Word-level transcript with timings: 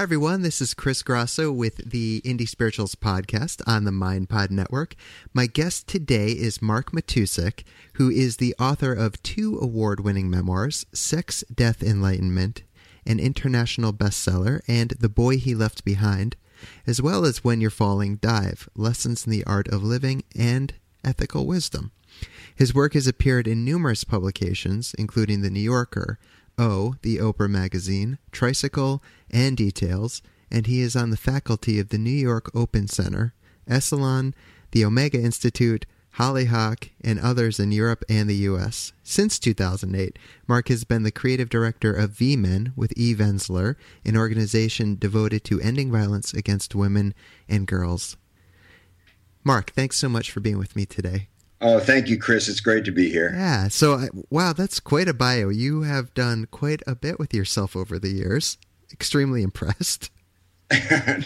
Hi, 0.00 0.04
everyone. 0.04 0.40
This 0.40 0.62
is 0.62 0.72
Chris 0.72 1.02
Grosso 1.02 1.52
with 1.52 1.90
the 1.90 2.22
Indie 2.24 2.48
Spirituals 2.48 2.94
podcast 2.94 3.60
on 3.66 3.84
the 3.84 3.90
MindPod 3.90 4.48
Network. 4.50 4.94
My 5.34 5.44
guest 5.44 5.88
today 5.88 6.28
is 6.28 6.62
Mark 6.62 6.92
Matousek, 6.92 7.64
who 7.96 8.08
is 8.08 8.38
the 8.38 8.54
author 8.58 8.94
of 8.94 9.22
two 9.22 9.58
award 9.58 10.00
winning 10.00 10.30
memoirs 10.30 10.86
Sex, 10.94 11.44
Death, 11.54 11.82
Enlightenment, 11.82 12.62
an 13.04 13.20
international 13.20 13.92
bestseller, 13.92 14.62
and 14.66 14.92
The 14.98 15.10
Boy 15.10 15.36
He 15.36 15.54
Left 15.54 15.84
Behind, 15.84 16.34
as 16.86 17.02
well 17.02 17.26
as 17.26 17.44
When 17.44 17.60
You're 17.60 17.68
Falling 17.68 18.16
Dive 18.16 18.70
Lessons 18.74 19.26
in 19.26 19.30
the 19.30 19.44
Art 19.44 19.68
of 19.68 19.82
Living 19.82 20.24
and 20.34 20.72
Ethical 21.04 21.46
Wisdom. 21.46 21.92
His 22.56 22.74
work 22.74 22.94
has 22.94 23.06
appeared 23.06 23.46
in 23.46 23.66
numerous 23.66 24.04
publications, 24.04 24.94
including 24.98 25.42
The 25.42 25.50
New 25.50 25.60
Yorker, 25.60 26.18
O, 26.60 26.94
the 27.00 27.16
Oprah 27.16 27.48
magazine, 27.48 28.18
Tricycle, 28.32 29.02
and 29.30 29.56
Details, 29.56 30.20
and 30.50 30.66
he 30.66 30.82
is 30.82 30.94
on 30.94 31.08
the 31.08 31.16
faculty 31.16 31.78
of 31.78 31.88
the 31.88 31.96
New 31.96 32.10
York 32.10 32.50
Open 32.54 32.86
Center, 32.86 33.32
Esalen, 33.66 34.34
the 34.72 34.84
Omega 34.84 35.18
Institute, 35.18 35.86
Hollyhock, 36.14 36.90
and 37.02 37.18
others 37.18 37.58
in 37.58 37.72
Europe 37.72 38.04
and 38.10 38.28
the 38.28 38.34
U.S. 38.34 38.92
Since 39.02 39.38
2008, 39.38 40.18
Mark 40.46 40.68
has 40.68 40.84
been 40.84 41.02
the 41.02 41.10
creative 41.10 41.48
director 41.48 41.94
of 41.94 42.10
V-Men 42.10 42.74
with 42.76 42.92
Eve 42.94 43.18
Ensler, 43.18 43.76
an 44.04 44.18
organization 44.18 44.96
devoted 44.98 45.44
to 45.44 45.62
ending 45.62 45.90
violence 45.90 46.34
against 46.34 46.74
women 46.74 47.14
and 47.48 47.66
girls. 47.66 48.18
Mark, 49.44 49.70
thanks 49.70 49.96
so 49.96 50.10
much 50.10 50.30
for 50.30 50.40
being 50.40 50.58
with 50.58 50.76
me 50.76 50.84
today. 50.84 51.28
Oh, 51.60 51.78
thank 51.78 52.08
you, 52.08 52.18
Chris. 52.18 52.48
It's 52.48 52.60
great 52.60 52.84
to 52.86 52.90
be 52.90 53.10
here. 53.10 53.32
Yeah. 53.34 53.68
So, 53.68 54.08
wow, 54.30 54.52
that's 54.54 54.80
quite 54.80 55.08
a 55.08 55.14
bio. 55.14 55.50
You 55.50 55.82
have 55.82 56.14
done 56.14 56.46
quite 56.50 56.82
a 56.86 56.94
bit 56.94 57.18
with 57.18 57.34
yourself 57.34 57.76
over 57.76 57.98
the 57.98 58.08
years. 58.08 58.56
Extremely 58.92 59.42
impressed. 59.42 60.10
I, 60.72 61.22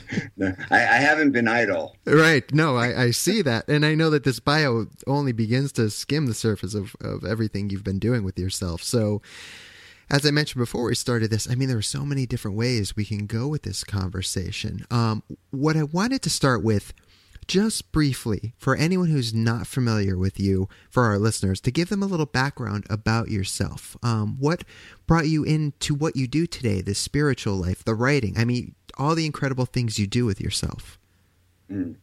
I, 0.71 0.77
haven't 0.77 1.33
been 1.33 1.47
idle. 1.47 1.97
Right. 2.07 2.51
No, 2.53 2.77
I, 2.77 3.03
I, 3.03 3.11
see 3.11 3.43
that. 3.43 3.69
And 3.69 3.85
I 3.85 3.95
know 3.95 4.09
that 4.09 4.25
this 4.25 4.41
bio 4.41 4.87
only 5.07 5.33
begins 5.33 5.71
to 5.73 5.91
skim 5.91 6.27
the 6.27 6.35
surface 6.35 6.75
of, 6.75 6.97
of 7.03 7.25
everything 7.25 7.69
you've 7.69 7.85
been 7.85 7.99
doing 7.99 8.25
with 8.25 8.39
yourself. 8.39 8.83
So, 8.83 9.21
as 10.11 10.25
I 10.25 10.31
mentioned 10.31 10.61
before 10.61 10.85
we 10.85 10.95
started 10.95 11.31
this, 11.31 11.49
I 11.49 11.57
mean, 11.57 11.69
there 11.69 11.79
are 11.79 11.83
so 11.83 12.07
many 12.07 12.25
different 12.25 12.57
ways 12.57 12.97
we 12.97 13.05
can 13.05 13.27
go 13.27 13.47
with 13.47 13.63
this 13.63 13.85
conversation. 13.85 14.87
Um, 14.91 15.23
what 15.51 15.77
I 15.77 15.83
wanted 15.83 16.23
to 16.23 16.31
start 16.31 16.65
with 16.65 16.95
just 17.47 17.93
briefly, 17.93 18.55
for 18.59 18.77
anyone 18.77 19.09
who's 19.09 19.35
not 19.35 19.67
familiar 19.67 20.17
with 20.17 20.39
you, 20.39 20.69
for 20.91 21.05
our 21.05 21.19
listeners, 21.19 21.61
to 21.63 21.71
give 21.71 21.89
them 21.89 22.03
a 22.03 22.07
little 22.07 22.27
background 22.27 22.87
about 22.91 23.29
yourself. 23.29 23.97
Um, 24.03 24.37
what 24.39 24.65
brought 25.07 25.29
you 25.29 25.45
into 25.45 25.95
what 25.95 26.17
you 26.17 26.27
do 26.27 26.47
today, 26.47 26.81
the 26.81 26.95
spiritual 26.95 27.57
life, 27.57 27.85
the 27.85 27.95
writing? 27.95 28.35
I 28.37 28.45
mean, 28.45 28.75
all 28.99 29.15
the 29.15 29.27
incredible 29.27 29.67
things 29.67 29.99
you 29.99 30.07
do 30.07 30.25
with 30.25 30.41
yourself. 30.41 30.99
Mm. 31.71 31.97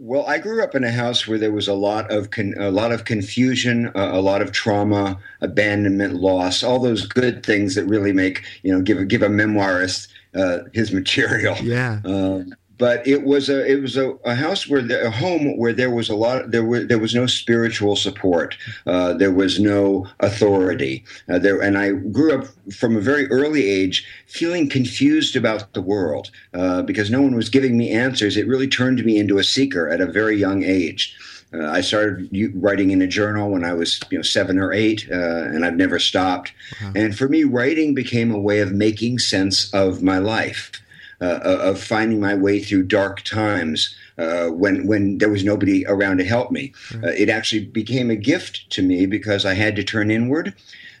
Well, 0.00 0.24
I 0.26 0.38
grew 0.38 0.62
up 0.62 0.76
in 0.76 0.84
a 0.84 0.92
house 0.92 1.26
where 1.26 1.38
there 1.38 1.50
was 1.50 1.66
a 1.66 1.74
lot 1.74 2.12
of 2.12 2.30
con- 2.30 2.54
a 2.56 2.70
lot 2.70 2.92
of 2.92 3.04
confusion, 3.04 3.88
uh, 3.96 4.10
a 4.12 4.20
lot 4.20 4.42
of 4.42 4.52
trauma, 4.52 5.18
abandonment, 5.40 6.14
loss, 6.14 6.62
all 6.62 6.78
those 6.78 7.04
good 7.04 7.44
things 7.44 7.74
that 7.74 7.84
really 7.84 8.12
make 8.12 8.44
you 8.62 8.72
know 8.72 8.80
give 8.80 8.98
a, 8.98 9.04
give 9.04 9.22
a 9.22 9.28
memoirist 9.28 10.06
uh, 10.36 10.58
his 10.72 10.92
material. 11.00 11.56
Yeah. 11.56 12.00
Um, 12.04 12.54
but 12.78 13.06
it 13.06 13.24
was 13.24 13.48
a 13.48 13.70
it 13.70 13.80
was 13.82 13.96
a, 13.96 14.10
a 14.24 14.34
house 14.34 14.68
where 14.68 14.82
the, 14.82 15.06
a 15.06 15.10
home 15.10 15.56
where 15.56 15.72
there 15.72 15.90
was 15.90 16.08
a 16.08 16.16
lot 16.16 16.50
there 16.50 16.64
were 16.64 16.84
there 16.84 16.98
was 16.98 17.14
no 17.14 17.26
spiritual 17.26 17.96
support. 17.96 18.56
Uh, 18.86 19.12
there 19.12 19.32
was 19.32 19.60
no 19.60 20.06
authority. 20.20 21.04
Uh, 21.28 21.38
there 21.38 21.60
and 21.60 21.76
I 21.76 21.92
grew 21.92 22.34
up 22.34 22.46
from 22.72 22.96
a 22.96 23.00
very 23.00 23.28
early 23.30 23.68
age 23.68 24.06
feeling 24.26 24.68
confused 24.68 25.36
about 25.36 25.72
the 25.74 25.82
world. 25.82 26.30
Uh, 26.54 26.82
because 26.82 27.10
no 27.10 27.20
one 27.22 27.34
was 27.34 27.48
giving 27.48 27.76
me 27.76 27.90
answers. 27.90 28.36
It 28.36 28.46
really 28.46 28.68
turned 28.68 29.04
me 29.04 29.18
into 29.18 29.38
a 29.38 29.44
seeker 29.44 29.88
at 29.88 30.00
a 30.00 30.06
very 30.06 30.36
young 30.36 30.62
age. 30.62 31.16
Uh, 31.52 31.66
I 31.66 31.80
started 31.80 32.28
writing 32.54 32.90
in 32.90 33.00
a 33.00 33.06
journal 33.06 33.50
when 33.50 33.64
I 33.64 33.72
was, 33.72 34.00
you 34.10 34.18
know, 34.18 34.22
seven 34.22 34.58
or 34.58 34.72
eight, 34.72 35.08
uh, 35.10 35.14
and 35.14 35.64
I've 35.64 35.76
never 35.76 35.98
stopped. 35.98 36.52
Wow. 36.82 36.92
And 36.94 37.16
for 37.16 37.28
me, 37.28 37.44
writing 37.44 37.94
became 37.94 38.30
a 38.30 38.38
way 38.38 38.60
of 38.60 38.72
making 38.72 39.18
sense 39.18 39.72
of 39.72 40.02
my 40.02 40.18
life 40.18 40.72
uh, 41.20 41.40
of 41.42 41.82
finding 41.82 42.20
my 42.20 42.34
way 42.34 42.60
through 42.60 42.84
dark 42.84 43.22
times 43.22 43.94
uh, 44.18 44.48
when 44.48 44.86
when 44.86 45.18
there 45.18 45.28
was 45.28 45.44
nobody 45.44 45.84
around 45.86 46.18
to 46.18 46.24
help 46.24 46.50
me. 46.50 46.72
Mm-hmm. 46.88 47.04
Uh, 47.04 47.08
it 47.08 47.28
actually 47.28 47.64
became 47.66 48.10
a 48.10 48.16
gift 48.16 48.68
to 48.70 48.82
me 48.82 49.06
because 49.06 49.44
I 49.44 49.54
had 49.54 49.76
to 49.76 49.84
turn 49.84 50.10
inward. 50.10 50.54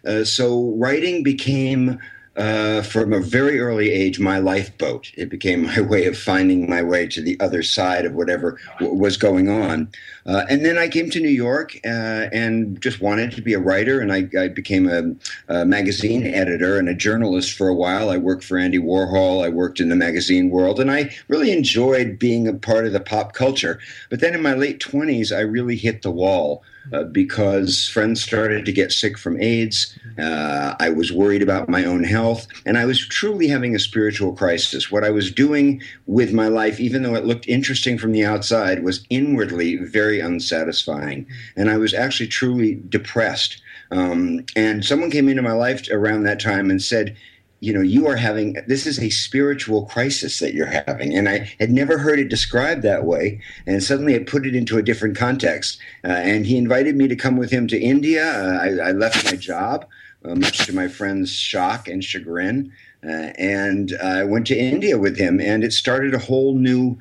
Uh, 0.06 0.24
so 0.24 0.72
writing 0.76 1.22
became 1.22 1.98
uh, 2.36 2.82
from 2.82 3.12
a 3.12 3.20
very 3.20 3.58
early 3.58 3.90
age 3.90 4.20
my 4.20 4.38
lifeboat. 4.38 5.10
It 5.16 5.28
became 5.28 5.64
my 5.66 5.80
way 5.80 6.06
of 6.06 6.16
finding 6.16 6.70
my 6.70 6.82
way 6.82 7.06
to 7.08 7.20
the 7.20 7.38
other 7.40 7.62
side 7.62 8.04
of 8.04 8.14
whatever 8.14 8.58
w- 8.78 8.96
was 8.96 9.16
going 9.16 9.48
on. 9.48 9.90
Uh, 10.28 10.44
and 10.50 10.62
then 10.62 10.76
I 10.76 10.88
came 10.88 11.08
to 11.10 11.20
New 11.20 11.30
York 11.30 11.80
uh, 11.86 12.28
and 12.32 12.78
just 12.82 13.00
wanted 13.00 13.32
to 13.32 13.40
be 13.40 13.54
a 13.54 13.58
writer, 13.58 14.00
and 14.00 14.12
I, 14.12 14.28
I 14.38 14.48
became 14.48 14.86
a, 14.86 15.14
a, 15.52 15.64
magazine 15.64 16.26
editor 16.26 16.78
and 16.78 16.86
a 16.86 16.94
journalist 16.94 17.56
for 17.56 17.66
a 17.66 17.74
while. 17.74 18.10
I 18.10 18.18
worked 18.18 18.44
for 18.44 18.58
Andy 18.58 18.78
Warhol. 18.78 19.42
I 19.42 19.48
worked 19.48 19.80
in 19.80 19.88
the 19.88 19.96
magazine 19.96 20.50
world, 20.50 20.80
and 20.80 20.90
I 20.90 21.14
really 21.28 21.50
enjoyed 21.50 22.18
being 22.18 22.46
a 22.46 22.52
part 22.52 22.84
of 22.84 22.92
the 22.92 23.00
pop 23.00 23.32
culture. 23.32 23.80
But 24.10 24.20
then 24.20 24.34
in 24.34 24.42
my 24.42 24.52
late 24.52 24.80
20s, 24.80 25.34
I 25.34 25.40
really 25.40 25.76
hit 25.76 26.02
the 26.02 26.10
wall 26.10 26.62
uh, 26.92 27.04
because 27.04 27.88
friends 27.88 28.22
started 28.22 28.64
to 28.64 28.72
get 28.72 28.92
sick 28.92 29.18
from 29.18 29.40
AIDS. 29.40 29.98
Uh, 30.18 30.74
I 30.80 30.90
was 30.90 31.12
worried 31.12 31.42
about 31.42 31.68
my 31.68 31.84
own 31.84 32.04
health, 32.04 32.46
and 32.64 32.78
I 32.78 32.84
was 32.84 33.06
truly 33.06 33.48
having 33.48 33.74
a 33.74 33.78
spiritual 33.78 34.32
crisis. 34.32 34.90
What 34.90 35.04
I 35.04 35.10
was 35.10 35.30
doing 35.30 35.82
with 36.06 36.32
my 36.32 36.48
life, 36.48 36.80
even 36.80 37.02
though 37.02 37.14
it 37.14 37.26
looked 37.26 37.48
interesting 37.48 37.98
from 37.98 38.12
the 38.12 38.24
outside, 38.24 38.84
was 38.84 39.04
inwardly 39.10 39.76
very 39.76 40.17
unsatisfying. 40.20 41.26
And 41.56 41.70
I 41.70 41.76
was 41.76 41.94
actually 41.94 42.28
truly 42.28 42.80
depressed. 42.88 43.60
Um, 43.90 44.44
and 44.54 44.84
someone 44.84 45.10
came 45.10 45.28
into 45.28 45.42
my 45.42 45.52
life 45.52 45.88
around 45.90 46.24
that 46.24 46.40
time 46.40 46.70
and 46.70 46.82
said, 46.82 47.16
you 47.60 47.72
know, 47.72 47.80
you 47.80 48.06
are 48.06 48.16
having 48.16 48.56
this 48.66 48.86
is 48.86 49.00
a 49.00 49.10
spiritual 49.10 49.86
crisis 49.86 50.38
that 50.38 50.54
you're 50.54 50.66
having. 50.86 51.16
And 51.16 51.28
I 51.28 51.52
had 51.58 51.70
never 51.70 51.98
heard 51.98 52.20
it 52.20 52.28
described 52.28 52.82
that 52.82 53.04
way. 53.04 53.40
And 53.66 53.82
suddenly 53.82 54.14
I 54.14 54.20
put 54.20 54.46
it 54.46 54.54
into 54.54 54.78
a 54.78 54.82
different 54.82 55.16
context. 55.16 55.78
Uh, 56.04 56.08
and 56.08 56.46
he 56.46 56.56
invited 56.56 56.96
me 56.96 57.08
to 57.08 57.16
come 57.16 57.36
with 57.36 57.50
him 57.50 57.66
to 57.68 57.80
India. 57.80 58.24
Uh, 58.24 58.58
I, 58.62 58.88
I, 58.88 58.92
left 58.92 59.24
my 59.24 59.36
job, 59.36 59.86
uh, 60.24 60.36
much 60.36 60.66
to 60.66 60.72
my 60.72 60.86
friend's 60.86 61.32
shock 61.32 61.88
and 61.88 62.04
chagrin. 62.04 62.72
Uh, 63.04 63.32
and 63.38 63.92
I 64.02 64.24
went 64.24 64.46
to 64.48 64.58
India 64.58 64.98
with 64.98 65.16
him, 65.16 65.40
and 65.40 65.62
it 65.62 65.72
started 65.72 66.14
a 66.14 66.18
whole 66.18 66.54
new 66.54 66.98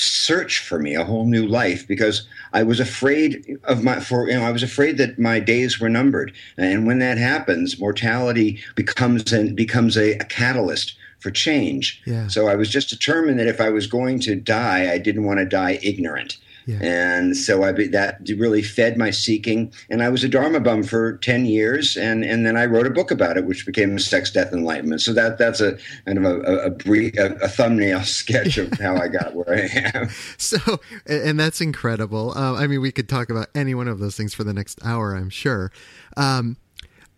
search 0.00 0.60
for 0.60 0.78
me, 0.78 0.94
a 0.94 1.04
whole 1.04 1.26
new 1.26 1.46
life, 1.46 1.86
because 1.86 2.26
I 2.52 2.62
was 2.62 2.80
afraid 2.80 3.58
of 3.64 3.84
my 3.84 4.00
for 4.00 4.28
you 4.28 4.38
know 4.38 4.44
I 4.44 4.50
was 4.50 4.62
afraid 4.62 4.96
that 4.98 5.18
my 5.18 5.40
days 5.40 5.78
were 5.78 5.88
numbered, 5.88 6.32
and 6.56 6.86
when 6.86 6.98
that 7.00 7.18
happens, 7.18 7.78
mortality 7.78 8.60
becomes 8.74 9.32
and 9.32 9.54
becomes 9.54 9.96
a, 9.96 10.12
a 10.14 10.24
catalyst 10.24 10.94
for 11.18 11.30
change. 11.30 12.02
Yeah. 12.06 12.28
So 12.28 12.48
I 12.48 12.54
was 12.56 12.70
just 12.70 12.88
determined 12.88 13.38
that 13.38 13.46
if 13.46 13.60
I 13.60 13.68
was 13.68 13.86
going 13.86 14.20
to 14.20 14.34
die, 14.34 14.90
I 14.90 14.98
didn't 14.98 15.24
want 15.24 15.38
to 15.38 15.44
die 15.44 15.78
ignorant. 15.82 16.38
Yeah. 16.70 16.78
And 16.82 17.36
so 17.36 17.62
I 17.62 17.72
that 17.72 18.18
really 18.36 18.62
fed 18.62 18.96
my 18.96 19.10
seeking. 19.10 19.72
And 19.88 20.02
I 20.02 20.08
was 20.08 20.22
a 20.22 20.28
Dharma 20.28 20.60
bum 20.60 20.82
for 20.82 21.16
ten 21.18 21.46
years, 21.46 21.96
and, 21.96 22.24
and 22.24 22.46
then 22.46 22.56
I 22.56 22.66
wrote 22.66 22.86
a 22.86 22.90
book 22.90 23.10
about 23.10 23.36
it, 23.36 23.44
which 23.44 23.66
became 23.66 23.98
Sex, 23.98 24.30
Death, 24.30 24.52
Enlightenment. 24.52 25.00
So 25.00 25.12
that 25.14 25.38
that's 25.38 25.60
a 25.60 25.78
kind 26.06 26.18
of 26.18 26.24
a 26.24 26.40
a, 26.40 26.70
brief, 26.70 27.16
a, 27.18 27.34
a 27.36 27.48
thumbnail 27.48 28.02
sketch 28.04 28.58
of 28.58 28.72
how 28.78 28.96
I 28.96 29.08
got 29.08 29.34
where 29.34 29.52
I 29.52 29.90
am. 29.94 30.08
So, 30.38 30.80
and 31.06 31.38
that's 31.38 31.60
incredible. 31.60 32.32
Uh, 32.36 32.54
I 32.54 32.66
mean, 32.66 32.80
we 32.80 32.92
could 32.92 33.08
talk 33.08 33.30
about 33.30 33.48
any 33.54 33.74
one 33.74 33.88
of 33.88 33.98
those 33.98 34.16
things 34.16 34.34
for 34.34 34.42
the 34.44 34.52
next 34.52 34.78
hour, 34.84 35.14
I'm 35.14 35.30
sure. 35.30 35.70
Um, 36.16 36.56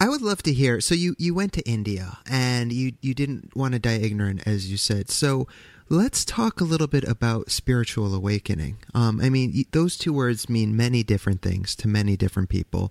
I 0.00 0.08
would 0.08 0.20
love 0.20 0.42
to 0.44 0.52
hear. 0.52 0.80
So 0.80 0.94
you 0.94 1.14
you 1.18 1.32
went 1.34 1.52
to 1.52 1.62
India 1.62 2.18
and 2.28 2.72
you 2.72 2.92
you 3.00 3.14
didn't 3.14 3.54
want 3.54 3.74
to 3.74 3.78
die 3.78 3.98
ignorant, 3.98 4.42
as 4.46 4.70
you 4.70 4.76
said. 4.76 5.10
So 5.10 5.46
let's 5.92 6.24
talk 6.24 6.60
a 6.60 6.64
little 6.64 6.86
bit 6.86 7.04
about 7.04 7.50
spiritual 7.50 8.14
awakening. 8.14 8.78
Um, 8.94 9.20
I 9.20 9.28
mean, 9.28 9.66
those 9.72 9.98
two 9.98 10.12
words 10.12 10.48
mean 10.48 10.74
many 10.74 11.02
different 11.02 11.42
things 11.42 11.76
to 11.76 11.88
many 11.88 12.16
different 12.16 12.48
people. 12.48 12.90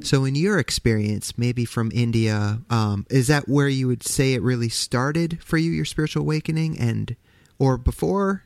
So, 0.00 0.24
in 0.24 0.34
your 0.34 0.58
experience, 0.58 1.38
maybe 1.38 1.64
from 1.64 1.90
India, 1.94 2.60
um, 2.68 3.06
is 3.10 3.28
that 3.28 3.48
where 3.48 3.68
you 3.68 3.86
would 3.86 4.02
say 4.02 4.34
it 4.34 4.42
really 4.42 4.68
started 4.68 5.42
for 5.42 5.56
you, 5.56 5.70
your 5.70 5.86
spiritual 5.86 6.22
awakening, 6.22 6.78
and 6.78 7.16
or 7.58 7.78
before? 7.78 8.44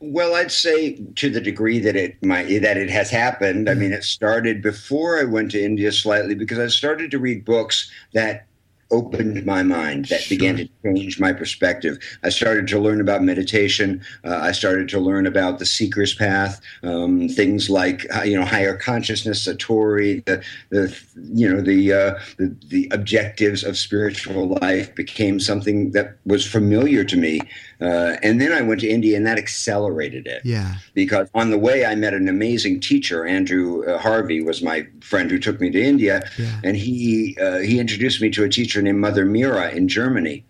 Well, 0.00 0.34
I'd 0.34 0.52
say 0.52 0.96
to 1.16 1.30
the 1.30 1.40
degree 1.40 1.78
that 1.78 1.96
it 1.96 2.22
might 2.22 2.48
that 2.60 2.76
it 2.76 2.90
has 2.90 3.10
happened. 3.10 3.70
I 3.70 3.74
mean, 3.74 3.92
it 3.92 4.04
started 4.04 4.60
before 4.60 5.18
I 5.18 5.24
went 5.24 5.52
to 5.52 5.62
India 5.62 5.90
slightly 5.90 6.34
because 6.34 6.58
I 6.58 6.66
started 6.66 7.10
to 7.12 7.18
read 7.18 7.46
books 7.46 7.90
that 8.12 8.46
opened 8.90 9.44
my 9.44 9.62
mind 9.62 10.06
that 10.06 10.22
sure. 10.22 10.36
began 10.36 10.56
to 10.56 10.68
change 10.84 11.18
my 11.18 11.32
perspective. 11.32 11.98
I 12.22 12.28
started 12.28 12.68
to 12.68 12.78
learn 12.78 13.00
about 13.00 13.22
meditation. 13.22 14.02
Uh, 14.24 14.38
i 14.42 14.52
started 14.52 14.88
to 14.88 15.00
learn 15.00 15.26
about 15.26 15.58
the 15.58 15.66
seeker's 15.66 16.14
path 16.14 16.60
um, 16.82 17.28
things 17.28 17.68
like 17.68 18.06
uh, 18.14 18.22
you 18.22 18.38
know 18.38 18.44
higher 18.44 18.76
consciousness 18.76 19.46
satori 19.46 20.24
the, 20.24 20.42
the 20.70 20.96
you 21.14 21.48
know 21.48 21.60
the, 21.60 21.92
uh, 21.92 22.14
the, 22.38 22.54
the 22.68 22.88
objectives 22.92 23.64
of 23.64 23.76
spiritual 23.76 24.58
life 24.60 24.94
became 24.94 25.40
something 25.40 25.90
that 25.92 26.16
was 26.24 26.46
familiar 26.46 27.04
to 27.04 27.16
me 27.16 27.40
uh, 27.80 28.16
and 28.22 28.40
then 28.40 28.52
I 28.52 28.62
went 28.62 28.80
to 28.80 28.88
India, 28.88 29.16
and 29.16 29.26
that 29.26 29.38
accelerated 29.38 30.26
it. 30.26 30.42
Yeah. 30.44 30.76
Because 30.94 31.28
on 31.34 31.50
the 31.50 31.58
way, 31.58 31.84
I 31.84 31.94
met 31.94 32.14
an 32.14 32.28
amazing 32.28 32.80
teacher. 32.80 33.26
Andrew 33.26 33.84
uh, 33.84 33.98
Harvey 33.98 34.40
was 34.40 34.62
my 34.62 34.86
friend 35.00 35.30
who 35.30 35.38
took 35.38 35.60
me 35.60 35.70
to 35.70 35.82
India, 35.82 36.22
yeah. 36.38 36.60
and 36.64 36.76
he 36.76 37.36
uh, 37.40 37.58
he 37.58 37.78
introduced 37.78 38.22
me 38.22 38.30
to 38.30 38.44
a 38.44 38.48
teacher 38.48 38.80
named 38.80 38.98
Mother 38.98 39.26
Meera 39.26 39.72
in 39.72 39.88
Germany. 39.88 40.44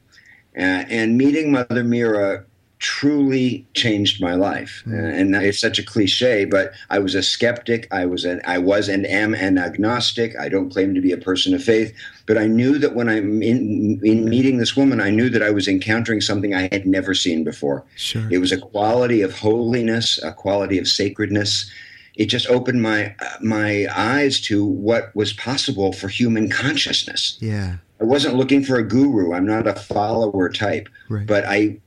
Uh, 0.56 0.88
and 0.88 1.18
meeting 1.18 1.52
Mother 1.52 1.84
Meera 1.84 2.44
truly 2.86 3.66
changed 3.74 4.22
my 4.22 4.34
life. 4.34 4.84
Mm. 4.86 5.20
And 5.20 5.34
it's 5.34 5.60
such 5.60 5.80
a 5.80 5.82
cliche, 5.82 6.44
but 6.44 6.72
I 6.88 7.00
was 7.00 7.16
a 7.16 7.22
skeptic. 7.22 7.88
I 7.90 8.06
was 8.06 8.24
an 8.24 8.40
I 8.44 8.58
was 8.58 8.88
and 8.88 9.04
am 9.04 9.34
an 9.34 9.58
agnostic. 9.58 10.38
I 10.38 10.48
don't 10.48 10.70
claim 10.70 10.94
to 10.94 11.00
be 11.00 11.10
a 11.10 11.16
person 11.16 11.52
of 11.52 11.64
faith, 11.64 11.92
but 12.26 12.38
I 12.38 12.46
knew 12.46 12.78
that 12.78 12.94
when 12.94 13.08
I'm 13.08 13.42
in, 13.42 14.00
in 14.04 14.30
meeting 14.30 14.58
this 14.58 14.76
woman, 14.76 15.00
I 15.00 15.10
knew 15.10 15.28
that 15.30 15.42
I 15.42 15.50
was 15.50 15.66
encountering 15.66 16.20
something 16.20 16.54
I 16.54 16.68
had 16.70 16.86
never 16.86 17.12
seen 17.12 17.42
before. 17.42 17.84
Sure. 17.96 18.28
It 18.30 18.38
was 18.38 18.52
a 18.52 18.56
quality 18.56 19.20
of 19.20 19.36
holiness, 19.36 20.22
a 20.22 20.32
quality 20.32 20.78
of 20.78 20.86
sacredness. 20.86 21.68
It 22.14 22.26
just 22.26 22.48
opened 22.48 22.82
my 22.82 23.16
my 23.40 23.88
eyes 23.96 24.40
to 24.42 24.64
what 24.64 25.10
was 25.16 25.32
possible 25.32 25.92
for 25.92 26.06
human 26.06 26.48
consciousness. 26.48 27.36
Yeah. 27.40 27.78
I 28.00 28.04
wasn't 28.04 28.36
looking 28.36 28.62
for 28.62 28.76
a 28.76 28.84
guru. 28.84 29.32
I'm 29.32 29.46
not 29.46 29.66
a 29.66 29.74
follower 29.74 30.50
type, 30.50 30.88
right. 31.08 31.26
but 31.26 31.44
I 31.48 31.80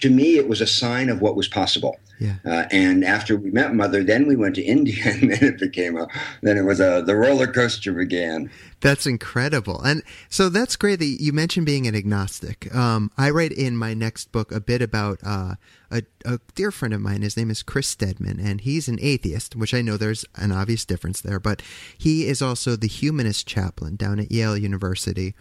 to 0.00 0.10
me, 0.10 0.36
it 0.36 0.48
was 0.48 0.60
a 0.60 0.66
sign 0.66 1.08
of 1.08 1.20
what 1.20 1.36
was 1.36 1.48
possible. 1.48 1.96
Yeah. 2.18 2.36
Uh, 2.44 2.64
and 2.70 3.04
after 3.04 3.36
we 3.36 3.50
met 3.50 3.74
Mother, 3.74 4.02
then 4.02 4.26
we 4.26 4.36
went 4.36 4.54
to 4.54 4.62
India, 4.62 5.02
and 5.04 5.30
then 5.30 5.44
it 5.44 5.58
became 5.58 5.96
a, 5.96 6.08
then 6.42 6.56
it 6.56 6.62
was 6.62 6.80
a, 6.80 7.02
the 7.04 7.14
roller 7.14 7.46
coaster 7.46 7.92
began. 7.92 8.50
That's 8.80 9.06
incredible. 9.06 9.80
And 9.82 10.02
so 10.28 10.48
that's 10.48 10.76
great 10.76 10.98
that 10.98 11.04
you 11.04 11.32
mentioned 11.32 11.66
being 11.66 11.86
an 11.86 11.94
agnostic. 11.94 12.74
Um, 12.74 13.10
I 13.16 13.30
write 13.30 13.52
in 13.52 13.76
my 13.76 13.94
next 13.94 14.32
book 14.32 14.52
a 14.52 14.60
bit 14.60 14.82
about 14.82 15.18
uh, 15.24 15.54
a, 15.90 16.02
a, 16.24 16.40
dear 16.54 16.70
friend 16.70 16.92
of 16.92 17.00
mine. 17.00 17.22
His 17.22 17.36
name 17.36 17.50
is 17.50 17.62
Chris 17.62 17.88
Stedman, 17.88 18.38
and 18.38 18.60
he's 18.60 18.88
an 18.88 18.98
atheist, 19.00 19.56
which 19.56 19.74
I 19.74 19.82
know 19.82 19.96
there's 19.96 20.24
an 20.36 20.52
obvious 20.52 20.84
difference 20.84 21.20
there, 21.20 21.40
but 21.40 21.62
he 21.96 22.26
is 22.26 22.42
also 22.42 22.76
the 22.76 22.88
humanist 22.88 23.46
chaplain 23.46 23.96
down 23.96 24.20
at 24.20 24.30
Yale 24.30 24.56
University. 24.56 25.34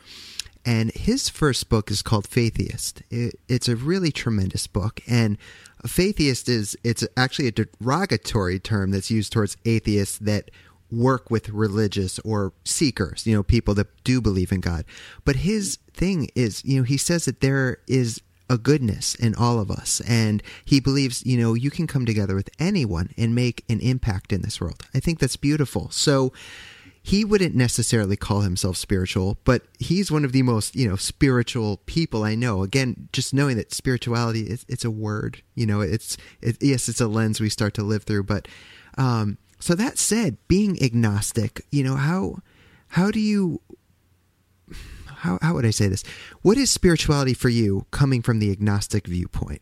And 0.66 0.92
his 0.92 1.30
first 1.30 1.70
book 1.70 1.92
is 1.92 2.02
called 2.02 2.28
Faitheist. 2.28 3.04
It, 3.12 3.40
it's 3.48 3.70
a 3.70 3.76
really 3.76 4.12
tremendous 4.12 4.66
book. 4.68 5.02
And 5.08 5.38
a 5.84 5.88
faitheist 5.88 6.50
is 6.50 6.76
it's 6.84 7.08
actually 7.16 7.48
a 7.48 7.52
derogatory 7.52 8.60
term 8.60 8.92
that's 8.92 9.12
used 9.12 9.32
towards 9.32 9.58
atheists 9.66 10.18
that 10.18 10.50
work 10.92 11.30
with 11.30 11.50
religious 11.50 12.20
or 12.20 12.54
seekers, 12.64 13.28
you 13.28 13.36
know, 13.36 13.44
people 13.44 13.74
that 13.76 13.88
do 14.04 14.22
believe 14.22 14.52
in 14.52 14.62
God. 14.62 14.86
But 15.24 15.38
his 15.38 15.78
thing 15.94 16.30
is, 16.36 16.64
you 16.66 16.78
know, 16.78 16.84
he 16.84 16.98
says 16.98 17.26
that 17.26 17.42
there 17.42 17.78
is 17.88 18.22
a 18.50 18.58
goodness 18.58 19.16
in 19.16 19.34
all 19.36 19.60
of 19.60 19.72
us 19.72 20.02
and 20.08 20.44
he 20.64 20.80
believes 20.80 21.26
you 21.26 21.36
know 21.36 21.56
you 21.56 21.72
can 21.72 21.88
come 21.88 22.06
together 22.06 22.36
with 22.36 22.48
anyone 22.60 23.10
and 23.18 23.34
make 23.34 23.66
an 23.70 23.80
impact 23.80 24.32
in 24.32 24.44
this 24.44 24.62
world 24.62 24.84
i 24.94 25.00
think 25.00 25.18
that's 25.18 25.36
beautiful 25.36 25.90
so 25.90 26.32
he 27.06 27.24
wouldn't 27.24 27.54
necessarily 27.54 28.16
call 28.16 28.42
himself 28.42 28.75
spiritual, 28.75 29.38
but 29.44 29.62
he's 29.78 30.12
one 30.12 30.25
of 30.25 30.31
the 30.31 30.42
most, 30.42 30.75
you 30.75 30.90
know, 30.90 30.96
spiritual 30.96 31.78
people 31.86 32.24
I 32.24 32.34
know. 32.34 32.63
Again, 32.63 33.10
just 33.13 33.31
knowing 33.31 33.57
that 33.57 33.72
spirituality 33.72 34.42
is 34.42 34.66
it's 34.68 34.84
a 34.84 34.90
word, 34.90 35.44
you 35.54 35.68
know, 35.68 35.81
it's 35.81 36.18
it, 36.42 36.57
yes, 36.63 36.90
it's 36.90 37.00
a 37.00 37.07
lens 37.07 37.40
we 37.40 37.48
start 37.48 37.75
to 37.75 37.84
live 37.84 38.06
through, 38.06 38.24
but 38.24 38.48
um 38.98 39.38
so 39.60 39.75
that 39.75 40.00
said, 40.00 40.38
being 40.48 40.81
agnostic, 40.81 41.63
you 41.72 41.84
know, 41.84 41.96
how 41.96 42.40
how 42.88 43.12
do 43.12 43.19
you 43.19 43.62
how 45.06 45.38
how 45.44 45.54
would 45.54 45.66
I 45.66 45.69
say 45.69 45.88
this? 45.88 46.04
What 46.42 46.58
is 46.58 46.72
spirituality 46.72 47.36
for 47.36 47.50
you 47.50 47.86
coming 47.92 48.24
from 48.24 48.40
the 48.40 48.51
agnostic 48.51 49.06
viewpoint? 49.06 49.62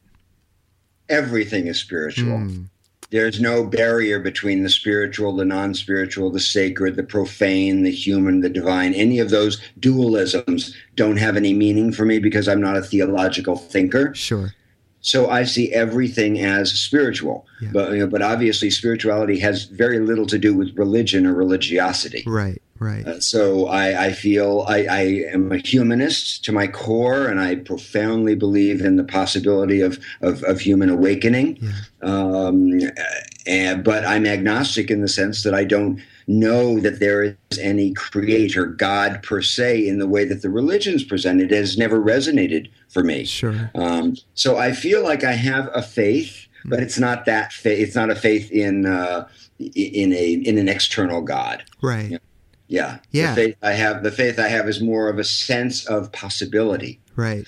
Everything 1.10 1.68
is 1.68 1.78
spiritual. 1.78 2.38
Mm. 2.38 2.69
There's 3.13 3.39
no 3.39 3.63
barrier 3.63 4.19
between 4.19 4.63
the 4.63 4.71
spiritual, 4.71 5.36
the 5.36 5.45
non 5.45 5.75
spiritual, 5.75 6.31
the 6.31 6.39
sacred, 6.39 6.95
the 6.95 7.04
profane, 7.04 7.83
the 7.83 7.92
human, 7.92 8.39
the 8.39 8.50
divine. 8.50 8.95
Any 8.95 9.19
of 9.19 9.30
those 9.30 9.62
dualisms 9.80 10.74
don't 10.95 11.18
have 11.18 11.38
any 11.38 11.54
meaning 11.54 11.92
for 11.92 12.06
me 12.06 12.18
because 12.18 12.48
I'm 12.48 12.60
not 12.60 12.75
a 12.75 12.81
theological 12.81 13.56
thinker. 13.56 14.15
Sure. 14.15 14.56
So 15.01 15.30
I 15.30 15.44
see 15.44 15.71
everything 15.71 16.39
as 16.39 16.71
spiritual, 16.71 17.46
yeah. 17.63 17.70
but 17.72 17.91
you 17.91 18.00
know, 18.00 18.08
but 18.08 18.22
obviously 18.22 18.70
spirituality 18.70 19.39
has 19.39 19.65
very 19.65 20.00
little 20.00 20.25
to 20.27 20.38
do 20.38 20.55
with 20.55 20.75
religion 20.77 21.25
or 21.25 21.34
religiosity. 21.34 22.24
Right, 22.25 22.62
right. 22.79 23.05
Uh, 23.05 23.20
so 23.20 23.67
I, 23.67 24.05
I 24.05 24.12
feel 24.13 24.65
I, 24.67 24.86
I, 24.86 25.01
am 25.32 25.51
a 25.51 25.58
humanist 25.58 26.43
to 26.46 26.51
my 26.51 26.67
core, 26.67 27.27
and 27.27 27.39
I 27.39 27.55
profoundly 27.55 28.36
believe 28.36 28.82
in 28.82 28.96
the 28.98 29.03
possibility 29.03 29.82
of 29.82 30.00
of, 30.22 30.43
of 30.43 30.60
human 30.60 30.89
awakening. 30.89 31.58
Yeah. 31.62 31.72
Um, 32.01 32.79
and, 33.46 33.84
but 33.84 34.05
I'm 34.05 34.25
agnostic 34.25 34.89
in 34.89 35.01
the 35.01 35.08
sense 35.08 35.43
that 35.43 35.53
I 35.53 35.63
don't 35.63 36.01
know 36.27 36.79
that 36.79 37.00
there 37.00 37.24
is 37.24 37.60
any 37.60 37.93
creator, 37.93 38.65
God 38.65 39.22
per 39.24 39.41
se, 39.41 39.88
in 39.88 40.00
the 40.00 40.08
way 40.08 40.25
that 40.25 40.41
the 40.41 40.50
religions 40.50 41.03
presented 41.03 41.51
it 41.51 41.58
has 41.58 41.77
never 41.77 42.00
resonated 42.00 42.70
for 42.89 43.03
me. 43.03 43.25
Sure. 43.25 43.72
Um, 43.75 44.15
so 44.34 44.58
I 44.58 44.72
feel 44.72 45.03
like 45.03 45.24
I 45.24 45.34
have 45.34 45.70
a 45.74 45.82
faith, 45.82 46.48
but 46.65 46.79
it's 46.79 47.00
not 47.00 47.25
that 47.25 47.53
faith. 47.53 47.79
It's 47.79 47.96
not 47.96 48.10
a 48.10 48.15
faith 48.15 48.51
in 48.51 48.86
uh, 48.86 49.27
in 49.60 50.13
a 50.13 50.34
in 50.34 50.58
an 50.58 50.67
external 50.67 51.22
God. 51.22 51.63
Right. 51.82 52.05
You 52.05 52.12
know? 52.12 52.20
Yeah. 52.67 53.00
Yeah. 53.12 53.36
The 53.36 53.41
faith 53.41 53.58
I 53.62 53.72
have, 53.74 54.03
the 54.03 54.12
faith 54.12 54.39
I 54.39 54.48
have, 54.48 54.67
is 54.67 54.82
more 54.82 55.10
of 55.10 55.20
a 55.20 55.24
sense 55.24 55.86
of 55.86 56.12
possibility. 56.12 57.00
Right. 57.15 57.46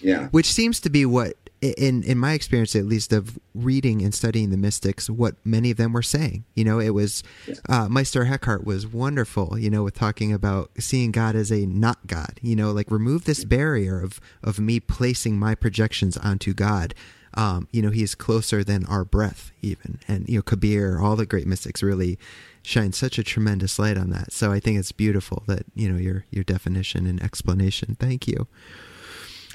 Yeah. 0.00 0.28
Which 0.28 0.52
seems 0.52 0.80
to 0.80 0.90
be 0.90 1.06
what 1.06 1.36
in 1.60 2.02
in 2.02 2.18
my 2.18 2.32
experience 2.32 2.76
at 2.76 2.84
least 2.84 3.12
of 3.12 3.38
reading 3.54 4.02
and 4.02 4.14
studying 4.14 4.50
the 4.50 4.56
mystics 4.56 5.08
what 5.08 5.34
many 5.44 5.70
of 5.70 5.78
them 5.78 5.92
were 5.92 6.02
saying 6.02 6.44
you 6.54 6.62
know 6.62 6.78
it 6.78 6.90
was 6.90 7.22
yeah. 7.46 7.54
uh, 7.68 7.88
meister 7.88 8.26
eckhart 8.26 8.64
was 8.64 8.86
wonderful 8.86 9.58
you 9.58 9.70
know 9.70 9.82
with 9.82 9.94
talking 9.94 10.32
about 10.32 10.70
seeing 10.78 11.10
god 11.10 11.34
as 11.34 11.50
a 11.50 11.64
not 11.64 12.06
god 12.06 12.38
you 12.42 12.54
know 12.54 12.72
like 12.72 12.90
remove 12.90 13.24
this 13.24 13.44
barrier 13.44 14.00
of 14.00 14.20
of 14.42 14.60
me 14.60 14.78
placing 14.78 15.38
my 15.38 15.54
projections 15.54 16.16
onto 16.18 16.52
god 16.52 16.94
um, 17.36 17.68
you 17.70 17.82
know 17.82 17.90
he 17.90 18.02
is 18.02 18.14
closer 18.14 18.64
than 18.64 18.84
our 18.86 19.04
breath 19.04 19.52
even. 19.62 19.98
And 20.08 20.28
you 20.28 20.36
know 20.36 20.42
kabir 20.42 21.00
all 21.00 21.16
the 21.16 21.26
great 21.26 21.46
mystics 21.46 21.82
really 21.82 22.18
shine 22.62 22.92
such 22.92 23.18
a 23.18 23.24
tremendous 23.24 23.78
light 23.78 23.96
on 23.96 24.10
that. 24.10 24.32
So 24.32 24.52
i 24.52 24.60
think 24.60 24.78
it's 24.78 24.92
beautiful 24.92 25.42
that 25.46 25.66
you 25.74 25.90
know 25.90 25.98
your 25.98 26.24
your 26.30 26.44
definition 26.44 27.06
and 27.06 27.22
explanation. 27.22 27.96
Thank 27.98 28.26
you 28.26 28.46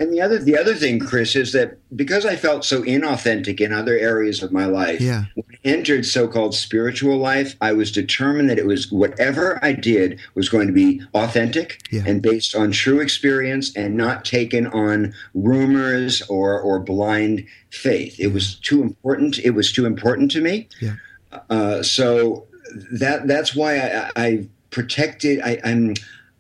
And 0.02 0.12
the 0.12 0.20
other 0.20 0.40
the 0.40 0.58
other 0.58 0.74
thing, 0.74 1.00
Chris, 1.00 1.36
is 1.36 1.52
that 1.52 1.78
because 1.96 2.26
I 2.26 2.36
felt 2.36 2.66
so 2.66 2.82
inauthentic 2.82 3.62
in 3.62 3.72
other 3.72 3.96
areas 3.96 4.42
of 4.42 4.52
my 4.52 4.66
life, 4.66 5.00
yeah. 5.00 5.26
when 5.36 5.46
I 5.52 5.58
entered 5.64 6.08
so-called 6.08 6.56
spiritual 6.56 7.18
life, 7.20 7.56
I 7.62 7.74
was 7.74 7.92
determined 7.92 8.50
that 8.50 8.58
it 8.58 8.66
was 8.66 8.92
whatever 8.92 9.60
I 9.64 9.74
did 9.74 10.20
was 10.34 10.50
going 10.50 10.66
to 10.66 10.74
be 10.74 11.04
authentic 11.14 11.82
Yeah. 11.92 12.02
and 12.08 12.20
based 12.20 12.56
on 12.56 12.72
true 12.72 13.00
experience 13.00 13.76
and 13.76 13.96
not 13.96 14.26
taken 14.26 14.66
on 14.66 15.14
rumors 15.36 16.24
or 16.24 16.60
or 16.60 16.80
blind 16.80 17.46
faith. 17.70 18.20
It 18.20 18.34
was 18.34 18.56
too 18.56 18.82
important. 18.82 19.38
It 19.38 19.52
was 19.52 19.72
too 19.72 19.86
important 19.86 20.32
to 20.32 20.42
me. 20.42 20.68
Yeah. 20.82 20.96
Uh, 21.52 21.84
so 21.84 22.48
that 22.92 23.28
that's 23.28 23.56
why 23.56 23.78
I, 23.78 24.12
I 24.16 24.48
protected. 24.72 25.42
I, 25.42 25.60
I'm 25.64 25.94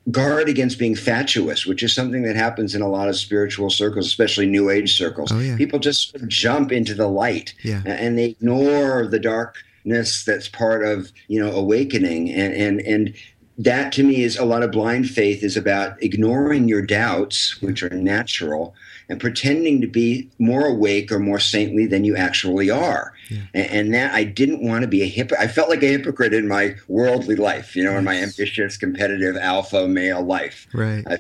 guard 0.10 0.50
against 0.50 0.80
being 0.80 0.96
fatuous, 0.96 1.66
which 1.66 1.84
is 1.84 1.94
something 1.94 2.24
that 2.24 2.36
happens 2.36 2.74
in 2.74 2.82
a 2.82 2.88
lot 2.90 3.08
of 3.08 3.16
spiritual 3.16 3.70
circles, 3.70 4.08
especially 4.08 4.48
New 4.48 4.70
Age 4.72 4.98
circles. 4.98 5.32
Oh, 5.32 5.40
yeah. 5.40 5.56
People 5.58 5.78
just 5.80 6.16
jump 6.28 6.72
into 6.72 6.96
the 6.96 7.08
light 7.08 7.54
Yeah. 7.64 7.84
and 7.86 8.18
they 8.18 8.26
ignore 8.26 9.06
the 9.08 9.20
darkness 9.20 10.24
that's 10.26 10.48
part 10.48 10.84
of 10.84 11.12
you 11.28 11.40
know 11.40 11.52
awakening 11.52 12.30
and 12.32 12.54
and 12.54 12.80
and 12.82 13.14
that 13.58 13.92
to 13.94 14.04
me 14.04 14.24
is 14.24 14.38
a 14.38 14.46
lot 14.46 14.64
of 14.64 14.72
blind 14.72 15.10
faith 15.10 15.44
is 15.44 15.58
about 15.58 16.02
ignoring 16.02 16.68
your 16.68 16.82
doubts 16.84 17.60
which 17.62 17.82
are 17.84 17.90
natural 17.90 18.74
and 19.12 19.20
pretending 19.20 19.82
to 19.82 19.88
be 19.88 20.30
more 20.40 20.66
awake 20.66 21.12
or 21.12 21.20
more 21.20 21.38
saintly 21.40 21.86
than 21.86 22.04
you 22.06 22.16
actually 22.16 22.70
are 22.72 23.14
Yeah. 23.30 23.42
and, 23.54 23.70
and 23.72 23.94
that 23.94 24.14
i 24.16 24.24
didn't 24.24 24.64
want 24.64 24.82
to 24.84 24.88
be 24.88 25.02
a 25.04 25.06
hypocrite 25.06 25.42
i 25.42 25.48
felt 25.48 25.70
like 25.70 25.84
a 25.84 25.88
hypocrite 25.88 26.34
in 26.34 26.48
my 26.48 26.76
worldly 26.88 27.36
life 27.36 27.76
you 27.76 27.84
know 27.84 27.98
in 27.98 28.04
my 28.06 28.16
ambitious 28.16 28.78
competitive 28.78 29.36
alpha 29.38 29.88
male 29.88 30.24
life 30.24 30.66
Right. 30.74 31.04
I, 31.08 31.18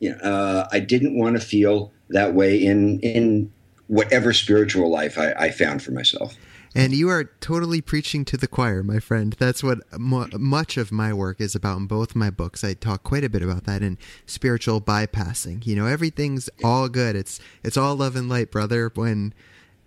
you 0.00 0.10
know, 0.12 0.18
uh, 0.18 0.68
I 0.72 0.78
didn't 0.80 1.18
want 1.18 1.34
to 1.38 1.42
feel 1.44 1.92
that 2.10 2.34
way 2.34 2.56
in 2.64 3.00
in 3.00 3.52
whatever 3.88 4.32
spiritual 4.32 4.88
life 4.90 5.18
I, 5.18 5.32
I 5.46 5.50
found 5.50 5.82
for 5.82 5.90
myself. 5.92 6.34
And 6.74 6.94
you 6.94 7.08
are 7.10 7.24
totally 7.40 7.80
preaching 7.80 8.24
to 8.26 8.36
the 8.36 8.48
choir, 8.48 8.82
my 8.82 8.98
friend. 8.98 9.34
That's 9.38 9.62
what 9.62 9.78
mu 9.98 10.26
much 10.38 10.76
of 10.76 10.90
my 10.90 11.12
work 11.12 11.40
is 11.40 11.54
about 11.54 11.78
in 11.78 11.86
both 11.86 12.14
my 12.16 12.30
books. 12.30 12.64
I 12.64 12.74
talk 12.74 13.02
quite 13.02 13.24
a 13.24 13.28
bit 13.28 13.42
about 13.42 13.64
that 13.64 13.82
in 13.82 13.98
spiritual 14.26 14.80
bypassing. 14.80 15.66
You 15.66 15.76
know, 15.76 15.86
everything's 15.86 16.48
all 16.64 16.88
good. 16.88 17.14
It's 17.14 17.40
it's 17.62 17.76
all 17.76 17.96
love 17.96 18.16
and 18.16 18.28
light, 18.28 18.50
brother. 18.50 18.90
When 18.94 19.34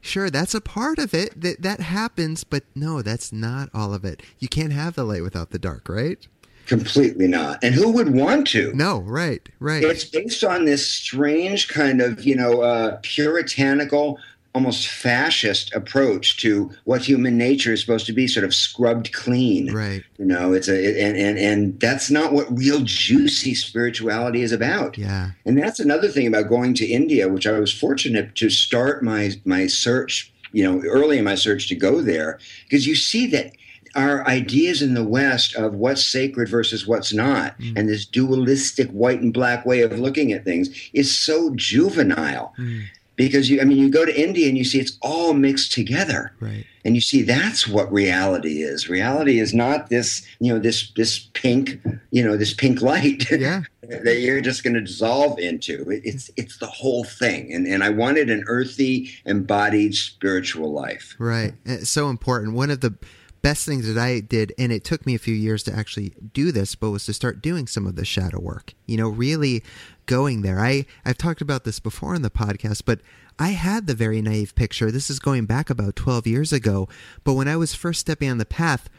sure, 0.01 0.29
that's 0.29 0.53
a 0.53 0.61
part 0.61 0.99
of 0.99 1.13
it. 1.13 1.41
That 1.41 1.61
that 1.63 1.79
happens, 1.79 2.43
but 2.43 2.63
no, 2.75 3.01
that's 3.01 3.33
not 3.33 3.69
all 3.73 3.93
of 3.93 4.05
it. 4.05 4.21
You 4.37 4.47
can't 4.47 4.73
have 4.73 4.95
the 4.95 5.03
light 5.03 5.23
without 5.23 5.49
the 5.49 5.59
dark, 5.59 5.89
right? 5.89 6.27
Completely 6.65 7.27
not. 7.27 7.63
And 7.63 7.75
who 7.75 7.91
would 7.91 8.09
want 8.09 8.47
to? 8.47 8.73
No, 8.73 8.99
right, 8.99 9.47
right. 9.59 9.83
It's 9.83 10.03
based 10.03 10.43
on 10.43 10.65
this 10.65 10.87
strange 10.87 11.67
kind 11.67 12.01
of, 12.01 12.23
you 12.23 12.35
know, 12.35 12.61
uh, 12.61 12.97
puritanical, 13.03 14.19
almost 14.55 14.87
fascist 14.87 15.73
approach 15.75 16.37
to 16.37 16.71
what 16.85 17.01
human 17.03 17.37
nature 17.37 17.73
is 17.73 17.81
supposed 17.81 18.05
to 18.07 18.13
be, 18.13 18.25
sort 18.27 18.45
of 18.45 18.53
scrubbed 18.55 19.11
clean. 19.13 19.71
right. 19.73 20.01
You 20.17 20.25
know, 20.25 20.53
it's 20.53 20.69
a 20.69 20.77
and 21.05 21.15
and 21.17 21.37
and 21.37 21.79
that's 21.79 22.09
not 22.09 22.31
what 22.33 22.47
real 22.57 22.79
juicy 22.83 23.53
spirituality 23.53 24.41
is 24.41 24.51
about. 24.53 24.97
Yeah. 24.97 25.31
And 25.45 25.57
that's 25.57 25.79
another 25.79 26.07
thing 26.07 26.25
about 26.25 26.47
going 26.49 26.73
to 26.75 26.85
India, 26.85 27.27
which 27.29 27.45
I 27.45 27.59
was 27.59 27.71
fortunate 27.71 28.33
to 28.35 28.49
start 28.49 29.03
my 29.03 29.31
my 29.43 29.67
search, 29.67 30.31
you 30.53 30.63
know, 30.63 30.81
early 30.89 31.17
in 31.19 31.25
my 31.25 31.35
search 31.35 31.67
to 31.67 31.75
go 31.75 32.01
there, 32.01 32.39
because 32.63 32.87
you 32.87 32.95
see 32.95 33.27
that 33.27 33.51
our 33.95 34.27
ideas 34.27 34.81
in 34.81 34.93
the 34.93 35.05
West 35.05 35.55
of 35.55 35.73
what's 35.75 36.05
sacred 36.05 36.49
versus 36.49 36.85
what's 36.85 37.13
not, 37.13 37.57
Mm. 37.59 37.77
and 37.77 37.87
this 37.89 38.05
dualistic 38.05 38.89
white 38.89 39.21
and 39.21 39.33
black 39.33 39.65
way 39.65 39.81
of 39.83 39.97
looking 39.99 40.33
at 40.33 40.43
things 40.43 40.69
is 40.93 41.15
so 41.15 41.51
juvenile. 41.55 42.53
Mm, 42.59 42.83
Because 43.15 43.49
you, 43.49 43.61
I 43.61 43.63
mean, 43.63 43.77
you 43.77 43.89
go 43.89 44.05
to 44.05 44.19
India 44.21 44.47
and 44.47 44.57
you 44.57 44.63
see 44.65 44.79
it's 44.79 44.97
all 45.01 45.33
mixed 45.33 45.71
together 45.71 46.33
right. 46.39 46.65
and 46.83 46.95
you 46.95 47.01
see 47.01 47.21
that's 47.21 47.67
what 47.67 47.91
reality 47.91 48.61
is 48.61 48.89
reality 48.89 49.39
is 49.39 49.53
not 49.53 49.89
this 49.89 50.25
you 50.39 50.51
know 50.53 50.59
this 50.59 50.91
this 50.95 51.19
pink 51.33 51.79
you 52.11 52.23
know 52.23 52.35
this 52.37 52.53
pink 52.53 52.81
light 52.81 53.29
Yeah. 53.31 53.63
that 53.81 54.19
you're 54.19 54.41
just 54.41 54.63
going 54.63 54.73
to 54.73 54.81
dissolve 54.81 55.39
into 55.39 55.85
it's 55.89 56.29
it's 56.35 56.57
the 56.57 56.67
whole 56.67 57.03
thing 57.03 57.53
and 57.53 57.65
and 57.67 57.83
i 57.83 57.89
wanted 57.89 58.29
an 58.29 58.43
earthy 58.47 59.11
embodied 59.25 59.95
spiritual 59.95 60.71
life 60.73 61.15
Right. 61.19 61.53
It's 61.65 61.89
so 61.89 62.09
important. 62.09 62.53
One 62.53 62.69
of 62.71 62.81
the 62.81 62.95
best 63.41 63.65
things 63.67 63.85
that 63.91 63.99
I 64.01 64.21
did, 64.21 64.53
and 64.57 64.71
it 64.71 64.83
took 64.83 65.05
me 65.05 65.13
a 65.13 65.19
few 65.19 65.35
years 65.35 65.61
to 65.63 65.71
actually 65.75 66.13
do 66.33 66.51
this, 66.51 66.73
but 66.73 66.89
was 66.89 67.05
to 67.05 67.13
start 67.13 67.41
doing 67.43 67.67
some 67.67 67.85
of 67.85 67.95
the 67.95 68.03
shadow 68.03 68.39
work. 68.39 68.73
You 68.87 68.97
know, 68.97 69.07
really 69.07 69.63
going 70.05 70.41
there. 70.41 70.59
I, 70.59 70.85
I've 71.03 71.17
talked 71.17 71.41
about 71.41 71.63
this 71.63 71.79
before 71.79 72.15
in 72.15 72.21
the 72.21 72.29
podcast, 72.29 72.83
but 72.85 72.99
I 73.37 73.49
had 73.49 73.87
the 73.87 73.95
very 73.95 74.21
naive 74.21 74.55
picture. 74.55 74.91
This 74.91 75.09
is 75.09 75.19
going 75.19 75.45
back 75.45 75.69
about 75.69 75.95
12 75.95 76.27
years 76.27 76.53
ago. 76.53 76.87
But 77.23 77.33
when 77.33 77.47
I 77.47 77.57
was 77.57 77.75
first 77.75 78.01
stepping 78.01 78.29
on 78.29 78.37
the 78.37 78.45
path, 78.45 78.89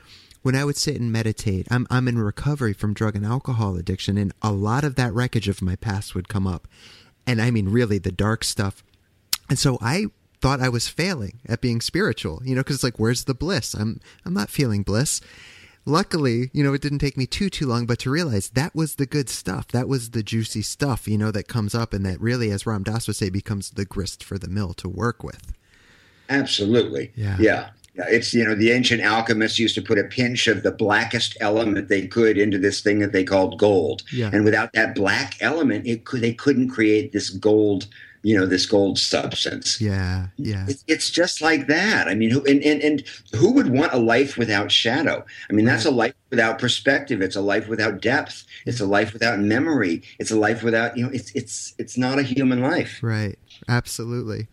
when 0.43 0.55
I 0.55 0.65
would 0.65 0.77
sit 0.77 1.01
and 1.01 1.11
meditate, 1.11 1.67
I'm, 1.71 1.87
I'm 1.91 2.07
in 2.07 2.19
recovery 2.19 2.73
from 2.73 2.95
drug 2.95 3.17
and 3.17 3.27
alcohol 3.27 3.77
addiction, 3.77 4.17
and 4.17 4.33
a 4.43 4.53
lot 4.53 4.85
of 4.85 4.95
that 4.95 5.13
wreckage 5.13 5.49
of 5.49 5.63
my 5.63 5.75
past 5.75 6.15
would 6.15 6.29
come 6.29 6.47
up. 6.47 6.69
And 7.27 7.43
I 7.43 7.51
mean, 7.51 7.69
really, 7.69 7.99
the 7.99 8.13
dark 8.13 8.45
stuff. 8.45 8.85
And 9.49 9.59
so 9.59 9.79
I 9.81 10.07
thought 10.41 10.61
I 10.61 10.69
was 10.69 10.87
failing 10.87 11.41
at 11.49 11.61
being 11.61 11.81
spiritual, 11.81 12.43
you 12.45 12.55
know, 12.55 12.61
because 12.61 12.77
it's 12.77 12.85
like, 12.85 12.99
where's 12.99 13.25
the 13.25 13.35
bliss? 13.35 13.75
I'm 13.75 14.01
I'm 14.25 14.35
not 14.35 14.51
feeling 14.51 14.83
bliss. 14.83 15.21
Luckily, 15.89 16.51
you 16.53 16.65
know, 16.65 16.75
it 16.75 16.83
didn't 16.83 16.99
take 16.99 17.17
me 17.17 17.27
too 17.27 17.49
too 17.49 17.67
long, 17.67 17.87
but 17.87 18.01
to 18.01 18.11
realize 18.11 18.51
that 18.51 18.75
was 18.75 18.97
the 18.97 19.07
good 19.07 19.29
stuff. 19.29 19.69
That 19.69 19.87
was 19.89 20.11
the 20.11 20.23
juicy 20.23 20.63
stuff, 20.63 21.07
you 21.07 21.17
know, 21.17 21.31
that 21.31 21.47
comes 21.49 21.75
up 21.77 21.93
and 21.95 22.05
that 22.05 22.21
really, 22.21 22.51
as 22.51 22.67
Ram 22.67 22.83
Dass 22.83 23.07
would 23.07 23.15
say, 23.17 23.31
becomes 23.31 23.71
the 23.71 23.85
grist 23.85 24.25
for 24.25 24.37
the 24.37 24.49
mill 24.49 24.75
to 24.75 24.89
work 24.89 25.23
with. 25.23 25.53
absolutely 26.29 27.13
Yeah. 27.15 27.37
yeah 27.39 27.69
yeah 27.95 28.05
it's 28.09 28.35
you 28.35 28.45
know 28.45 28.55
the 28.57 28.73
ancient 28.73 29.01
alchemists 29.01 29.59
used 29.61 29.75
to 29.77 29.83
put 29.83 29.97
a 29.99 30.05
pinch 30.05 30.49
of 30.49 30.63
the 30.65 30.73
blackest 30.73 31.37
element 31.41 31.89
they 31.89 32.07
could 32.09 32.37
into 32.37 32.59
this 32.59 32.81
thing 32.81 32.99
that 32.99 33.13
they 33.13 33.23
called 33.25 33.59
gold 33.59 34.03
Yeah. 34.13 34.31
and 34.33 34.45
without 34.45 34.73
that 34.73 34.95
black 34.97 35.37
element 35.41 35.87
it 35.87 36.05
could 36.05 36.21
they 36.21 36.33
couldn't 36.35 36.69
create 36.71 37.13
this 37.13 37.31
gold 37.31 37.87
you 38.23 38.37
know 38.37 38.47
this 38.47 38.67
gold 38.67 38.99
substance 38.99 39.81
Yeah, 39.81 40.29
yeah, 40.37 40.67
It's, 40.69 40.85
it's 40.87 41.11
just 41.11 41.41
like 41.41 41.67
that. 41.67 42.09
I 42.09 42.15
mean, 42.15 42.31
who, 42.31 42.45
and, 42.45 42.63
and, 42.63 42.83
and 42.83 43.03
who 43.35 43.53
would 43.53 43.69
want 43.69 43.93
a 43.93 43.99
life 43.99 44.37
without 44.37 44.71
shadow? 44.71 45.25
I 45.51 45.53
mean, 45.53 45.65
that's 45.65 45.85
a 45.85 45.91
life 45.91 46.15
without 46.31 46.59
perspective. 46.59 47.23
It's 47.23 47.37
a 47.37 47.41
life 47.41 47.69
without 47.69 48.01
depth. 48.01 48.45
It's 48.65 48.81
a 48.81 48.87
life 48.87 49.13
without 49.13 49.39
memory. 49.39 50.03
It's 50.19 50.31
a 50.31 50.37
life 50.37 50.63
without, 50.63 50.97
you 50.97 51.05
know, 51.05 51.11
it's, 51.13 51.31
it's, 51.35 51.75
it's 51.79 51.97
not 51.97 52.19
a 52.19 52.23
human 52.23 52.61
life. 52.61 52.99
right. 53.03 53.39
Absolutely. 53.69 54.49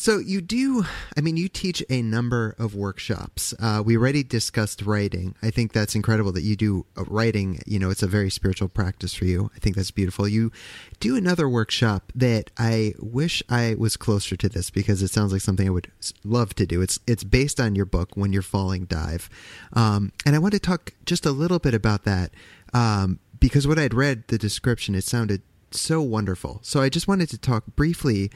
So 0.00 0.16
you 0.16 0.40
do, 0.40 0.86
I 1.14 1.20
mean, 1.20 1.36
you 1.36 1.46
teach 1.46 1.84
a 1.90 2.00
number 2.00 2.54
of 2.58 2.74
workshops. 2.74 3.52
Uh, 3.60 3.82
we 3.84 3.98
already 3.98 4.22
discussed 4.22 4.80
writing. 4.80 5.34
I 5.42 5.50
think 5.50 5.74
that's 5.74 5.94
incredible 5.94 6.32
that 6.32 6.40
you 6.40 6.56
do 6.56 6.86
uh, 6.96 7.04
writing. 7.04 7.60
You 7.66 7.78
know, 7.78 7.90
it's 7.90 8.02
a 8.02 8.06
very 8.06 8.30
spiritual 8.30 8.68
practice 8.68 9.12
for 9.12 9.26
you. 9.26 9.50
I 9.54 9.58
think 9.58 9.76
that's 9.76 9.90
beautiful. 9.90 10.26
You 10.26 10.52
do 11.00 11.16
another 11.16 11.50
workshop 11.50 12.12
that 12.14 12.50
I 12.56 12.94
wish 12.98 13.42
I 13.50 13.76
was 13.76 13.98
closer 13.98 14.36
to 14.36 14.48
this 14.48 14.70
because 14.70 15.02
it 15.02 15.10
sounds 15.10 15.34
like 15.34 15.42
something 15.42 15.66
I 15.66 15.70
would 15.70 15.92
love 16.24 16.54
to 16.54 16.64
do. 16.64 16.80
It's 16.80 16.98
it's 17.06 17.22
based 17.22 17.60
on 17.60 17.74
your 17.74 17.84
book, 17.84 18.16
When 18.16 18.32
You're 18.32 18.40
Falling 18.40 18.86
Dive, 18.86 19.28
um, 19.74 20.12
and 20.24 20.34
I 20.34 20.38
want 20.38 20.54
to 20.54 20.60
talk 20.60 20.94
just 21.04 21.26
a 21.26 21.30
little 21.30 21.58
bit 21.58 21.74
about 21.74 22.04
that 22.04 22.30
um, 22.72 23.18
because 23.38 23.68
what 23.68 23.78
I'd 23.78 23.92
read 23.92 24.28
the 24.28 24.38
description, 24.38 24.94
it 24.94 25.04
sounded 25.04 25.42
so 25.72 26.00
wonderful. 26.00 26.60
So 26.62 26.80
I 26.80 26.88
just 26.88 27.06
wanted 27.06 27.28
to 27.28 27.38
talk 27.38 27.64
briefly 27.76 28.30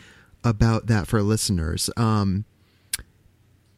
about 0.44 0.86
that 0.86 1.06
for 1.06 1.22
listeners. 1.22 1.90
Um, 1.96 2.44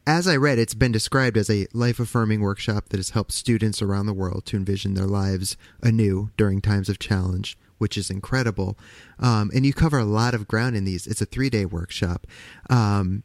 as 0.06 0.28
I 0.28 0.36
read, 0.36 0.58
it's 0.58 0.74
been 0.74 0.92
described 0.92 1.36
as 1.36 1.50
a 1.50 1.66
life 1.72 1.98
affirming 1.98 2.40
workshop 2.40 2.90
that 2.90 2.98
has 2.98 3.10
helped 3.10 3.32
students 3.32 3.82
around 3.82 4.06
the 4.06 4.14
world 4.14 4.44
to 4.46 4.56
envision 4.56 4.94
their 4.94 5.06
lives 5.06 5.56
anew 5.82 6.30
during 6.36 6.60
times 6.60 6.88
of 6.88 6.98
challenge, 6.98 7.58
which 7.78 7.96
is 7.96 8.08
incredible. 8.08 8.78
Um, 9.18 9.50
and 9.54 9.66
you 9.66 9.72
cover 9.72 9.98
a 9.98 10.04
lot 10.04 10.34
of 10.34 10.46
ground 10.46 10.76
in 10.76 10.84
these. 10.84 11.06
It's 11.08 11.20
a 11.20 11.26
three 11.26 11.50
day 11.50 11.64
workshop. 11.64 12.26
Um, 12.70 13.24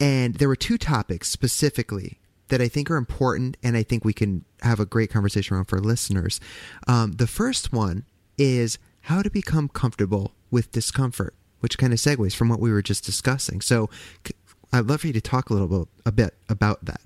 and 0.00 0.34
there 0.36 0.48
were 0.48 0.56
two 0.56 0.78
topics 0.78 1.28
specifically 1.28 2.18
that 2.48 2.60
I 2.60 2.68
think 2.68 2.90
are 2.90 2.96
important, 2.96 3.56
and 3.62 3.76
I 3.76 3.82
think 3.82 4.04
we 4.04 4.12
can 4.12 4.44
have 4.62 4.80
a 4.80 4.86
great 4.86 5.10
conversation 5.10 5.54
around 5.54 5.66
for 5.66 5.80
listeners. 5.80 6.40
Um, 6.86 7.12
the 7.12 7.26
first 7.26 7.72
one 7.72 8.04
is 8.36 8.78
how 9.02 9.22
to 9.22 9.30
become 9.30 9.68
comfortable 9.68 10.32
with 10.50 10.72
discomfort, 10.72 11.34
which 11.60 11.78
kind 11.78 11.92
of 11.92 11.98
segues 11.98 12.34
from 12.34 12.48
what 12.48 12.60
we 12.60 12.70
were 12.70 12.82
just 12.82 13.04
discussing. 13.04 13.60
So, 13.60 13.88
I'd 14.72 14.86
love 14.86 15.00
for 15.00 15.06
you 15.06 15.12
to 15.14 15.20
talk 15.20 15.48
a 15.50 15.54
little 15.54 15.68
bit, 15.68 15.88
a 16.06 16.12
bit 16.12 16.34
about 16.48 16.84
that. 16.84 17.00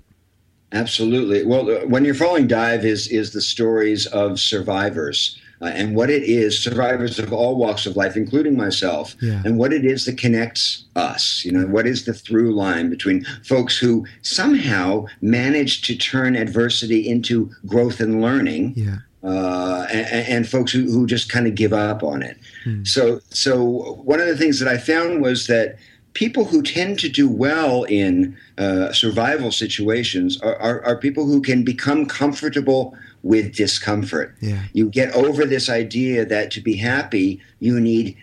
Absolutely. 0.71 1.45
Well, 1.45 1.69
uh, 1.69 1.85
when 1.85 2.03
you're 2.03 2.15
falling 2.15 2.47
dive 2.47 2.83
is 2.83 3.07
is 3.07 3.31
the 3.31 3.41
stories 3.41 4.05
of 4.07 4.39
survivors 4.39 5.39
uh, 5.61 5.65
and 5.67 5.95
what 5.95 6.09
it 6.09 6.23
is, 6.23 6.61
survivors 6.61 7.19
of 7.19 7.31
all 7.31 7.55
walks 7.55 7.85
of 7.85 7.95
life, 7.95 8.17
including 8.17 8.57
myself, 8.57 9.15
Yeah. 9.21 9.41
and 9.45 9.57
what 9.57 9.71
it 9.71 9.85
is 9.85 10.05
that 10.05 10.17
connects 10.17 10.83
us. 10.95 11.43
You 11.45 11.51
know, 11.51 11.65
what 11.67 11.85
is 11.87 12.05
the 12.05 12.13
through 12.13 12.53
line 12.55 12.89
between 12.89 13.23
folks 13.45 13.77
who 13.77 14.05
somehow 14.23 15.05
manage 15.21 15.83
to 15.83 15.95
turn 15.95 16.35
adversity 16.35 17.07
into 17.07 17.51
growth 17.67 17.99
and 18.01 18.19
learning. 18.21 18.73
Yeah, 18.75 18.97
uh, 19.23 19.87
and, 19.91 20.27
and, 20.27 20.49
folks 20.49 20.71
who, 20.71 20.83
who 20.91 21.07
just 21.07 21.31
kind 21.31 21.47
of 21.47 21.55
give 21.55 21.71
up 21.71 22.03
on 22.03 22.21
it. 22.21 22.37
Hmm. 22.65 22.83
So, 22.83 23.21
so 23.29 23.63
one 24.03 24.19
of 24.19 24.27
the 24.27 24.35
things 24.35 24.59
that 24.59 24.67
I 24.67 24.77
found 24.77 25.21
was 25.21 25.47
that 25.47 25.77
people 26.13 26.45
who 26.45 26.61
tend 26.61 26.99
to 26.99 27.09
do 27.09 27.29
well 27.29 27.83
in 27.83 28.37
uh, 28.57 28.91
survival 28.91 29.51
situations 29.51 30.39
are, 30.41 30.55
are, 30.57 30.83
are, 30.85 30.97
people 30.97 31.25
who 31.25 31.41
can 31.41 31.63
become 31.63 32.05
comfortable 32.05 32.95
with 33.23 33.55
discomfort. 33.55 34.35
Yeah. 34.41 34.63
You 34.73 34.89
get 34.89 35.13
over 35.13 35.45
this 35.45 35.69
idea 35.69 36.25
that 36.25 36.51
to 36.51 36.61
be 36.61 36.75
happy, 36.75 37.41
you 37.59 37.79
need 37.79 38.17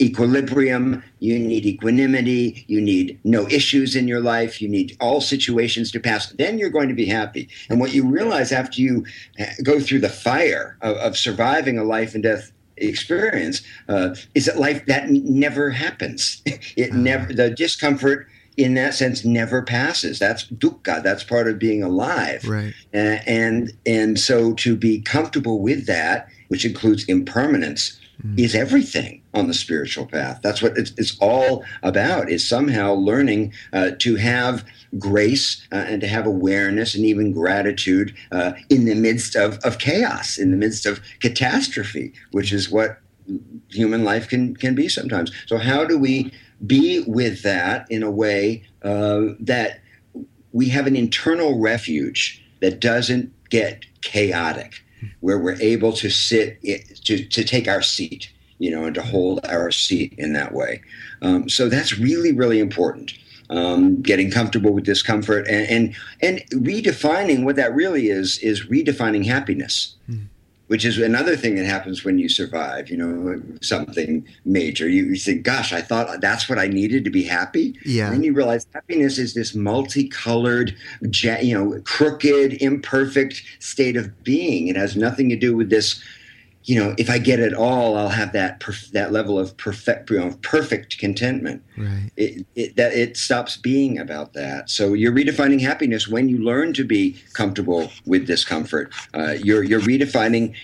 equilibrium, 0.00 1.02
you 1.20 1.38
need 1.38 1.64
equanimity, 1.64 2.64
you 2.68 2.80
need 2.80 3.18
no 3.24 3.48
issues 3.48 3.96
in 3.96 4.06
your 4.06 4.20
life, 4.20 4.60
you 4.60 4.68
need 4.68 4.96
all 5.00 5.20
situations 5.20 5.90
to 5.92 6.00
pass. 6.00 6.30
Then 6.32 6.58
you're 6.58 6.70
going 6.70 6.88
to 6.88 6.94
be 6.94 7.06
happy. 7.06 7.48
And 7.70 7.80
what 7.80 7.94
you 7.94 8.06
realize 8.06 8.52
after 8.52 8.80
you 8.80 9.06
uh, 9.40 9.46
go 9.62 9.80
through 9.80 10.00
the 10.00 10.08
fire 10.08 10.76
of, 10.82 10.96
of 10.96 11.16
surviving 11.16 11.78
a 11.78 11.84
life 11.84 12.14
and 12.14 12.22
death 12.22 12.52
experience 12.76 13.62
uh, 13.88 14.14
is 14.34 14.46
that 14.46 14.58
life 14.58 14.84
that 14.86 15.08
never 15.08 15.70
happens. 15.70 16.42
it 16.76 16.92
never 16.92 17.32
the 17.32 17.50
discomfort 17.50 18.28
in 18.56 18.74
that 18.74 18.94
sense 18.94 19.24
never 19.24 19.62
passes. 19.62 20.18
That's 20.18 20.46
dukkha. 20.46 21.02
That's 21.02 21.24
part 21.24 21.48
of 21.48 21.58
being 21.58 21.82
alive. 21.82 22.46
Right. 22.46 22.74
Uh, 22.94 23.18
and 23.26 23.72
and 23.86 24.18
so 24.18 24.52
to 24.54 24.76
be 24.76 25.00
comfortable 25.00 25.60
with 25.60 25.86
that, 25.86 26.28
which 26.48 26.64
includes 26.64 27.04
impermanence, 27.04 27.98
mm. 28.22 28.38
is 28.38 28.54
everything 28.54 29.22
on 29.36 29.46
the 29.46 29.54
spiritual 29.54 30.06
path. 30.06 30.40
That's 30.42 30.62
what 30.62 30.76
it's, 30.76 30.92
it's 30.96 31.16
all 31.20 31.64
about. 31.82 32.30
Is 32.30 32.46
somehow 32.48 32.94
learning 32.94 33.52
uh, 33.72 33.90
to 33.98 34.16
have 34.16 34.64
grace 34.98 35.66
uh, 35.72 35.84
and 35.88 36.00
to 36.00 36.06
have 36.06 36.26
awareness 36.26 36.94
and 36.94 37.04
even 37.04 37.32
gratitude 37.32 38.14
uh, 38.32 38.52
in 38.70 38.86
the 38.86 38.94
midst 38.94 39.36
of, 39.36 39.58
of 39.58 39.78
chaos, 39.78 40.38
in 40.38 40.50
the 40.50 40.56
midst 40.56 40.86
of 40.86 41.00
catastrophe, 41.20 42.12
which 42.32 42.52
is 42.52 42.70
what 42.70 42.98
human 43.70 44.04
life 44.04 44.28
can 44.28 44.56
can 44.56 44.74
be 44.74 44.88
sometimes. 44.88 45.32
So 45.46 45.58
how 45.58 45.84
do 45.84 45.98
we 45.98 46.32
be 46.66 47.04
with 47.06 47.42
that 47.42 47.86
in 47.90 48.02
a 48.02 48.10
way 48.10 48.64
uh, 48.82 49.34
that 49.40 49.80
we 50.52 50.68
have 50.70 50.86
an 50.86 50.96
internal 50.96 51.60
refuge 51.60 52.42
that 52.60 52.80
doesn't 52.80 53.32
get 53.50 53.84
chaotic, 54.00 54.82
where 55.20 55.38
we're 55.38 55.60
able 55.60 55.92
to 55.92 56.08
sit 56.08 56.62
to 57.04 57.24
to 57.24 57.44
take 57.44 57.68
our 57.68 57.82
seat, 57.82 58.32
you 58.58 58.70
know, 58.70 58.84
and 58.84 58.94
to 58.94 59.02
hold 59.02 59.40
our 59.44 59.70
seat 59.70 60.14
in 60.18 60.32
that 60.32 60.52
way. 60.52 60.80
Um, 61.22 61.48
so 61.48 61.68
that's 61.68 61.98
really 61.98 62.32
really 62.32 62.60
important. 62.60 63.14
Um, 63.48 64.02
getting 64.02 64.28
comfortable 64.32 64.72
with 64.72 64.84
discomfort 64.84 65.46
and, 65.48 65.68
and 65.68 65.96
and 66.20 66.64
redefining 66.64 67.44
what 67.44 67.56
that 67.56 67.74
really 67.74 68.08
is 68.08 68.38
is 68.38 68.66
redefining 68.66 69.24
happiness. 69.24 69.94
Mm 70.10 70.26
which 70.68 70.84
is 70.84 70.98
another 70.98 71.36
thing 71.36 71.54
that 71.54 71.64
happens 71.64 72.04
when 72.04 72.18
you 72.18 72.28
survive, 72.28 72.90
you 72.90 72.96
know, 72.96 73.40
something 73.60 74.26
major. 74.44 74.88
You, 74.88 75.04
you 75.04 75.16
think, 75.16 75.44
gosh, 75.44 75.72
I 75.72 75.80
thought 75.80 76.20
that's 76.20 76.48
what 76.48 76.58
I 76.58 76.66
needed 76.66 77.04
to 77.04 77.10
be 77.10 77.22
happy. 77.22 77.78
Yeah. 77.84 78.06
And 78.06 78.16
then 78.16 78.22
you 78.24 78.32
realize 78.32 78.66
happiness 78.74 79.18
is 79.18 79.34
this 79.34 79.54
multicolored, 79.54 80.74
you 81.22 81.54
know, 81.54 81.80
crooked, 81.84 82.54
imperfect 82.54 83.42
state 83.60 83.96
of 83.96 84.24
being. 84.24 84.66
It 84.66 84.76
has 84.76 84.96
nothing 84.96 85.28
to 85.28 85.36
do 85.36 85.56
with 85.56 85.70
this 85.70 86.02
you 86.66 86.76
know, 86.76 86.96
if 86.98 87.08
I 87.08 87.18
get 87.18 87.38
it 87.38 87.54
all, 87.54 87.96
I'll 87.96 88.08
have 88.08 88.32
that 88.32 88.58
perf- 88.58 88.90
that 88.90 89.12
level 89.12 89.38
of 89.38 89.56
perfect, 89.56 90.10
you 90.10 90.18
know, 90.18 90.36
perfect 90.42 90.98
contentment. 90.98 91.62
Right. 91.76 92.10
It, 92.16 92.44
it, 92.56 92.76
that 92.76 92.92
it 92.92 93.16
stops 93.16 93.56
being 93.56 93.98
about 94.00 94.32
that. 94.32 94.68
So 94.68 94.92
you're 94.92 95.12
redefining 95.12 95.60
happiness 95.60 96.08
when 96.08 96.28
you 96.28 96.38
learn 96.38 96.72
to 96.74 96.84
be 96.84 97.16
comfortable 97.34 97.92
with 98.04 98.26
discomfort. 98.26 98.92
Uh, 99.14 99.36
you're 99.42 99.62
you're 99.62 99.80
redefining 99.80 100.54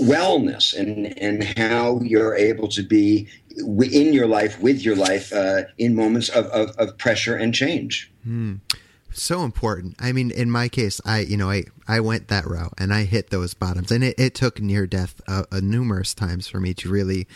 wellness 0.00 0.74
and 0.76 1.16
and 1.18 1.44
how 1.58 2.00
you're 2.00 2.34
able 2.34 2.68
to 2.68 2.82
be 2.82 3.28
in 3.58 4.14
your 4.14 4.26
life 4.26 4.58
with 4.60 4.82
your 4.82 4.96
life 4.96 5.32
uh, 5.32 5.62
in 5.78 5.94
moments 5.94 6.28
of, 6.30 6.46
of, 6.46 6.70
of 6.78 6.96
pressure 6.96 7.36
and 7.36 7.54
change. 7.54 8.10
Hmm 8.24 8.54
so 9.22 9.42
important. 9.42 9.96
I 9.98 10.12
mean, 10.12 10.30
in 10.30 10.50
my 10.50 10.68
case, 10.68 11.00
I 11.04 11.20
you 11.20 11.36
know 11.36 11.50
I 11.50 11.64
I 11.86 12.00
went 12.00 12.28
that 12.28 12.46
route 12.46 12.74
and 12.78 12.92
I 12.92 13.04
hit 13.04 13.30
those 13.30 13.54
bottoms, 13.54 13.90
and 13.90 14.04
it, 14.04 14.18
it 14.18 14.34
took 14.34 14.60
near 14.60 14.86
death 14.86 15.20
uh, 15.28 15.44
uh, 15.50 15.60
numerous 15.62 16.14
times 16.14 16.48
for 16.48 16.60
me 16.60 16.74
to 16.74 16.88
really 16.88 17.26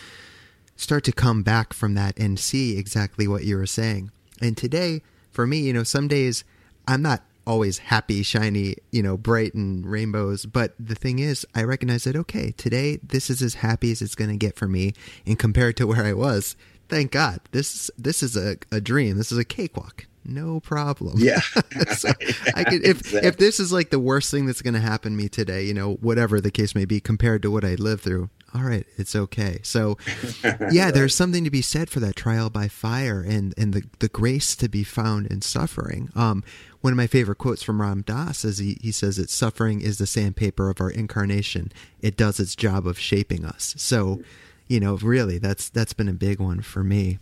start 0.76 1.04
to 1.04 1.12
come 1.12 1.42
back 1.42 1.72
from 1.72 1.94
that 1.94 2.18
and 2.18 2.38
see 2.38 2.78
exactly 2.78 3.26
what 3.26 3.44
you 3.44 3.56
were 3.56 3.66
saying. 3.66 4.10
And 4.40 4.56
today, 4.56 5.02
for 5.30 5.46
me, 5.46 5.58
you 5.58 5.72
know, 5.72 5.82
some 5.82 6.08
days 6.08 6.44
I'm 6.86 7.02
not 7.02 7.22
always 7.46 7.78
happy, 7.78 8.22
shiny, 8.22 8.76
you 8.92 9.02
know, 9.02 9.16
bright 9.16 9.54
and 9.54 9.84
rainbows. 9.86 10.46
But 10.46 10.74
the 10.78 10.94
thing 10.94 11.18
is, 11.18 11.46
I 11.54 11.64
recognize 11.64 12.04
that 12.04 12.16
okay, 12.16 12.52
today 12.52 12.98
this 13.02 13.30
is 13.30 13.42
as 13.42 13.54
happy 13.54 13.90
as 13.90 14.02
it's 14.02 14.14
going 14.14 14.30
to 14.30 14.36
get 14.36 14.56
for 14.56 14.68
me, 14.68 14.94
and 15.26 15.38
compared 15.38 15.76
to 15.78 15.86
where 15.86 16.04
I 16.04 16.12
was, 16.12 16.56
thank 16.88 17.12
God, 17.12 17.40
this 17.52 17.90
this 17.96 18.22
is 18.22 18.36
a, 18.36 18.56
a 18.70 18.80
dream. 18.80 19.16
This 19.16 19.32
is 19.32 19.38
a 19.38 19.44
cakewalk 19.44 20.07
no 20.28 20.60
problem. 20.60 21.14
Yeah. 21.16 21.40
so 21.96 22.10
I 22.54 22.64
could 22.64 22.84
if 22.84 23.00
exactly. 23.00 23.20
if 23.28 23.36
this 23.38 23.58
is 23.58 23.72
like 23.72 23.90
the 23.90 23.98
worst 23.98 24.30
thing 24.30 24.46
that's 24.46 24.62
going 24.62 24.74
to 24.74 24.80
happen 24.80 25.12
to 25.12 25.16
me 25.16 25.28
today, 25.28 25.64
you 25.64 25.74
know, 25.74 25.94
whatever 25.94 26.40
the 26.40 26.50
case 26.50 26.74
may 26.74 26.84
be, 26.84 27.00
compared 27.00 27.42
to 27.42 27.50
what 27.50 27.64
I 27.64 27.74
lived 27.74 28.02
through, 28.02 28.30
all 28.54 28.62
right, 28.62 28.86
it's 28.96 29.14
okay. 29.14 29.58
So, 29.62 29.98
yeah, 30.70 30.90
there's 30.90 31.14
something 31.14 31.44
to 31.44 31.50
be 31.50 31.62
said 31.62 31.90
for 31.90 32.00
that 32.00 32.16
trial 32.16 32.50
by 32.50 32.68
fire 32.68 33.20
and 33.20 33.54
and 33.58 33.72
the 33.72 33.84
the 33.98 34.08
grace 34.08 34.56
to 34.56 34.68
be 34.68 34.84
found 34.84 35.26
in 35.26 35.42
suffering. 35.42 36.10
Um, 36.14 36.44
one 36.80 36.92
of 36.92 36.96
my 36.96 37.06
favorite 37.06 37.38
quotes 37.38 37.62
from 37.62 37.82
Ram 37.82 38.02
Dass 38.02 38.44
is 38.44 38.58
he, 38.58 38.78
he 38.80 38.92
says 38.92 39.16
that 39.16 39.30
suffering 39.30 39.80
is 39.80 39.98
the 39.98 40.06
sandpaper 40.06 40.70
of 40.70 40.80
our 40.80 40.90
incarnation. 40.90 41.72
It 42.00 42.16
does 42.16 42.38
its 42.38 42.54
job 42.54 42.86
of 42.86 42.98
shaping 42.98 43.44
us. 43.44 43.74
So, 43.76 44.22
you 44.68 44.78
know, 44.78 44.96
really, 44.96 45.38
that's 45.38 45.68
that's 45.68 45.92
been 45.92 46.08
a 46.08 46.14
big 46.14 46.38
one 46.40 46.62
for 46.62 46.84
me. 46.84 47.18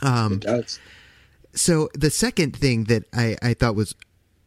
Um, 0.00 0.34
it 0.34 0.40
does 0.40 0.80
so 1.58 1.88
the 1.94 2.10
second 2.10 2.56
thing 2.56 2.84
that 2.84 3.04
I, 3.12 3.36
I 3.42 3.54
thought 3.54 3.74
was 3.74 3.94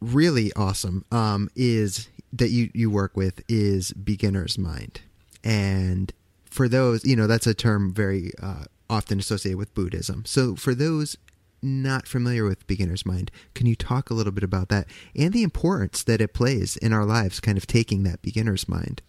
really 0.00 0.52
awesome 0.54 1.04
um, 1.12 1.48
is 1.54 2.08
that 2.32 2.48
you, 2.48 2.70
you 2.74 2.90
work 2.90 3.16
with 3.16 3.42
is 3.48 3.92
beginner's 3.92 4.58
mind. 4.58 5.00
And 5.44 6.12
for 6.44 6.68
those, 6.68 7.04
you 7.04 7.16
know, 7.16 7.26
that's 7.26 7.46
a 7.46 7.54
term 7.54 7.92
very 7.92 8.32
uh, 8.42 8.64
often 8.88 9.18
associated 9.18 9.58
with 9.58 9.74
Buddhism. 9.74 10.24
So 10.24 10.56
for 10.56 10.74
those 10.74 11.16
not 11.62 12.08
familiar 12.08 12.44
with 12.44 12.66
beginner's 12.66 13.06
mind, 13.06 13.30
can 13.54 13.66
you 13.66 13.76
talk 13.76 14.10
a 14.10 14.14
little 14.14 14.32
bit 14.32 14.44
about 14.44 14.68
that 14.70 14.86
and 15.14 15.32
the 15.32 15.42
importance 15.42 16.02
that 16.02 16.20
it 16.20 16.34
plays 16.34 16.76
in 16.76 16.92
our 16.92 17.04
lives, 17.04 17.40
kind 17.40 17.56
of 17.56 17.66
taking 17.66 18.02
that 18.02 18.22
beginner's 18.22 18.68
mind? 18.68 19.02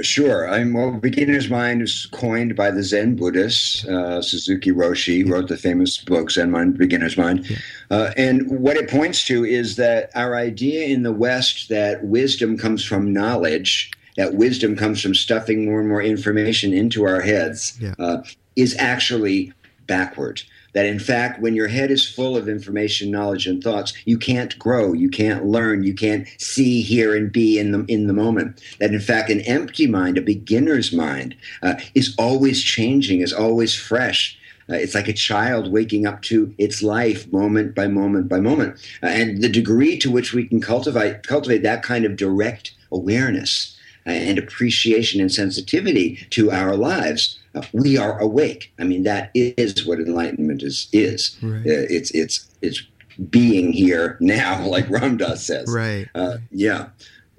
Sure. 0.00 0.48
I'm 0.48 0.72
well. 0.72 0.90
Beginner's 0.92 1.48
Mind 1.48 1.80
was 1.80 2.06
coined 2.06 2.56
by 2.56 2.72
the 2.72 2.82
Zen 2.82 3.14
Buddhist 3.14 3.86
uh, 3.86 4.20
Suzuki 4.20 4.72
Roshi, 4.72 5.28
wrote 5.28 5.48
the 5.48 5.56
famous 5.56 5.98
book 5.98 6.32
Zen 6.32 6.50
Mind, 6.50 6.76
Beginner's 6.76 7.16
Mind, 7.16 7.46
uh, 7.90 8.10
and 8.16 8.50
what 8.50 8.76
it 8.76 8.90
points 8.90 9.24
to 9.26 9.44
is 9.44 9.76
that 9.76 10.10
our 10.16 10.34
idea 10.34 10.86
in 10.86 11.04
the 11.04 11.12
West 11.12 11.68
that 11.68 12.04
wisdom 12.04 12.58
comes 12.58 12.84
from 12.84 13.12
knowledge, 13.12 13.92
that 14.16 14.34
wisdom 14.34 14.74
comes 14.74 15.00
from 15.00 15.14
stuffing 15.14 15.64
more 15.64 15.78
and 15.78 15.88
more 15.88 16.02
information 16.02 16.72
into 16.72 17.04
our 17.04 17.20
heads, 17.20 17.78
yeah. 17.80 17.94
uh, 18.00 18.22
is 18.56 18.76
actually 18.78 19.52
backward 19.86 20.42
that 20.74 20.86
in 20.86 20.98
fact 20.98 21.40
when 21.40 21.54
your 21.54 21.68
head 21.68 21.90
is 21.90 22.06
full 22.06 22.36
of 22.36 22.48
information 22.48 23.10
knowledge 23.10 23.46
and 23.46 23.62
thoughts 23.62 23.92
you 24.04 24.18
can't 24.18 24.58
grow 24.58 24.92
you 24.92 25.08
can't 25.08 25.46
learn 25.46 25.82
you 25.82 25.94
can't 25.94 26.26
see 26.38 26.82
hear 26.82 27.14
and 27.14 27.32
be 27.32 27.58
in 27.58 27.72
the 27.72 27.84
in 27.86 28.06
the 28.06 28.12
moment. 28.12 28.60
That 28.78 28.92
in 28.92 29.00
fact 29.00 29.30
an 29.30 29.40
empty 29.42 29.86
mind 29.86 30.18
a 30.18 30.22
beginner's 30.22 30.92
mind 30.92 31.36
uh, 31.62 31.74
is 31.94 32.14
always 32.18 32.62
changing 32.62 33.20
is 33.20 33.32
always 33.32 33.74
fresh. 33.74 34.38
Uh, 34.68 34.76
it's 34.76 34.94
like 34.94 35.08
a 35.08 35.12
child 35.12 35.70
waking 35.70 36.06
up 36.06 36.22
to 36.22 36.54
its 36.56 36.82
life 36.82 37.30
moment 37.32 37.74
by 37.74 37.86
moment 37.86 38.28
by 38.28 38.40
moment. 38.40 38.76
Uh, 39.02 39.06
and 39.06 39.42
the 39.42 39.48
degree 39.48 39.98
to 39.98 40.10
which 40.10 40.32
we 40.32 40.46
can 40.46 40.60
cultivate 40.60 41.26
cultivate 41.26 41.62
that 41.62 41.82
kind 41.82 42.04
of 42.04 42.16
direct 42.16 42.74
awareness 42.90 43.76
uh, 44.06 44.10
and 44.10 44.38
appreciation 44.38 45.20
and 45.20 45.32
sensitivity 45.32 46.26
to 46.30 46.50
our 46.50 46.76
lives 46.76 47.38
we 47.72 47.96
are 47.96 48.18
awake. 48.18 48.72
I 48.78 48.84
mean, 48.84 49.02
that 49.04 49.30
is 49.34 49.86
what 49.86 49.98
enlightenment 49.98 50.62
is. 50.62 50.88
Is 50.92 51.36
right. 51.42 51.60
Uh, 51.60 51.86
it's 51.88 52.10
it's 52.12 52.48
it's 52.62 52.82
being 53.30 53.72
here 53.72 54.16
now, 54.20 54.66
like 54.66 54.88
Ram 54.90 55.16
Dass 55.16 55.46
says. 55.46 55.72
Right. 55.72 56.08
Uh, 56.14 56.38
yeah. 56.50 56.88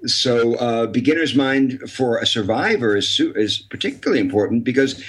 So, 0.05 0.55
uh, 0.55 0.85
beginner's 0.87 1.35
mind 1.35 1.89
for 1.89 2.17
a 2.17 2.27
survivor 2.27 2.95
is 2.95 3.19
is 3.35 3.59
particularly 3.59 4.21
important 4.21 4.63
because 4.63 5.03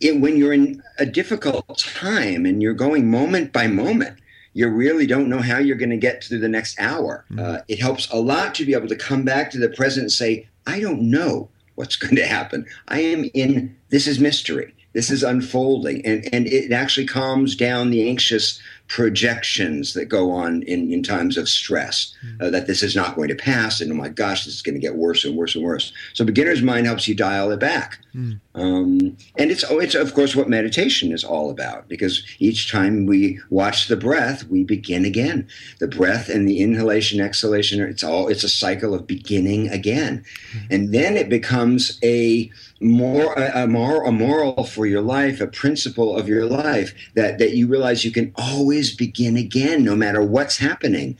it, 0.00 0.20
when 0.20 0.36
you're 0.36 0.52
in 0.52 0.82
a 0.98 1.06
difficult 1.06 1.78
time 1.78 2.46
and 2.46 2.62
you're 2.62 2.74
going 2.74 3.10
moment 3.10 3.52
by 3.52 3.66
moment, 3.66 4.18
you 4.54 4.68
really 4.68 5.06
don't 5.06 5.28
know 5.28 5.40
how 5.40 5.58
you're 5.58 5.76
going 5.76 5.90
to 5.90 5.96
get 5.96 6.24
through 6.24 6.40
the 6.40 6.48
next 6.48 6.78
hour. 6.80 7.24
Mm-hmm. 7.30 7.38
Uh, 7.38 7.58
it 7.68 7.80
helps 7.80 8.10
a 8.10 8.16
lot 8.16 8.54
to 8.56 8.64
be 8.64 8.74
able 8.74 8.88
to 8.88 8.96
come 8.96 9.24
back 9.24 9.50
to 9.52 9.58
the 9.58 9.68
present 9.68 10.04
and 10.04 10.12
say, 10.12 10.48
I 10.66 10.80
don't 10.80 11.02
know 11.02 11.48
what's 11.76 11.96
going 12.02 12.16
to 12.16 12.26
happen. 12.26 12.66
I 12.88 13.00
am 13.00 13.30
in 13.34 13.76
this 13.90 14.06
is 14.06 14.18
mystery. 14.18 14.74
This 14.94 15.10
is 15.10 15.22
unfolding, 15.22 16.04
and 16.04 16.28
and 16.32 16.46
it 16.46 16.72
actually 16.72 17.06
calms 17.06 17.54
down 17.54 17.90
the 17.90 18.08
anxious 18.08 18.60
projections 18.88 19.92
that 19.92 20.06
go 20.06 20.30
on 20.30 20.62
in, 20.62 20.90
in 20.90 21.02
times 21.02 21.36
of 21.36 21.46
stress, 21.46 22.14
mm. 22.24 22.40
uh, 22.40 22.48
that 22.48 22.66
this 22.66 22.82
is 22.82 22.96
not 22.96 23.14
going 23.14 23.28
to 23.28 23.34
pass, 23.34 23.82
and 23.82 23.92
oh 23.92 23.94
my 23.94 24.08
gosh, 24.08 24.46
this 24.46 24.54
is 24.54 24.62
going 24.62 24.74
to 24.74 24.80
get 24.80 24.96
worse 24.96 25.26
and 25.26 25.36
worse 25.36 25.54
and 25.54 25.62
worse. 25.62 25.92
So 26.14 26.24
beginner's 26.24 26.62
mind 26.62 26.86
helps 26.86 27.06
you 27.06 27.14
dial 27.14 27.52
it 27.52 27.60
back. 27.60 27.98
Mm. 28.14 28.40
Um, 28.54 29.16
and 29.36 29.50
it's, 29.50 29.62
oh, 29.68 29.78
it's, 29.78 29.94
of 29.94 30.14
course, 30.14 30.34
what 30.34 30.48
meditation 30.48 31.12
is 31.12 31.22
all 31.22 31.50
about, 31.50 31.86
because 31.86 32.24
each 32.38 32.72
time 32.72 33.04
we 33.04 33.38
watch 33.50 33.88
the 33.88 33.96
breath, 33.96 34.44
we 34.44 34.64
begin 34.64 35.04
again. 35.04 35.46
The 35.80 35.86
breath 35.86 36.30
and 36.30 36.48
the 36.48 36.60
inhalation, 36.60 37.20
exhalation, 37.20 37.82
it's 37.82 38.02
all, 38.02 38.28
it's 38.28 38.42
a 38.42 38.48
cycle 38.48 38.94
of 38.94 39.06
beginning 39.06 39.68
again. 39.68 40.24
Mm. 40.52 40.66
And 40.70 40.94
then 40.94 41.18
it 41.18 41.28
becomes 41.28 41.98
a, 42.02 42.50
more 42.80 43.32
a, 43.34 43.64
a, 43.64 43.66
moral, 43.66 44.08
a 44.08 44.12
moral 44.12 44.64
for 44.64 44.86
your 44.86 45.02
life, 45.02 45.40
a 45.40 45.46
principle 45.46 46.16
of 46.16 46.28
your 46.28 46.46
life 46.46 46.94
that 47.14 47.38
that 47.38 47.56
you 47.56 47.66
realize 47.66 48.04
you 48.04 48.12
can 48.12 48.32
always 48.36 48.94
begin 48.94 49.36
again, 49.36 49.84
no 49.84 49.96
matter 49.96 50.22
what's 50.22 50.58
happening. 50.58 51.18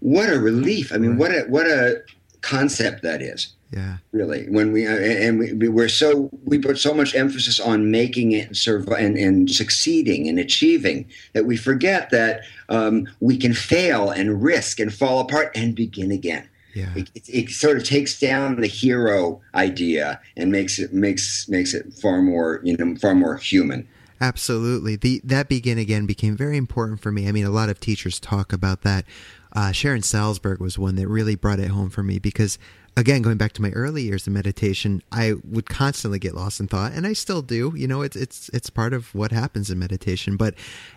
What 0.00 0.32
a 0.32 0.38
relief! 0.38 0.92
I 0.92 0.98
mean, 0.98 1.10
right. 1.10 1.18
what 1.18 1.30
a 1.32 1.40
what 1.48 1.66
a 1.66 2.02
concept 2.40 3.02
that 3.02 3.22
is. 3.22 3.54
Yeah, 3.70 3.98
really. 4.12 4.48
When 4.48 4.72
we 4.72 4.86
uh, 4.86 4.96
and 4.96 5.38
we, 5.38 5.68
we're 5.68 5.88
so 5.88 6.30
we 6.44 6.58
put 6.58 6.78
so 6.78 6.94
much 6.94 7.14
emphasis 7.14 7.60
on 7.60 7.90
making 7.90 8.32
it 8.32 8.56
survive 8.56 8.98
and, 8.98 9.18
and 9.18 9.50
succeeding 9.50 10.26
and 10.26 10.38
achieving 10.38 11.06
that 11.34 11.44
we 11.44 11.56
forget 11.56 12.08
that 12.10 12.42
um, 12.70 13.06
we 13.20 13.36
can 13.36 13.52
fail 13.52 14.10
and 14.10 14.42
risk 14.42 14.80
and 14.80 14.92
fall 14.92 15.20
apart 15.20 15.52
and 15.54 15.74
begin 15.74 16.10
again. 16.10 16.48
Yeah. 16.78 16.92
It, 16.94 17.10
it, 17.14 17.28
it, 17.28 17.50
sort 17.50 17.76
of 17.76 17.82
takes 17.82 18.20
down 18.20 18.60
the 18.60 18.68
hero 18.68 19.40
idea 19.52 20.20
and 20.36 20.52
makes 20.52 20.78
it 20.78 20.92
makes 20.92 21.48
makes 21.48 21.74
it 21.74 21.92
far 21.94 22.22
more 22.22 22.60
you 22.62 22.76
know 22.76 22.94
far 22.96 23.16
more 23.16 23.36
human. 23.36 23.88
Absolutely. 24.20 24.96
The 24.96 25.20
that 25.24 25.48
begin 25.48 25.78
again 25.78 26.06
became 26.06 26.36
very 26.36 26.56
important 26.56 27.00
for 27.00 27.12
me. 27.12 27.28
I 27.28 27.32
mean, 27.32 27.44
a 27.44 27.50
lot 27.50 27.68
of 27.68 27.78
teachers 27.78 28.18
talk 28.18 28.52
about 28.52 28.82
that. 28.82 29.04
Uh, 29.52 29.72
Sharon 29.72 30.02
Salzberg 30.02 30.60
was 30.60 30.78
one 30.78 30.96
that 30.96 31.08
really 31.08 31.34
brought 31.34 31.60
it 31.60 31.68
home 31.68 31.88
for 31.88 32.02
me 32.02 32.18
because 32.18 32.58
again, 32.96 33.22
going 33.22 33.36
back 33.38 33.52
to 33.52 33.62
my 33.62 33.70
early 33.70 34.02
years 34.02 34.26
of 34.26 34.32
meditation, 34.32 35.02
I 35.12 35.34
would 35.44 35.68
constantly 35.68 36.18
get 36.18 36.34
lost 36.34 36.58
in 36.58 36.66
thought, 36.66 36.92
and 36.92 37.06
I 37.06 37.12
still 37.12 37.42
do. 37.42 37.72
You 37.76 37.86
know, 37.86 38.02
it's 38.02 38.16
it's 38.16 38.48
it's 38.50 38.70
part 38.70 38.92
of 38.92 39.14
what 39.14 39.30
happens 39.30 39.70
in 39.70 39.78
meditation. 39.78 40.36
But 40.36 40.54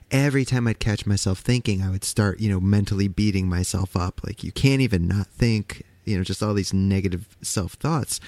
every 0.10 0.44
time 0.44 0.68
I'd 0.68 0.80
catch 0.80 1.06
myself 1.06 1.40
thinking, 1.40 1.82
I 1.82 1.90
would 1.92 2.04
start, 2.04 2.40
you 2.40 2.50
know, 2.50 2.60
mentally 2.60 3.08
beating 3.08 3.48
myself 3.48 3.96
up. 3.96 4.22
Like 4.26 4.44
you 4.44 4.52
can't 4.52 4.82
even 4.82 5.08
not 5.08 5.28
think. 5.28 5.84
You 6.04 6.18
know, 6.18 6.24
just 6.24 6.42
all 6.42 6.56
these 6.56 6.74
negative 6.74 7.38
self 7.44 7.74
thoughts. 7.74 8.20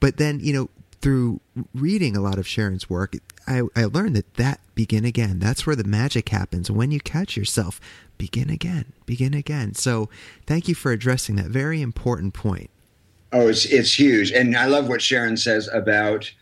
But 0.00 0.16
then, 0.16 0.40
you 0.40 0.54
know, 0.54 0.70
through 1.02 1.40
reading 1.74 2.16
a 2.16 2.20
lot 2.20 2.38
of 2.38 2.48
Sharon's 2.48 2.88
work, 2.88 3.14
I, 3.46 3.62
I 3.74 3.84
learned 3.84 4.16
that 4.16 4.34
that 4.34 4.60
begin 4.74 5.04
again. 5.04 5.38
That's 5.38 5.66
where 5.66 5.76
the 5.76 5.84
magic 5.84 6.28
happens. 6.28 6.70
When 6.70 6.90
you 6.90 7.00
catch 7.00 7.36
yourself, 7.36 7.80
begin 8.18 8.50
again, 8.50 8.92
begin 9.06 9.34
again. 9.34 9.74
So, 9.74 10.08
thank 10.46 10.68
you 10.68 10.74
for 10.74 10.92
addressing 10.92 11.36
that 11.36 11.46
very 11.46 11.82
important 11.82 12.34
point. 12.34 12.70
Oh, 13.32 13.48
it's 13.48 13.64
it's 13.64 13.98
huge, 13.98 14.30
and 14.30 14.56
I 14.56 14.66
love 14.66 14.88
what 14.88 15.02
Sharon 15.02 15.36
says 15.36 15.68
about 15.72 16.32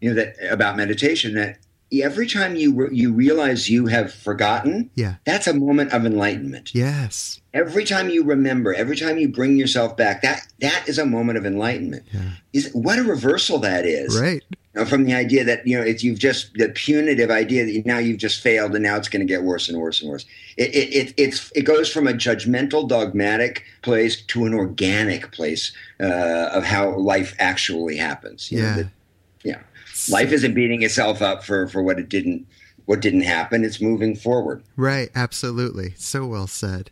you 0.00 0.10
know 0.10 0.16
that 0.16 0.36
about 0.50 0.76
meditation. 0.76 1.34
That 1.34 1.58
every 1.92 2.26
time 2.26 2.56
you 2.56 2.72
re- 2.74 2.88
you 2.92 3.12
realize 3.12 3.68
you 3.68 3.86
have 3.86 4.12
forgotten, 4.12 4.90
yeah, 4.94 5.16
that's 5.24 5.46
a 5.46 5.54
moment 5.54 5.92
of 5.92 6.06
enlightenment. 6.06 6.74
Yes. 6.74 7.40
Every 7.52 7.84
time 7.84 8.10
you 8.10 8.22
remember, 8.22 8.72
every 8.72 8.96
time 8.96 9.18
you 9.18 9.28
bring 9.28 9.56
yourself 9.56 9.96
back, 9.96 10.22
that 10.22 10.46
that 10.60 10.84
is 10.88 10.98
a 10.98 11.06
moment 11.06 11.38
of 11.38 11.44
enlightenment. 11.44 12.04
Yeah. 12.12 12.30
Is 12.52 12.70
what 12.72 12.98
a 12.98 13.02
reversal 13.02 13.58
that 13.58 13.84
is. 13.84 14.18
Right. 14.20 14.42
You 14.74 14.80
know, 14.80 14.86
from 14.86 15.02
the 15.02 15.14
idea 15.14 15.42
that 15.42 15.66
you 15.66 15.76
know 15.76 15.82
it's 15.82 16.04
you've 16.04 16.20
just 16.20 16.54
the 16.54 16.68
punitive 16.68 17.30
idea 17.30 17.64
that 17.64 17.86
now 17.86 17.98
you've 17.98 18.18
just 18.18 18.40
failed 18.40 18.72
and 18.74 18.84
now 18.84 18.96
it's 18.96 19.08
going 19.08 19.26
to 19.26 19.26
get 19.26 19.42
worse 19.42 19.68
and 19.68 19.78
worse 19.78 20.00
and 20.00 20.08
worse. 20.08 20.24
It, 20.56 20.72
it, 20.74 20.94
it 20.94 21.14
it's 21.16 21.50
it 21.56 21.62
goes 21.62 21.92
from 21.92 22.06
a 22.06 22.12
judgmental, 22.12 22.88
dogmatic 22.88 23.64
place 23.82 24.22
to 24.22 24.44
an 24.44 24.54
organic 24.54 25.32
place 25.32 25.72
uh, 25.98 26.50
of 26.52 26.62
how 26.62 26.96
life 26.96 27.34
actually 27.40 27.96
happens. 27.96 28.52
yeah. 28.52 28.76
Know, 28.76 28.88
yeah. 29.42 29.60
Life 30.08 30.32
isn't 30.32 30.54
beating 30.54 30.82
itself 30.82 31.20
up 31.20 31.44
for, 31.44 31.68
for 31.68 31.82
what 31.82 31.98
it 31.98 32.08
didn't 32.08 32.46
what 32.86 33.00
didn't 33.00 33.20
happen. 33.20 33.64
It's 33.64 33.80
moving 33.80 34.16
forward. 34.16 34.64
Right. 34.76 35.10
Absolutely. 35.14 35.94
So 35.96 36.26
well 36.26 36.48
said. 36.48 36.90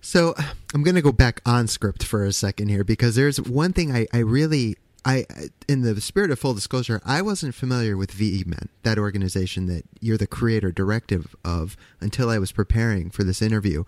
So 0.00 0.34
I'm 0.72 0.84
going 0.84 0.94
to 0.94 1.02
go 1.02 1.10
back 1.10 1.40
on 1.44 1.66
script 1.66 2.04
for 2.04 2.24
a 2.24 2.32
second 2.32 2.68
here 2.68 2.84
because 2.84 3.16
there's 3.16 3.40
one 3.40 3.72
thing 3.72 3.92
I, 3.92 4.06
I 4.12 4.18
really 4.18 4.76
I 5.04 5.26
in 5.66 5.82
the 5.82 6.00
spirit 6.00 6.30
of 6.30 6.38
full 6.38 6.54
disclosure, 6.54 7.00
I 7.04 7.22
wasn't 7.22 7.54
familiar 7.54 7.96
with 7.96 8.12
V-Men, 8.12 8.68
that 8.82 8.98
organization 8.98 9.66
that 9.66 9.84
you're 10.00 10.18
the 10.18 10.26
creator 10.26 10.70
directive 10.70 11.34
of 11.44 11.76
until 12.00 12.30
I 12.30 12.38
was 12.38 12.52
preparing 12.52 13.10
for 13.10 13.24
this 13.24 13.42
interview. 13.42 13.84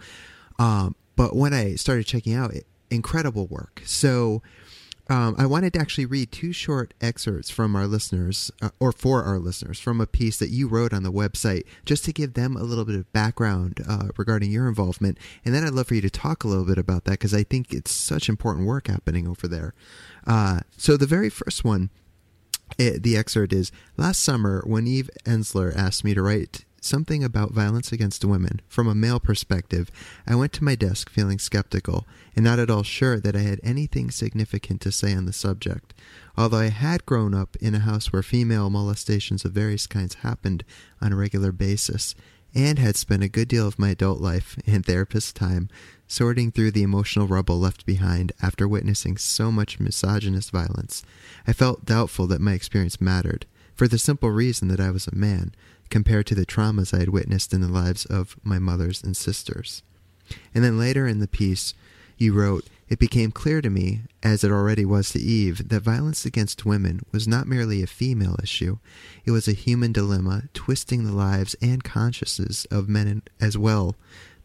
Um, 0.58 0.96
but 1.16 1.36
when 1.36 1.52
I 1.52 1.74
started 1.74 2.06
checking 2.06 2.34
out, 2.34 2.52
it, 2.54 2.66
incredible 2.90 3.46
work. 3.46 3.82
So 3.84 4.42
um, 5.10 5.34
I 5.36 5.44
wanted 5.44 5.72
to 5.72 5.80
actually 5.80 6.06
read 6.06 6.30
two 6.30 6.52
short 6.52 6.94
excerpts 7.00 7.50
from 7.50 7.74
our 7.74 7.88
listeners, 7.88 8.52
uh, 8.62 8.70
or 8.78 8.92
for 8.92 9.24
our 9.24 9.40
listeners, 9.40 9.80
from 9.80 10.00
a 10.00 10.06
piece 10.06 10.38
that 10.38 10.50
you 10.50 10.68
wrote 10.68 10.94
on 10.94 11.02
the 11.02 11.10
website, 11.12 11.64
just 11.84 12.04
to 12.04 12.12
give 12.12 12.34
them 12.34 12.56
a 12.56 12.62
little 12.62 12.84
bit 12.84 12.94
of 12.94 13.12
background 13.12 13.80
uh, 13.88 14.08
regarding 14.16 14.52
your 14.52 14.68
involvement. 14.68 15.18
And 15.44 15.52
then 15.52 15.64
I'd 15.64 15.72
love 15.72 15.88
for 15.88 15.96
you 15.96 16.00
to 16.02 16.10
talk 16.10 16.44
a 16.44 16.48
little 16.48 16.64
bit 16.64 16.78
about 16.78 17.04
that 17.04 17.12
because 17.12 17.34
I 17.34 17.42
think 17.42 17.72
it's 17.72 17.90
such 17.90 18.28
important 18.28 18.68
work 18.68 18.86
happening 18.86 19.26
over 19.26 19.48
there. 19.48 19.74
Uh, 20.26 20.60
so 20.76 20.96
the 20.96 21.06
very 21.06 21.28
first 21.28 21.64
one, 21.64 21.90
it, 22.78 23.02
the 23.02 23.16
excerpt 23.16 23.52
is 23.52 23.72
Last 23.96 24.22
summer, 24.22 24.62
when 24.64 24.86
Eve 24.86 25.10
Ensler 25.24 25.74
asked 25.74 26.04
me 26.04 26.14
to 26.14 26.22
write 26.22 26.64
something 26.80 27.22
about 27.22 27.52
violence 27.52 27.92
against 27.92 28.24
women 28.24 28.60
from 28.68 28.88
a 28.88 28.94
male 28.94 29.20
perspective, 29.20 29.90
I 30.26 30.34
went 30.34 30.52
to 30.54 30.64
my 30.64 30.74
desk 30.74 31.10
feeling 31.10 31.38
skeptical 31.38 32.06
and 32.34 32.44
not 32.44 32.58
at 32.58 32.70
all 32.70 32.82
sure 32.82 33.20
that 33.20 33.36
I 33.36 33.40
had 33.40 33.60
anything 33.62 34.10
significant 34.10 34.80
to 34.82 34.92
say 34.92 35.14
on 35.14 35.26
the 35.26 35.32
subject. 35.32 35.94
Although 36.36 36.58
I 36.58 36.68
had 36.68 37.06
grown 37.06 37.34
up 37.34 37.56
in 37.60 37.74
a 37.74 37.80
house 37.80 38.12
where 38.12 38.22
female 38.22 38.70
molestations 38.70 39.44
of 39.44 39.52
various 39.52 39.86
kinds 39.86 40.14
happened 40.16 40.64
on 41.00 41.12
a 41.12 41.16
regular 41.16 41.52
basis, 41.52 42.14
and 42.54 42.78
had 42.78 42.96
spent 42.96 43.22
a 43.22 43.28
good 43.28 43.48
deal 43.48 43.66
of 43.66 43.78
my 43.78 43.90
adult 43.90 44.20
life 44.20 44.56
and 44.66 44.84
therapist 44.84 45.36
time 45.36 45.68
sorting 46.06 46.50
through 46.50 46.72
the 46.72 46.82
emotional 46.82 47.26
rubble 47.26 47.58
left 47.60 47.86
behind 47.86 48.32
after 48.42 48.66
witnessing 48.66 49.16
so 49.16 49.52
much 49.52 49.78
misogynist 49.78 50.50
violence, 50.50 51.04
I 51.46 51.52
felt 51.52 51.84
doubtful 51.84 52.26
that 52.28 52.40
my 52.40 52.52
experience 52.54 53.00
mattered, 53.00 53.46
for 53.76 53.86
the 53.86 53.98
simple 53.98 54.30
reason 54.30 54.68
that 54.68 54.80
I 54.80 54.90
was 54.90 55.06
a 55.06 55.14
man, 55.14 55.54
compared 55.90 56.26
to 56.26 56.34
the 56.34 56.46
traumas 56.46 56.94
I 56.94 57.00
had 57.00 57.10
witnessed 57.10 57.52
in 57.52 57.60
the 57.60 57.68
lives 57.68 58.06
of 58.06 58.36
my 58.42 58.58
mothers 58.58 59.02
and 59.02 59.16
sisters. 59.16 59.82
And 60.54 60.64
then 60.64 60.78
later 60.78 61.06
in 61.06 61.18
the 61.18 61.28
piece, 61.28 61.74
you 62.16 62.32
wrote, 62.32 62.66
It 62.88 62.98
became 62.98 63.32
clear 63.32 63.60
to 63.60 63.70
me, 63.70 64.02
as 64.22 64.44
it 64.44 64.52
already 64.52 64.84
was 64.84 65.10
to 65.10 65.18
Eve, 65.18 65.68
that 65.68 65.82
violence 65.82 66.24
against 66.24 66.66
women 66.66 67.00
was 67.12 67.26
not 67.26 67.48
merely 67.48 67.82
a 67.82 67.86
female 67.86 68.36
issue. 68.42 68.78
It 69.24 69.30
was 69.30 69.48
a 69.48 69.52
human 69.52 69.92
dilemma, 69.92 70.44
twisting 70.54 71.04
the 71.04 71.12
lives 71.12 71.56
and 71.60 71.82
consciences 71.82 72.66
of 72.70 72.88
men 72.88 73.22
as 73.40 73.56
well, 73.56 73.96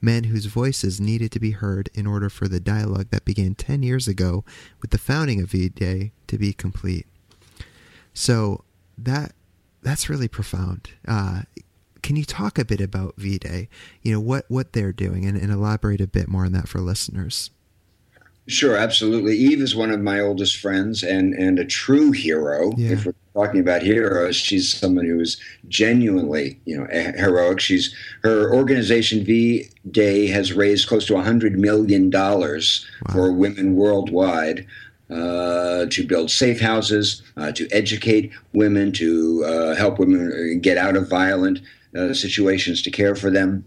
men 0.02 0.26
whose 0.26 0.46
voices 0.46 1.02
needed 1.02 1.32
to 1.34 1.40
be 1.40 1.52
heard 1.52 1.90
in 1.94 2.08
order 2.08 2.30
for 2.30 2.48
the 2.48 2.60
dialogue 2.60 3.08
that 3.12 3.26
began 3.26 3.56
ten 3.56 3.84
years 3.84 4.08
ago 4.08 4.44
with 4.82 4.92
the 4.92 4.98
founding 4.98 5.42
of 5.42 5.52
V-Day 5.52 6.12
to 6.28 6.38
be 6.38 6.54
complete. 6.54 7.08
So 8.14 8.64
that 8.98 9.34
that's 9.86 10.10
really 10.10 10.28
profound. 10.28 10.90
Uh, 11.08 11.44
can 12.02 12.16
you 12.16 12.26
talk 12.26 12.60
a 12.60 12.66
bit 12.66 12.82
about 12.82 13.16
V 13.18 13.38
Day? 13.38 13.70
You 14.02 14.14
know 14.14 14.20
what 14.20 14.46
what 14.48 14.74
they're 14.74 14.92
doing, 14.92 15.26
and, 15.26 15.38
and, 15.38 15.52
elaborate 15.52 16.02
a 16.02 16.08
bit 16.08 16.28
more 16.28 16.46
on 16.46 16.52
that 16.52 16.68
for 16.68 16.80
listeners. 16.80 17.52
Sure, 18.48 18.78
absolutely. 18.78 19.36
Eve 19.36 19.62
is 19.62 19.76
one 19.76 19.90
of 19.90 20.00
my 20.02 20.20
oldest 20.20 20.58
friends 20.58 21.04
and 21.04 21.34
and 21.34 21.58
a 21.58 21.66
true 21.66 22.12
hero. 22.12 22.74
Yeah. 22.78 22.92
If 22.92 23.06
we're 23.06 23.14
talking 23.34 23.60
about 23.60 23.82
heroes, 23.82 24.36
she's 24.36 24.72
someone 24.72 25.06
who 25.06 25.20
is 25.20 25.40
genuinely, 25.68 26.60
you 26.66 26.78
know, 26.78 26.88
heroic. 26.92 27.60
She's 27.60 27.96
her 28.24 28.54
organization 28.54 29.24
V 29.24 29.70
Day 29.90 30.28
has 30.28 30.54
raised 30.54 30.88
close 30.88 31.06
to 31.08 31.18
a 31.18 31.24
hundred 31.24 31.58
million 31.58 32.10
dollars 32.10 32.86
wow. 33.08 33.14
for 33.14 33.34
women 33.34 33.76
worldwide 33.76 34.66
uh, 35.10 35.86
to 35.88 36.06
build 36.08 36.32
safe 36.32 36.60
houses, 36.60 37.22
uh, 37.38 37.52
to 37.52 37.68
educate 37.72 38.32
women, 38.54 38.92
to 38.92 39.44
uh, 39.46 39.76
help 39.76 40.00
women 40.00 40.60
get 40.62 40.78
out 40.78 40.96
of 40.96 41.10
violent 41.10 41.60
uh, 41.96 42.14
situations, 42.14 42.82
to 42.82 42.92
care 42.92 43.16
for 43.16 43.30
them. 43.30 43.64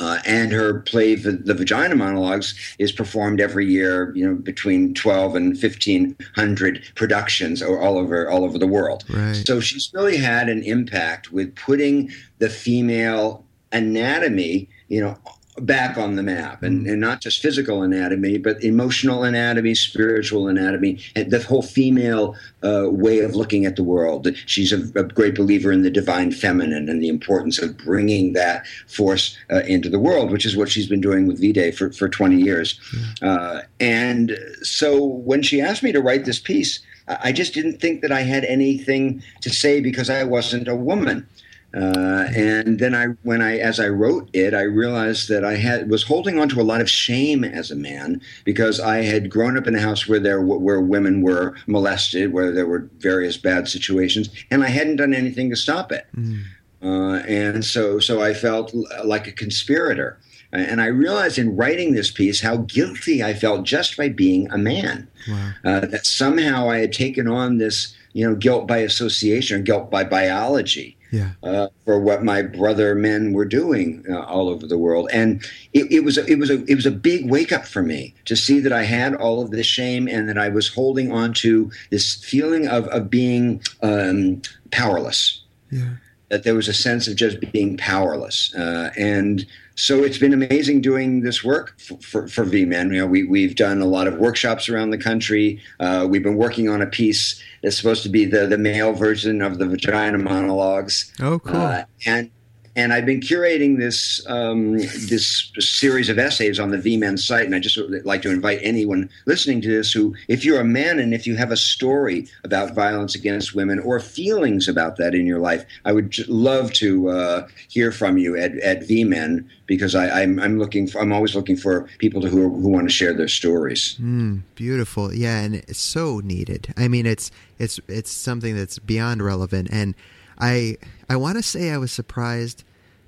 Uh, 0.00 0.20
and 0.24 0.52
her 0.52 0.78
play, 0.82 1.16
the, 1.16 1.32
the, 1.32 1.54
Vagina 1.54 1.96
Monologues, 1.96 2.54
is 2.78 2.92
performed 2.92 3.40
every 3.40 3.66
year, 3.66 4.14
you 4.14 4.24
know, 4.24 4.36
between 4.36 4.94
twelve 4.94 5.34
and 5.34 5.58
fifteen 5.58 6.16
hundred 6.36 6.84
productions 6.94 7.62
all 7.62 7.98
over 7.98 8.30
all 8.30 8.44
over 8.44 8.58
the 8.58 8.66
world. 8.66 9.02
Right. 9.10 9.34
So 9.44 9.58
she's 9.58 9.90
really 9.92 10.16
had 10.16 10.48
an 10.48 10.62
impact 10.62 11.32
with 11.32 11.52
putting 11.56 12.12
the 12.38 12.48
female 12.48 13.44
anatomy, 13.72 14.68
you 14.86 15.00
know, 15.00 15.18
back 15.60 15.96
on 15.98 16.16
the 16.16 16.22
map 16.22 16.62
and, 16.62 16.86
and 16.86 17.00
not 17.00 17.20
just 17.20 17.40
physical 17.40 17.82
anatomy 17.82 18.38
but 18.38 18.62
emotional 18.62 19.24
anatomy 19.24 19.74
spiritual 19.74 20.48
anatomy 20.48 20.98
and 21.16 21.30
the 21.30 21.42
whole 21.42 21.62
female 21.62 22.34
uh, 22.62 22.86
way 22.88 23.20
of 23.20 23.34
looking 23.34 23.64
at 23.64 23.76
the 23.76 23.82
world. 23.82 24.28
She's 24.46 24.72
a, 24.72 24.80
a, 24.98 25.04
great 25.04 25.34
believer 25.34 25.72
in 25.72 25.82
the 25.82 25.90
divine 25.90 26.32
feminine 26.32 26.88
and 26.88 27.02
the 27.02 27.08
importance 27.08 27.58
of 27.58 27.76
bringing 27.78 28.34
that 28.34 28.66
force 28.86 29.36
uh, 29.50 29.62
into 29.66 29.88
the 29.88 29.98
world 29.98 30.30
which 30.30 30.44
is 30.44 30.56
what 30.56 30.68
she's 30.68 30.86
been 30.86 31.00
doing 31.00 31.26
with 31.26 31.40
v-day 31.40 31.70
for, 31.70 31.92
for 31.92 32.08
20 32.08 32.36
years. 32.36 32.80
Uh, 33.22 33.60
and 33.80 34.38
so 34.62 35.04
when 35.04 35.42
she 35.42 35.60
asked 35.60 35.82
me 35.82 35.92
to 35.92 36.00
write 36.00 36.24
this 36.24 36.38
piece 36.38 36.80
i 37.22 37.32
just 37.32 37.54
didn't 37.54 37.80
think 37.80 38.02
that 38.02 38.12
i 38.12 38.20
had 38.20 38.44
anything 38.44 39.22
to 39.40 39.50
say 39.50 39.80
because 39.80 40.10
i 40.10 40.22
wasn't 40.22 40.68
a 40.68 40.76
woman 40.76 41.26
uh, 41.74 42.24
and 42.34 42.78
then 42.78 42.94
I, 42.94 43.08
when 43.24 43.42
I, 43.42 43.58
as 43.58 43.78
I 43.78 43.88
wrote 43.88 44.30
it, 44.32 44.54
I 44.54 44.62
realized 44.62 45.28
that 45.28 45.44
I 45.44 45.56
had 45.56 45.90
was 45.90 46.02
holding 46.02 46.38
on 46.38 46.48
to 46.50 46.60
a 46.60 46.62
lot 46.62 46.80
of 46.80 46.88
shame 46.88 47.44
as 47.44 47.70
a 47.70 47.76
man 47.76 48.22
because 48.44 48.80
I 48.80 49.02
had 49.02 49.28
grown 49.28 49.58
up 49.58 49.66
in 49.66 49.74
a 49.74 49.80
house 49.80 50.08
where 50.08 50.18
there 50.18 50.40
where 50.40 50.80
women 50.80 51.20
were 51.20 51.56
molested, 51.66 52.32
where 52.32 52.52
there 52.52 52.66
were 52.66 52.88
various 52.98 53.36
bad 53.36 53.68
situations, 53.68 54.30
and 54.50 54.64
I 54.64 54.68
hadn't 54.68 54.96
done 54.96 55.12
anything 55.12 55.50
to 55.50 55.56
stop 55.56 55.92
it. 55.92 56.06
Mm. 56.16 56.42
Uh, 56.80 57.22
and 57.26 57.64
so, 57.64 57.98
so 57.98 58.22
I 58.22 58.32
felt 58.34 58.72
like 59.04 59.26
a 59.26 59.32
conspirator. 59.32 60.18
And 60.50 60.80
I 60.80 60.86
realized 60.86 61.36
in 61.36 61.56
writing 61.56 61.92
this 61.92 62.10
piece 62.10 62.40
how 62.40 62.58
guilty 62.58 63.22
I 63.22 63.34
felt 63.34 63.64
just 63.64 63.98
by 63.98 64.08
being 64.08 64.50
a 64.50 64.56
man. 64.56 65.06
Wow. 65.28 65.50
Uh, 65.62 65.80
that 65.80 66.06
somehow 66.06 66.70
I 66.70 66.78
had 66.78 66.92
taken 66.92 67.28
on 67.28 67.58
this, 67.58 67.94
you 68.14 68.26
know, 68.26 68.34
guilt 68.34 68.66
by 68.66 68.78
association, 68.78 69.60
or 69.60 69.62
guilt 69.62 69.90
by 69.90 70.04
biology 70.04 70.97
yeah. 71.10 71.30
uh, 71.42 71.68
for 71.84 71.98
what 71.98 72.22
my 72.22 72.42
brother 72.42 72.94
men 72.94 73.32
were 73.32 73.44
doing 73.44 74.04
uh, 74.08 74.20
all 74.22 74.48
over 74.48 74.66
the 74.66 74.78
world, 74.78 75.08
and 75.12 75.44
it, 75.72 75.90
it, 75.90 76.00
was 76.00 76.18
a, 76.18 76.26
it 76.26 76.38
was 76.38 76.50
a 76.50 76.64
it 76.64 76.74
was 76.74 76.86
a 76.86 76.90
big 76.90 77.30
wake 77.30 77.52
up 77.52 77.66
for 77.66 77.82
me 77.82 78.14
to 78.26 78.36
see 78.36 78.60
that 78.60 78.72
I 78.72 78.84
had 78.84 79.14
all 79.14 79.42
of 79.42 79.50
this 79.50 79.66
shame 79.66 80.08
and 80.08 80.28
that 80.28 80.38
I 80.38 80.48
was 80.48 80.68
holding 80.68 81.12
on 81.12 81.32
to 81.34 81.70
this 81.90 82.14
feeling 82.24 82.66
of 82.66 82.86
of 82.88 83.10
being 83.10 83.62
um, 83.82 84.42
powerless. 84.70 85.42
Yeah. 85.70 85.94
That 86.30 86.44
there 86.44 86.54
was 86.54 86.68
a 86.68 86.74
sense 86.74 87.08
of 87.08 87.16
just 87.16 87.40
being 87.52 87.78
powerless, 87.78 88.54
uh, 88.54 88.90
and 88.98 89.46
so 89.78 90.02
it's 90.02 90.18
been 90.18 90.32
amazing 90.32 90.80
doing 90.80 91.20
this 91.20 91.44
work 91.44 91.78
for, 91.80 91.96
for, 91.98 92.28
for. 92.28 92.44
You 92.48 92.66
know, 92.66 93.06
we, 93.06 93.22
we've 93.22 93.54
done 93.54 93.80
a 93.80 93.86
lot 93.86 94.08
of 94.08 94.18
workshops 94.18 94.68
around 94.68 94.90
the 94.90 94.98
country. 94.98 95.60
Uh, 95.78 96.06
we've 96.10 96.22
been 96.22 96.36
working 96.36 96.68
on 96.68 96.82
a 96.82 96.86
piece 96.86 97.40
that's 97.62 97.76
supposed 97.76 98.02
to 98.02 98.08
be 98.08 98.24
the, 98.24 98.46
the 98.46 98.58
male 98.58 98.92
version 98.92 99.40
of 99.40 99.58
the 99.58 99.66
vagina 99.66 100.18
monologues. 100.18 101.12
Oh, 101.20 101.38
cool. 101.38 101.60
Uh, 101.60 101.84
and 102.06 102.30
and 102.78 102.92
I've 102.92 103.04
been 103.04 103.18
curating 103.18 103.76
this 103.76 104.24
um, 104.28 104.78
this 104.78 105.50
series 105.58 106.08
of 106.08 106.16
essays 106.16 106.60
on 106.60 106.70
the 106.70 106.78
V-Men 106.78 107.18
site, 107.18 107.44
and 107.44 107.54
I 107.54 107.58
just 107.58 107.76
would 107.76 108.06
like 108.06 108.22
to 108.22 108.30
invite 108.30 108.60
anyone 108.62 109.10
listening 109.26 109.60
to 109.62 109.68
this 109.68 109.92
who, 109.92 110.14
if 110.28 110.44
you're 110.44 110.60
a 110.60 110.64
man 110.64 111.00
and 111.00 111.12
if 111.12 111.26
you 111.26 111.34
have 111.34 111.50
a 111.50 111.56
story 111.56 112.28
about 112.44 112.76
violence 112.76 113.16
against 113.16 113.52
women 113.52 113.80
or 113.80 113.98
feelings 113.98 114.68
about 114.68 114.96
that 114.98 115.12
in 115.12 115.26
your 115.26 115.40
life, 115.40 115.66
I 115.84 115.92
would 115.92 116.28
love 116.28 116.72
to 116.74 117.08
uh, 117.08 117.48
hear 117.66 117.90
from 117.90 118.16
you 118.16 118.36
at, 118.36 118.56
at 118.58 118.84
V-Men 118.84 119.50
because 119.66 119.96
I, 119.96 120.22
am 120.22 120.38
I'm, 120.38 120.44
I'm 120.44 120.58
looking 120.60 120.86
for, 120.86 121.00
I'm 121.00 121.12
always 121.12 121.34
looking 121.34 121.56
for 121.56 121.88
people 121.98 122.24
who 122.24 122.46
are, 122.46 122.48
who 122.48 122.68
want 122.68 122.88
to 122.88 122.94
share 122.94 123.12
their 123.12 123.26
stories. 123.26 123.96
Mm, 124.00 124.42
beautiful, 124.54 125.12
yeah, 125.12 125.40
and 125.40 125.56
it's 125.56 125.80
so 125.80 126.20
needed. 126.20 126.72
I 126.76 126.86
mean, 126.86 127.06
it's 127.06 127.32
it's 127.58 127.80
it's 127.88 128.12
something 128.12 128.54
that's 128.54 128.78
beyond 128.78 129.24
relevant, 129.24 129.68
and 129.72 129.96
I 130.38 130.76
I 131.10 131.16
want 131.16 131.38
to 131.38 131.42
say 131.42 131.70
I 131.70 131.78
was 131.78 131.90
surprised 131.90 132.62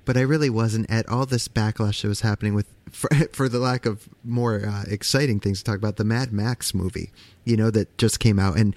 but 0.05 0.17
I 0.17 0.21
really 0.21 0.49
wasn't 0.49 0.89
at 0.89 1.07
all 1.07 1.25
this 1.25 1.47
backlash 1.47 2.01
that 2.01 2.07
was 2.07 2.21
happening 2.21 2.53
with, 2.53 2.67
for, 2.91 3.09
for 3.31 3.49
the 3.49 3.59
lack 3.59 3.85
of 3.85 4.09
more 4.23 4.65
uh, 4.65 4.83
exciting 4.87 5.39
things 5.39 5.59
to 5.59 5.65
talk 5.65 5.77
about, 5.77 5.97
the 5.97 6.03
Mad 6.03 6.31
Max 6.31 6.73
movie, 6.73 7.11
you 7.45 7.55
know, 7.55 7.71
that 7.71 7.97
just 7.97 8.19
came 8.19 8.39
out. 8.39 8.57
And 8.57 8.75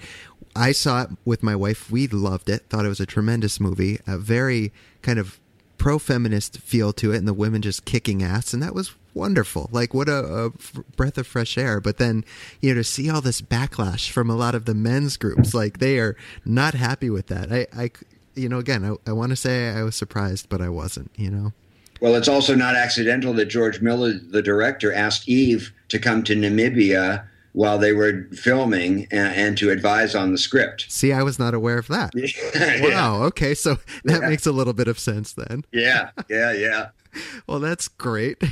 I 0.55 0.71
saw 0.71 1.03
it 1.03 1.09
with 1.25 1.43
my 1.43 1.55
wife. 1.55 1.91
We 1.91 2.07
loved 2.07 2.49
it, 2.49 2.69
thought 2.69 2.85
it 2.85 2.89
was 2.89 2.99
a 2.99 3.05
tremendous 3.05 3.59
movie, 3.59 3.99
a 4.07 4.17
very 4.17 4.71
kind 5.01 5.19
of 5.19 5.39
pro 5.77 5.99
feminist 5.99 6.59
feel 6.59 6.93
to 6.93 7.11
it, 7.11 7.17
and 7.17 7.27
the 7.27 7.33
women 7.33 7.61
just 7.61 7.85
kicking 7.85 8.23
ass. 8.23 8.53
And 8.53 8.63
that 8.63 8.73
was 8.73 8.95
wonderful. 9.13 9.69
Like, 9.71 9.93
what 9.93 10.07
a, 10.07 10.51
breath 10.95 11.17
of 11.17 11.27
fresh 11.27 11.57
air. 11.57 11.81
But 11.81 11.97
then, 11.97 12.23
you 12.61 12.73
know, 12.73 12.79
to 12.79 12.83
see 12.83 13.09
all 13.09 13.21
this 13.21 13.41
backlash 13.41 14.09
from 14.09 14.29
a 14.29 14.35
lot 14.35 14.55
of 14.55 14.65
the 14.65 14.73
men's 14.73 15.17
groups, 15.17 15.53
like, 15.53 15.79
they 15.79 15.99
are 15.99 16.15
not 16.43 16.73
happy 16.73 17.09
with 17.09 17.27
that. 17.27 17.51
I, 17.51 17.67
I 17.75 17.91
you 18.35 18.49
know, 18.49 18.59
again, 18.59 18.83
I, 18.85 19.09
I 19.09 19.13
want 19.13 19.31
to 19.31 19.35
say 19.35 19.69
I 19.69 19.83
was 19.83 19.95
surprised, 19.95 20.49
but 20.49 20.61
I 20.61 20.69
wasn't, 20.69 21.11
you 21.15 21.29
know. 21.29 21.53
Well, 22.01 22.15
it's 22.15 22.27
also 22.27 22.55
not 22.55 22.75
accidental 22.75 23.33
that 23.33 23.45
George 23.45 23.81
Miller, 23.81 24.13
the 24.13 24.41
director, 24.41 24.93
asked 24.93 25.29
Eve 25.29 25.73
to 25.87 25.99
come 25.99 26.23
to 26.23 26.35
Namibia 26.35 27.25
while 27.53 27.77
they 27.77 27.93
were 27.93 28.27
filming 28.33 29.07
and, 29.11 29.33
and, 29.33 29.57
to 29.57 29.71
advise 29.71 30.13
on 30.13 30.33
the 30.33 30.37
script. 30.37 30.91
See, 30.91 31.13
I 31.13 31.23
was 31.23 31.39
not 31.39 31.53
aware 31.53 31.77
of 31.77 31.87
that. 31.87 32.11
wow. 32.81 33.23
Okay, 33.23 33.53
so 33.53 33.77
that 34.03 34.21
yeah. 34.21 34.29
makes 34.29 34.45
a 34.45 34.51
little 34.51 34.73
bit 34.73 34.89
of 34.89 34.99
sense 34.99 35.31
then. 35.31 35.63
Yeah, 35.71 36.09
yeah, 36.29 36.51
yeah. 36.51 36.89
well, 37.47 37.61
that's 37.61 37.87
great. 37.87 38.43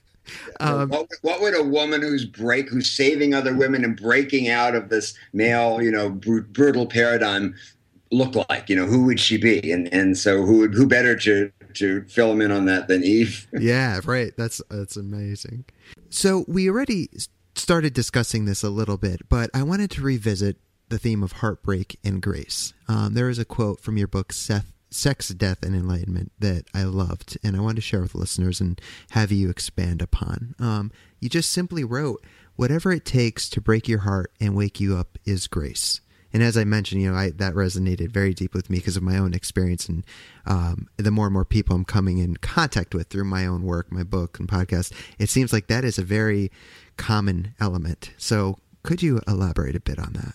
um, 0.60 0.90
what, 0.90 1.08
what, 1.22 1.40
would 1.40 1.58
a 1.58 1.64
woman 1.64 2.02
who's 2.02 2.26
break, 2.26 2.68
who's 2.68 2.90
saving 2.90 3.32
other 3.32 3.54
women 3.54 3.84
and 3.84 3.96
breaking 3.96 4.50
out 4.50 4.74
of 4.74 4.90
this 4.90 5.14
male, 5.32 5.80
you 5.80 5.90
know, 5.90 6.10
br- 6.10 6.40
brutal 6.40 6.86
paradigm 6.86 7.54
look 8.12 8.34
like? 8.48 8.68
You 8.68 8.76
know, 8.76 8.86
who 8.86 9.04
would 9.06 9.18
she 9.18 9.36
be? 9.36 9.72
And 9.72 9.92
and 9.92 10.16
so 10.16 10.44
who 10.44 10.58
would 10.58 10.74
who 10.74 10.86
better 10.86 11.16
to 11.16 11.50
to 11.74 12.02
fill 12.04 12.32
him 12.32 12.40
in 12.40 12.52
on 12.52 12.66
that 12.66 12.88
than 12.88 13.02
Eve? 13.02 13.48
yeah, 13.58 14.00
right. 14.04 14.32
That's 14.36 14.60
that's 14.70 14.96
amazing. 14.96 15.64
So 16.10 16.44
we 16.46 16.68
already 16.68 17.08
started 17.54 17.94
discussing 17.94 18.44
this 18.44 18.62
a 18.62 18.70
little 18.70 18.98
bit, 18.98 19.28
but 19.28 19.50
I 19.54 19.62
wanted 19.62 19.90
to 19.92 20.02
revisit 20.02 20.58
the 20.88 20.98
theme 20.98 21.22
of 21.22 21.32
heartbreak 21.32 21.98
and 22.04 22.20
grace. 22.20 22.74
Um, 22.88 23.14
there 23.14 23.30
is 23.30 23.38
a 23.38 23.44
quote 23.44 23.80
from 23.80 23.96
your 23.96 24.08
book, 24.08 24.32
Seth, 24.32 24.72
Sex, 24.90 25.28
Death, 25.28 25.62
and 25.62 25.74
Enlightenment, 25.74 26.32
that 26.38 26.64
I 26.74 26.84
loved, 26.84 27.38
and 27.42 27.56
I 27.56 27.60
wanted 27.60 27.76
to 27.76 27.82
share 27.82 28.02
with 28.02 28.14
listeners 28.14 28.60
and 28.60 28.78
have 29.10 29.32
you 29.32 29.48
expand 29.48 30.02
upon. 30.02 30.54
Um, 30.58 30.92
you 31.18 31.30
just 31.30 31.50
simply 31.50 31.82
wrote, 31.82 32.22
Whatever 32.56 32.92
it 32.92 33.06
takes 33.06 33.48
to 33.48 33.62
break 33.62 33.88
your 33.88 34.00
heart 34.00 34.30
and 34.38 34.54
wake 34.54 34.78
you 34.78 34.94
up 34.94 35.16
is 35.24 35.46
grace 35.46 36.02
and 36.32 36.42
as 36.42 36.56
I 36.56 36.64
mentioned, 36.64 37.02
you 37.02 37.10
know, 37.10 37.16
I, 37.16 37.30
that 37.30 37.54
resonated 37.54 38.10
very 38.10 38.34
deep 38.34 38.54
with 38.54 38.70
me 38.70 38.78
because 38.78 38.96
of 38.96 39.02
my 39.02 39.18
own 39.18 39.34
experience, 39.34 39.88
and 39.88 40.04
um, 40.46 40.88
the 40.96 41.10
more 41.10 41.26
and 41.26 41.34
more 41.34 41.44
people 41.44 41.76
I'm 41.76 41.84
coming 41.84 42.18
in 42.18 42.36
contact 42.36 42.94
with 42.94 43.08
through 43.08 43.24
my 43.24 43.46
own 43.46 43.62
work, 43.62 43.92
my 43.92 44.02
book 44.02 44.38
and 44.38 44.48
podcast, 44.48 44.92
it 45.18 45.28
seems 45.28 45.52
like 45.52 45.66
that 45.68 45.84
is 45.84 45.98
a 45.98 46.02
very 46.02 46.50
common 46.96 47.54
element. 47.60 48.12
So, 48.16 48.58
could 48.82 49.02
you 49.02 49.20
elaborate 49.28 49.76
a 49.76 49.80
bit 49.80 49.98
on 49.98 50.14
that? 50.14 50.34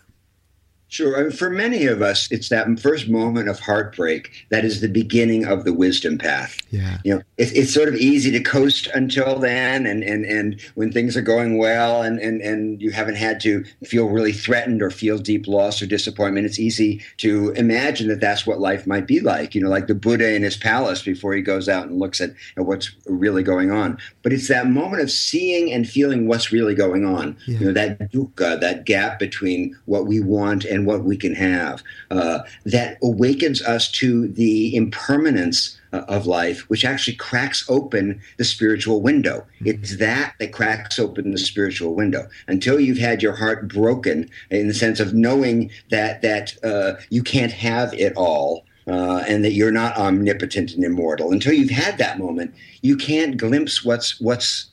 Sure. 0.90 1.18
I 1.18 1.24
mean, 1.24 1.32
for 1.32 1.50
many 1.50 1.86
of 1.86 2.02
us, 2.02 2.32
it's 2.32 2.48
that 2.48 2.80
first 2.80 3.10
moment 3.10 3.50
of 3.50 3.60
heartbreak 3.60 4.46
that 4.52 4.64
is 4.64 4.80
the 4.80 4.88
beginning 4.88 5.46
of 5.46 5.66
the 5.66 5.74
wisdom 5.74 6.18
path. 6.18 6.58
Yeah. 6.72 7.00
You 7.04 7.16
know, 7.16 7.22
it, 7.38 7.56
it's 7.56 7.74
sort 7.74 7.90
of 7.90 7.96
easy 7.96 8.32
to 8.32 8.40
coast 8.40 8.88
until 8.94 9.38
then, 9.38 9.86
and 9.86 10.02
and 10.02 10.24
and 10.26 10.62
when 10.76 10.94
things 10.94 11.18
are 11.18 11.22
going 11.22 11.58
well, 11.58 12.02
and 12.02 12.20
and 12.20 12.42
and 12.42 12.82
you 12.82 12.92
haven't 12.92 13.16
had 13.16 13.42
to 13.42 13.66
feel 13.84 14.08
really 14.08 14.32
threatened 14.32 14.82
or 14.82 14.90
feel 14.90 15.18
deep 15.18 15.46
loss 15.46 15.82
or 15.82 15.88
disappointment. 15.88 16.46
It's 16.46 16.60
easy 16.60 17.02
to 17.18 17.52
imagine 17.52 18.08
that 18.08 18.22
that's 18.22 18.48
what 18.48 18.60
life 18.60 18.88
might 18.88 19.08
be 19.08 19.20
like. 19.20 19.56
You 19.56 19.62
know, 19.62 19.70
like 19.70 19.88
the 19.88 19.96
Buddha 19.96 20.34
in 20.34 20.44
his 20.44 20.56
palace 20.56 21.02
before 21.02 21.34
he 21.34 21.42
goes 21.42 21.68
out 21.68 21.88
and 21.88 22.00
looks 22.00 22.22
at, 22.22 22.32
at 22.56 22.66
what's 22.66 22.92
really 23.08 23.44
going 23.44 23.72
on. 23.72 23.98
But 24.24 24.32
it's 24.32 24.48
that 24.48 24.68
moment 24.68 25.02
of 25.02 25.12
seeing 25.12 25.72
and 25.72 25.88
feeling 25.88 26.28
what's 26.28 26.54
really 26.54 26.76
going 26.76 27.06
on. 27.06 27.36
Yeah. 27.46 27.60
You 27.60 27.66
know, 27.66 27.74
that 27.74 28.12
dukkha, 28.12 28.60
that 28.62 28.86
gap 28.86 29.20
between 29.20 29.78
what 29.86 30.08
we 30.08 30.22
want 30.22 30.64
and 30.64 30.77
and 30.78 30.86
what 30.86 31.04
we 31.04 31.18
can 31.18 31.34
have 31.34 31.84
uh, 32.12 32.40
that 32.66 32.98
awakens 33.02 33.62
us 33.64 33.92
to 33.92 34.28
the 34.30 34.76
impermanence 34.76 35.80
uh, 35.92 36.04
of 36.08 36.28
life, 36.28 36.70
which 36.70 36.86
actually 36.86 37.16
cracks 37.16 37.66
open 37.68 38.22
the 38.38 38.46
spiritual 38.46 39.02
window. 39.02 39.40
Mm-hmm. 39.40 39.68
It's 39.68 39.98
that 39.98 40.36
that 40.40 40.52
cracks 40.54 41.00
open 41.00 41.32
the 41.32 41.38
spiritual 41.40 41.96
window. 41.96 42.30
Until 42.48 42.80
you've 42.80 43.00
had 43.00 43.24
your 43.24 43.36
heart 43.36 43.68
broken, 43.68 44.30
in 44.52 44.68
the 44.68 44.74
sense 44.74 45.00
of 45.00 45.14
knowing 45.14 45.72
that 45.90 46.22
that 46.22 46.54
uh, 46.64 47.02
you 47.10 47.24
can't 47.24 47.52
have 47.52 47.94
it 47.94 48.14
all, 48.16 48.66
uh, 48.88 49.24
and 49.28 49.44
that 49.44 49.54
you're 49.54 49.72
not 49.72 49.98
omnipotent 49.98 50.74
and 50.74 50.84
immortal. 50.84 51.32
Until 51.32 51.54
you've 51.54 51.72
had 51.72 51.98
that 51.98 52.20
moment, 52.20 52.54
you 52.82 52.96
can't 52.96 53.36
glimpse 53.36 53.84
what's 53.84 54.22
what's 54.22 54.70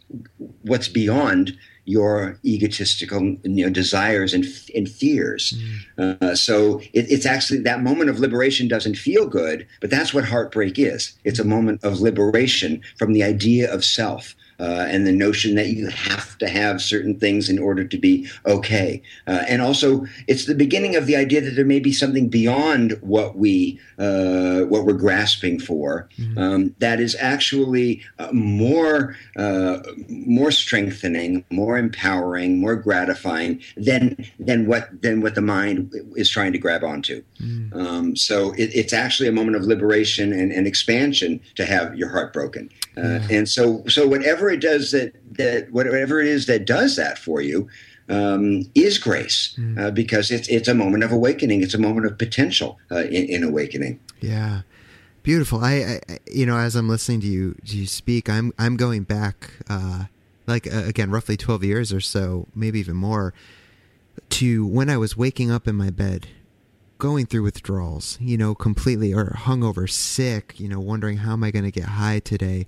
what's 0.62 0.88
beyond 0.88 1.56
your 1.84 2.38
egotistical 2.44 3.22
you 3.42 3.64
know, 3.64 3.70
desires 3.70 4.32
and, 4.32 4.44
and 4.74 4.88
fears. 4.88 5.54
Mm. 5.98 6.22
Uh, 6.22 6.34
so 6.34 6.80
it, 6.92 7.10
it's 7.10 7.26
actually 7.26 7.58
that 7.60 7.82
moment 7.82 8.10
of 8.10 8.18
liberation 8.18 8.68
doesn't 8.68 8.96
feel 8.96 9.26
good, 9.26 9.66
but 9.80 9.90
that's 9.90 10.14
what 10.14 10.24
heartbreak 10.24 10.78
is. 10.78 11.16
It's 11.24 11.38
a 11.38 11.44
moment 11.44 11.82
of 11.84 12.00
liberation 12.00 12.82
from 12.96 13.12
the 13.12 13.22
idea 13.22 13.72
of 13.72 13.84
self. 13.84 14.34
Uh, 14.64 14.86
and 14.88 15.06
the 15.06 15.12
notion 15.12 15.56
that 15.56 15.68
you 15.68 15.88
have 15.88 16.38
to 16.38 16.48
have 16.48 16.80
certain 16.80 17.18
things 17.20 17.50
in 17.50 17.58
order 17.58 17.84
to 17.84 17.98
be 17.98 18.26
okay. 18.46 19.02
Uh, 19.26 19.42
and 19.46 19.60
also, 19.60 20.06
it's 20.26 20.46
the 20.46 20.54
beginning 20.54 20.96
of 20.96 21.04
the 21.04 21.16
idea 21.16 21.40
that 21.42 21.54
there 21.54 21.66
may 21.66 21.80
be 21.80 21.92
something 21.92 22.28
beyond 22.28 22.92
what 23.02 23.36
we 23.36 23.78
uh, 23.98 24.60
what 24.72 24.86
we're 24.86 25.02
grasping 25.06 25.58
for 25.58 26.08
mm-hmm. 26.18 26.38
um, 26.38 26.74
that 26.78 26.98
is 26.98 27.14
actually 27.20 28.02
uh, 28.18 28.32
more 28.32 29.14
uh, 29.36 29.80
more 30.08 30.50
strengthening, 30.50 31.44
more 31.50 31.76
empowering, 31.76 32.58
more 32.58 32.76
gratifying 32.76 33.60
than 33.76 34.16
than 34.38 34.66
what 34.66 34.88
than 35.02 35.20
what 35.20 35.34
the 35.34 35.42
mind 35.42 35.92
is 36.16 36.30
trying 36.30 36.52
to 36.52 36.58
grab 36.58 36.82
onto. 36.82 37.22
Mm. 37.38 37.76
Um, 37.76 38.16
so 38.16 38.52
it, 38.52 38.70
it's 38.74 38.94
actually 38.94 39.28
a 39.28 39.32
moment 39.32 39.56
of 39.56 39.64
liberation 39.64 40.32
and, 40.32 40.50
and 40.52 40.66
expansion 40.66 41.40
to 41.56 41.66
have 41.66 41.94
your 41.96 42.08
heart 42.08 42.32
broken. 42.32 42.70
Uh, 42.96 43.18
and 43.28 43.48
so, 43.48 43.82
so 43.88 44.06
whatever 44.06 44.50
it 44.54 44.60
does 44.60 44.90
that 44.92 45.12
that 45.32 45.70
whatever 45.70 46.20
it 46.20 46.26
is 46.26 46.46
that 46.46 46.64
does 46.64 46.96
that 46.96 47.18
for 47.18 47.40
you 47.40 47.68
um, 48.08 48.62
is 48.74 48.98
grace, 48.98 49.54
mm. 49.58 49.78
uh, 49.78 49.90
because 49.90 50.30
it's 50.30 50.48
it's 50.48 50.68
a 50.68 50.74
moment 50.74 51.04
of 51.04 51.12
awakening. 51.12 51.62
It's 51.62 51.74
a 51.74 51.78
moment 51.78 52.06
of 52.06 52.18
potential 52.18 52.78
uh, 52.90 53.04
in, 53.04 53.26
in, 53.26 53.44
awakening. 53.44 54.00
Yeah, 54.20 54.62
beautiful. 55.22 55.64
I, 55.64 56.00
I, 56.08 56.18
you 56.30 56.46
know, 56.46 56.58
as 56.58 56.76
I'm 56.76 56.88
listening 56.88 57.20
to 57.22 57.26
you 57.26 57.54
to 57.66 57.76
you 57.76 57.86
speak, 57.86 58.28
I'm 58.28 58.52
I'm 58.58 58.76
going 58.76 59.04
back, 59.04 59.52
uh, 59.68 60.04
like 60.46 60.66
uh, 60.72 60.84
again, 60.84 61.10
roughly 61.10 61.36
12 61.36 61.64
years 61.64 61.92
or 61.92 62.00
so, 62.00 62.46
maybe 62.54 62.78
even 62.78 62.96
more, 62.96 63.32
to 64.30 64.66
when 64.66 64.90
I 64.90 64.96
was 64.96 65.16
waking 65.16 65.50
up 65.50 65.66
in 65.66 65.76
my 65.76 65.90
bed 65.90 66.28
going 66.98 67.26
through 67.26 67.42
withdrawals, 67.42 68.18
you 68.20 68.36
know, 68.38 68.54
completely 68.54 69.12
or 69.12 69.36
hungover, 69.40 69.90
sick, 69.90 70.58
you 70.58 70.68
know, 70.68 70.80
wondering 70.80 71.18
how 71.18 71.32
am 71.32 71.44
I 71.44 71.50
going 71.50 71.64
to 71.64 71.70
get 71.70 71.84
high 71.84 72.20
today. 72.20 72.66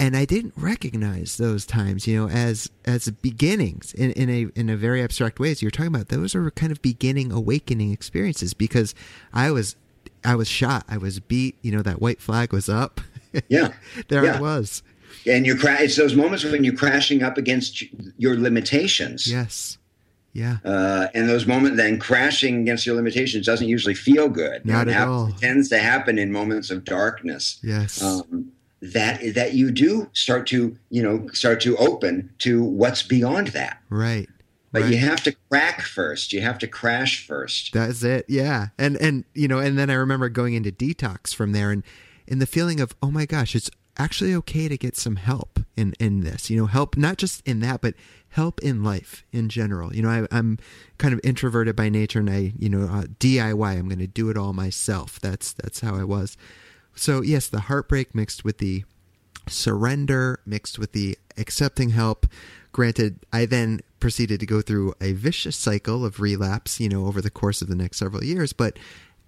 And 0.00 0.16
I 0.16 0.24
didn't 0.24 0.54
recognize 0.56 1.36
those 1.36 1.66
times, 1.66 2.06
you 2.06 2.16
know, 2.16 2.28
as 2.28 2.70
as 2.86 3.08
beginnings 3.10 3.92
in, 3.92 4.12
in 4.12 4.30
a 4.30 4.46
in 4.58 4.68
a 4.68 4.76
very 4.76 5.02
abstract 5.02 5.38
way. 5.38 5.50
As 5.50 5.60
you're 5.62 5.70
talking 5.70 5.94
about, 5.94 6.08
those 6.08 6.34
are 6.34 6.50
kind 6.52 6.72
of 6.72 6.80
beginning 6.82 7.30
awakening 7.30 7.92
experiences 7.92 8.54
because 8.54 8.94
I 9.32 9.50
was 9.50 9.76
I 10.24 10.34
was 10.34 10.48
shot, 10.48 10.84
I 10.88 10.96
was 10.96 11.20
beat, 11.20 11.56
you 11.62 11.70
know, 11.70 11.82
that 11.82 12.00
white 12.00 12.20
flag 12.20 12.52
was 12.52 12.68
up. 12.68 13.00
Yeah, 13.48 13.74
there 14.08 14.24
yeah. 14.24 14.38
I 14.38 14.40
was. 14.40 14.82
And 15.24 15.46
you're 15.46 15.56
cra- 15.56 15.82
it's 15.82 15.94
those 15.94 16.16
moments 16.16 16.42
when 16.42 16.64
you're 16.64 16.74
crashing 16.74 17.22
up 17.22 17.38
against 17.38 17.84
your 18.18 18.36
limitations. 18.36 19.30
Yes 19.30 19.78
yeah. 20.32 20.58
Uh, 20.64 21.08
and 21.14 21.28
those 21.28 21.46
moments, 21.46 21.76
then 21.76 21.98
crashing 21.98 22.62
against 22.62 22.86
your 22.86 22.94
limitations 22.94 23.46
doesn't 23.46 23.66
usually 23.66 23.94
feel 23.94 24.28
good. 24.28 24.64
Not 24.64 24.88
it 24.88 24.92
at 24.92 25.08
all. 25.08 25.28
It 25.28 25.38
tends 25.38 25.68
to 25.70 25.78
happen 25.78 26.18
in 26.18 26.30
moments 26.30 26.70
of 26.70 26.84
darkness. 26.84 27.58
Yes. 27.62 28.02
Um, 28.02 28.52
that 28.82 29.34
that 29.34 29.54
you 29.54 29.70
do 29.70 30.08
start 30.12 30.46
to 30.48 30.76
you 30.88 31.02
know 31.02 31.28
start 31.32 31.60
to 31.62 31.76
open 31.76 32.32
to 32.38 32.62
what's 32.62 33.02
beyond 33.02 33.48
that. 33.48 33.78
Right. 33.88 34.28
But 34.72 34.82
right. 34.82 34.92
you 34.92 34.98
have 34.98 35.22
to 35.24 35.34
crack 35.50 35.82
first. 35.82 36.32
You 36.32 36.42
have 36.42 36.58
to 36.60 36.68
crash 36.68 37.26
first. 37.26 37.72
That's 37.72 38.02
it. 38.02 38.26
Yeah. 38.28 38.68
And 38.78 38.96
and 38.96 39.24
you 39.34 39.48
know, 39.48 39.58
and 39.58 39.78
then 39.78 39.90
I 39.90 39.94
remember 39.94 40.28
going 40.28 40.54
into 40.54 40.70
detox 40.70 41.34
from 41.34 41.52
there 41.52 41.70
and 41.70 41.82
and 42.28 42.40
the 42.40 42.46
feeling 42.46 42.80
of, 42.80 42.94
oh 43.02 43.10
my 43.10 43.26
gosh, 43.26 43.56
it's 43.56 43.70
actually 43.98 44.34
okay 44.34 44.68
to 44.68 44.78
get 44.78 44.96
some 44.96 45.16
help 45.16 45.60
in 45.76 45.94
in 45.98 46.20
this. 46.20 46.48
You 46.48 46.58
know, 46.58 46.66
help 46.66 46.96
not 46.96 47.16
just 47.16 47.46
in 47.46 47.60
that, 47.60 47.80
but 47.80 47.94
help 48.30 48.60
in 48.60 48.84
life 48.84 49.24
in 49.32 49.48
general. 49.48 49.94
You 49.94 50.02
know, 50.02 50.26
I, 50.30 50.36
am 50.36 50.58
kind 50.98 51.12
of 51.12 51.20
introverted 51.24 51.74
by 51.74 51.88
nature, 51.88 52.20
and 52.20 52.30
I, 52.30 52.52
you 52.56 52.68
know, 52.68 52.82
uh, 52.82 53.02
DIY. 53.18 53.78
I'm 53.78 53.88
going 53.88 53.98
to 53.98 54.06
do 54.06 54.30
it 54.30 54.36
all 54.36 54.52
myself. 54.52 55.18
That's 55.20 55.52
that's 55.52 55.80
how 55.80 55.96
I 55.96 56.04
was. 56.04 56.36
So 57.00 57.22
yes, 57.22 57.48
the 57.48 57.60
heartbreak 57.60 58.14
mixed 58.14 58.44
with 58.44 58.58
the 58.58 58.84
surrender, 59.48 60.40
mixed 60.44 60.78
with 60.78 60.92
the 60.92 61.16
accepting 61.38 61.90
help. 61.90 62.26
Granted, 62.72 63.20
I 63.32 63.46
then 63.46 63.80
proceeded 64.00 64.38
to 64.40 64.46
go 64.46 64.60
through 64.60 64.92
a 65.00 65.12
vicious 65.12 65.56
cycle 65.56 66.04
of 66.04 66.20
relapse. 66.20 66.78
You 66.78 66.90
know, 66.90 67.06
over 67.06 67.22
the 67.22 67.30
course 67.30 67.62
of 67.62 67.68
the 67.68 67.74
next 67.74 67.96
several 67.96 68.22
years, 68.22 68.52
but 68.52 68.78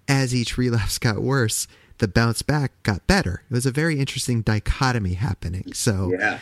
as 0.07 0.35
each 0.35 0.55
relapse 0.55 0.97
got 0.99 1.23
worse, 1.23 1.67
the 1.97 2.07
bounce 2.07 2.43
back 2.43 2.71
got 2.83 3.07
better. 3.07 3.41
It 3.49 3.53
was 3.53 3.65
a 3.65 3.71
very 3.71 3.99
interesting 3.99 4.43
dichotomy 4.43 5.15
happening. 5.15 5.73
So 5.73 6.11
yeah. 6.11 6.39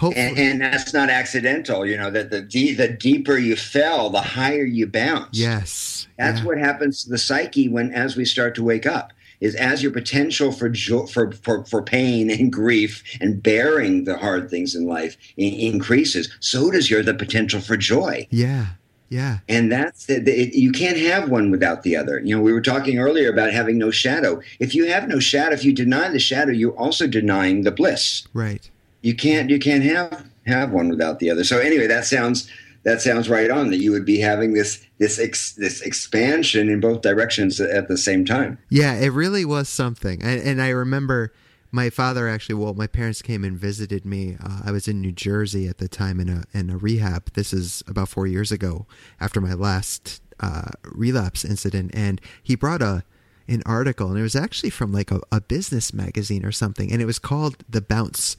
And, 0.00 0.38
and, 0.38 0.60
that's 0.60 0.92
not 0.94 1.08
accidental. 1.10 1.84
You 1.84 1.96
know 1.96 2.10
that 2.10 2.30
the 2.30 2.42
the 2.74 2.88
deeper 2.88 3.38
you 3.38 3.56
fell, 3.56 4.08
the 4.08 4.20
higher 4.20 4.64
you 4.64 4.86
bounce. 4.86 5.36
Yes, 5.36 6.06
that's 6.16 6.40
yeah. 6.40 6.46
what 6.46 6.58
happens 6.58 7.02
to 7.02 7.10
the 7.10 7.18
psyche 7.18 7.68
when 7.68 7.92
as 7.92 8.16
we 8.16 8.24
start 8.24 8.54
to 8.54 8.62
wake 8.62 8.86
up. 8.86 9.12
Is 9.44 9.54
as 9.54 9.82
your 9.82 9.92
potential 9.92 10.52
for 10.52 10.68
jo- 10.68 11.06
for, 11.06 11.32
for 11.32 11.64
for 11.64 11.82
pain 11.82 12.30
and 12.30 12.52
grief 12.52 13.02
and 13.20 13.42
bearing 13.42 14.04
the 14.04 14.16
hard 14.16 14.50
things 14.50 14.74
in 14.74 14.86
life 14.86 15.16
in- 15.36 15.54
increases, 15.54 16.34
so 16.40 16.70
does 16.70 16.90
your 16.90 17.02
the 17.02 17.14
potential 17.14 17.60
for 17.60 17.76
joy. 17.76 18.26
Yeah, 18.30 18.66
yeah. 19.08 19.38
And 19.48 19.70
that's 19.70 20.06
the, 20.06 20.18
the 20.18 20.32
it, 20.32 20.54
you 20.54 20.72
can't 20.72 20.98
have 20.98 21.28
one 21.28 21.50
without 21.50 21.82
the 21.82 21.96
other. 21.96 22.20
You 22.20 22.36
know, 22.36 22.42
we 22.42 22.52
were 22.52 22.60
talking 22.60 22.98
earlier 22.98 23.30
about 23.30 23.52
having 23.52 23.78
no 23.78 23.90
shadow. 23.90 24.40
If 24.58 24.74
you 24.74 24.86
have 24.86 25.08
no 25.08 25.20
shadow, 25.20 25.54
if 25.54 25.64
you 25.64 25.72
deny 25.72 26.08
the 26.08 26.18
shadow, 26.18 26.52
you're 26.52 26.78
also 26.78 27.06
denying 27.06 27.62
the 27.62 27.70
bliss. 27.70 28.26
Right 28.32 28.70
you 29.04 29.14
can't 29.14 29.50
you 29.50 29.58
can't 29.58 29.84
have 29.84 30.26
have 30.46 30.72
one 30.72 30.88
without 30.88 31.18
the 31.20 31.30
other. 31.30 31.44
So 31.44 31.58
anyway, 31.58 31.86
that 31.86 32.06
sounds 32.06 32.50
that 32.84 33.00
sounds 33.00 33.28
right 33.28 33.50
on 33.50 33.70
that 33.70 33.78
you 33.78 33.92
would 33.92 34.04
be 34.04 34.20
having 34.20 34.52
this 34.52 34.84
this 34.98 35.18
ex, 35.18 35.52
this 35.52 35.80
expansion 35.80 36.68
in 36.68 36.80
both 36.80 37.02
directions 37.02 37.60
at 37.60 37.88
the 37.88 37.98
same 37.98 38.24
time. 38.24 38.58
Yeah, 38.68 38.94
it 38.94 39.08
really 39.08 39.44
was 39.44 39.68
something. 39.68 40.22
And, 40.22 40.40
and 40.40 40.62
I 40.62 40.68
remember 40.68 41.32
my 41.72 41.90
father 41.90 42.28
actually. 42.28 42.56
Well, 42.56 42.74
my 42.74 42.86
parents 42.86 43.22
came 43.22 43.44
and 43.44 43.58
visited 43.58 44.04
me. 44.04 44.36
Uh, 44.42 44.60
I 44.64 44.70
was 44.70 44.86
in 44.86 45.00
New 45.00 45.12
Jersey 45.12 45.66
at 45.66 45.78
the 45.78 45.88
time 45.88 46.20
in 46.20 46.28
a 46.28 46.44
in 46.52 46.70
a 46.70 46.76
rehab. 46.76 47.32
This 47.34 47.52
is 47.52 47.82
about 47.86 48.08
four 48.08 48.26
years 48.26 48.52
ago 48.52 48.86
after 49.20 49.40
my 49.40 49.54
last 49.54 50.22
uh, 50.40 50.70
relapse 50.84 51.44
incident, 51.44 51.90
and 51.94 52.20
he 52.42 52.54
brought 52.54 52.82
a 52.82 53.04
an 53.46 53.62
article, 53.66 54.08
and 54.08 54.18
it 54.18 54.22
was 54.22 54.36
actually 54.36 54.70
from 54.70 54.92
like 54.92 55.10
a, 55.10 55.20
a 55.30 55.40
business 55.40 55.92
magazine 55.92 56.44
or 56.46 56.52
something, 56.52 56.90
and 56.90 57.02
it 57.02 57.06
was 57.06 57.18
called 57.18 57.56
The 57.68 57.82
Bounce 57.82 58.36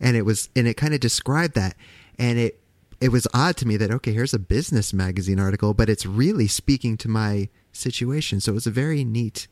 and 0.00 0.16
it 0.16 0.22
was 0.22 0.48
and 0.54 0.66
it 0.66 0.74
kind 0.74 0.94
of 0.94 1.00
described 1.00 1.54
that 1.54 1.76
and 2.18 2.38
it 2.38 2.60
it 3.04 3.12
was 3.12 3.26
odd 3.34 3.56
to 3.58 3.66
me 3.66 3.76
that 3.76 3.90
okay 3.90 4.12
here's 4.12 4.34
a 4.34 4.38
business 4.38 4.92
magazine 4.92 5.38
article 5.38 5.74
but 5.74 5.88
it's 5.88 6.06
really 6.06 6.48
speaking 6.48 6.96
to 6.96 7.08
my 7.08 7.48
situation. 7.76 8.40
So 8.40 8.52
it 8.52 8.54
was 8.54 8.66
a 8.66 8.70
very 8.70 9.04
neat 9.04 9.46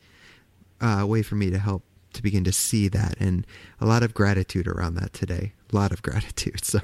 uh, 0.81 1.05
way 1.07 1.21
for 1.21 1.35
me 1.35 1.51
to 1.51 1.59
help 1.59 1.83
to 2.13 2.21
begin 2.21 2.43
to 2.43 2.51
see 2.51 2.87
that. 2.89 3.15
And 3.19 3.45
a 3.79 3.85
lot 3.85 4.03
of 4.03 4.13
gratitude 4.13 4.67
around 4.67 4.95
that 4.95 5.13
today. 5.13 5.53
A 5.71 5.75
lot 5.75 5.91
of 5.91 6.01
gratitude. 6.01 6.61
So 6.63 6.79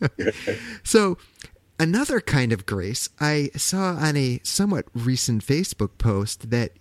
so 0.82 1.18
another 1.80 2.20
kind 2.20 2.52
of 2.52 2.66
grace 2.66 3.08
i 3.20 3.50
saw 3.54 3.94
on 3.94 4.16
a 4.16 4.40
somewhat 4.42 4.86
recent 4.94 5.44
facebook 5.46 5.96
post 5.96 6.50
that 6.50 6.72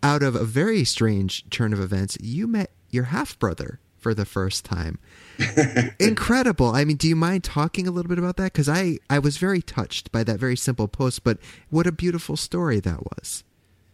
out 0.00 0.22
of 0.22 0.36
a 0.36 0.44
very 0.44 0.84
strange 0.84 1.48
turn 1.50 1.72
of 1.72 1.80
events 1.80 2.16
you 2.20 2.46
met 2.46 2.70
your 2.90 3.04
half 3.04 3.36
brother 3.40 3.80
for 3.98 4.14
the 4.14 4.24
first 4.24 4.64
time 4.64 4.98
incredible. 5.98 6.74
I 6.74 6.84
mean, 6.84 6.96
do 6.96 7.08
you 7.08 7.16
mind 7.16 7.44
talking 7.44 7.86
a 7.86 7.90
little 7.90 8.08
bit 8.08 8.18
about 8.18 8.36
that? 8.36 8.52
Because 8.52 8.68
I, 8.68 8.98
I 9.10 9.18
was 9.18 9.36
very 9.36 9.62
touched 9.62 10.12
by 10.12 10.24
that 10.24 10.38
very 10.38 10.56
simple 10.56 10.88
post, 10.88 11.24
but 11.24 11.38
what 11.70 11.86
a 11.86 11.92
beautiful 11.92 12.36
story 12.36 12.80
that 12.80 13.02
was. 13.04 13.44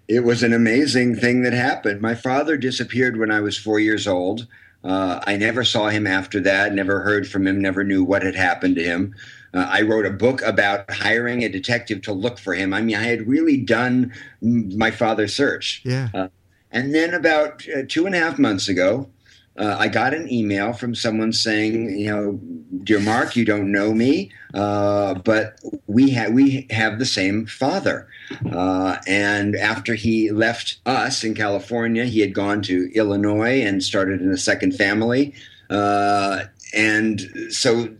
It 0.08 0.24
was 0.24 0.42
an 0.42 0.52
amazing 0.52 1.16
thing 1.16 1.42
that 1.42 1.52
happened. 1.52 2.00
My 2.00 2.14
father 2.14 2.56
disappeared 2.56 3.18
when 3.18 3.30
I 3.30 3.40
was 3.40 3.56
four 3.56 3.80
years 3.80 4.06
old. 4.06 4.46
Uh, 4.84 5.20
I 5.26 5.36
never 5.36 5.64
saw 5.64 5.88
him 5.88 6.06
after 6.06 6.40
that, 6.40 6.74
never 6.74 7.00
heard 7.00 7.28
from 7.28 7.46
him, 7.46 7.60
never 7.60 7.84
knew 7.84 8.02
what 8.02 8.22
had 8.22 8.34
happened 8.34 8.74
to 8.76 8.82
him. 8.82 9.14
Uh, 9.54 9.68
I 9.70 9.82
wrote 9.82 10.06
a 10.06 10.10
book 10.10 10.42
about 10.42 10.90
hiring 10.90 11.44
a 11.44 11.48
detective 11.48 12.02
to 12.02 12.12
look 12.12 12.38
for 12.38 12.54
him. 12.54 12.72
I 12.72 12.80
mean, 12.80 12.96
I 12.96 13.04
had 13.04 13.28
really 13.28 13.58
done 13.58 14.12
my 14.40 14.90
father's 14.90 15.34
search. 15.34 15.82
Yeah. 15.84 16.08
Uh, 16.12 16.28
and 16.70 16.94
then 16.94 17.14
about 17.14 17.62
uh, 17.68 17.82
two 17.86 18.06
and 18.06 18.14
a 18.14 18.18
half 18.18 18.38
months 18.38 18.68
ago, 18.68 19.08
uh, 19.58 19.76
I 19.78 19.88
got 19.88 20.14
an 20.14 20.32
email 20.32 20.72
from 20.72 20.94
someone 20.94 21.32
saying, 21.32 21.98
you 21.98 22.10
know, 22.10 22.40
dear 22.84 23.00
Mark, 23.00 23.36
you 23.36 23.44
don't 23.44 23.70
know 23.70 23.92
me, 23.92 24.32
uh, 24.54 25.14
but 25.14 25.60
we 25.86 26.10
have 26.10 26.32
we 26.32 26.66
have 26.70 26.98
the 26.98 27.06
same 27.06 27.46
father. 27.46 28.08
Uh, 28.50 28.96
and 29.06 29.54
after 29.56 29.94
he 29.94 30.30
left 30.30 30.78
us 30.86 31.22
in 31.22 31.34
California, 31.34 32.06
he 32.06 32.20
had 32.20 32.34
gone 32.34 32.62
to 32.62 32.90
Illinois 32.94 33.60
and 33.62 33.82
started 33.82 34.22
in 34.22 34.30
a 34.30 34.38
second 34.38 34.72
family. 34.72 35.34
Uh, 35.68 36.44
and 36.74 37.20
so, 37.50 37.90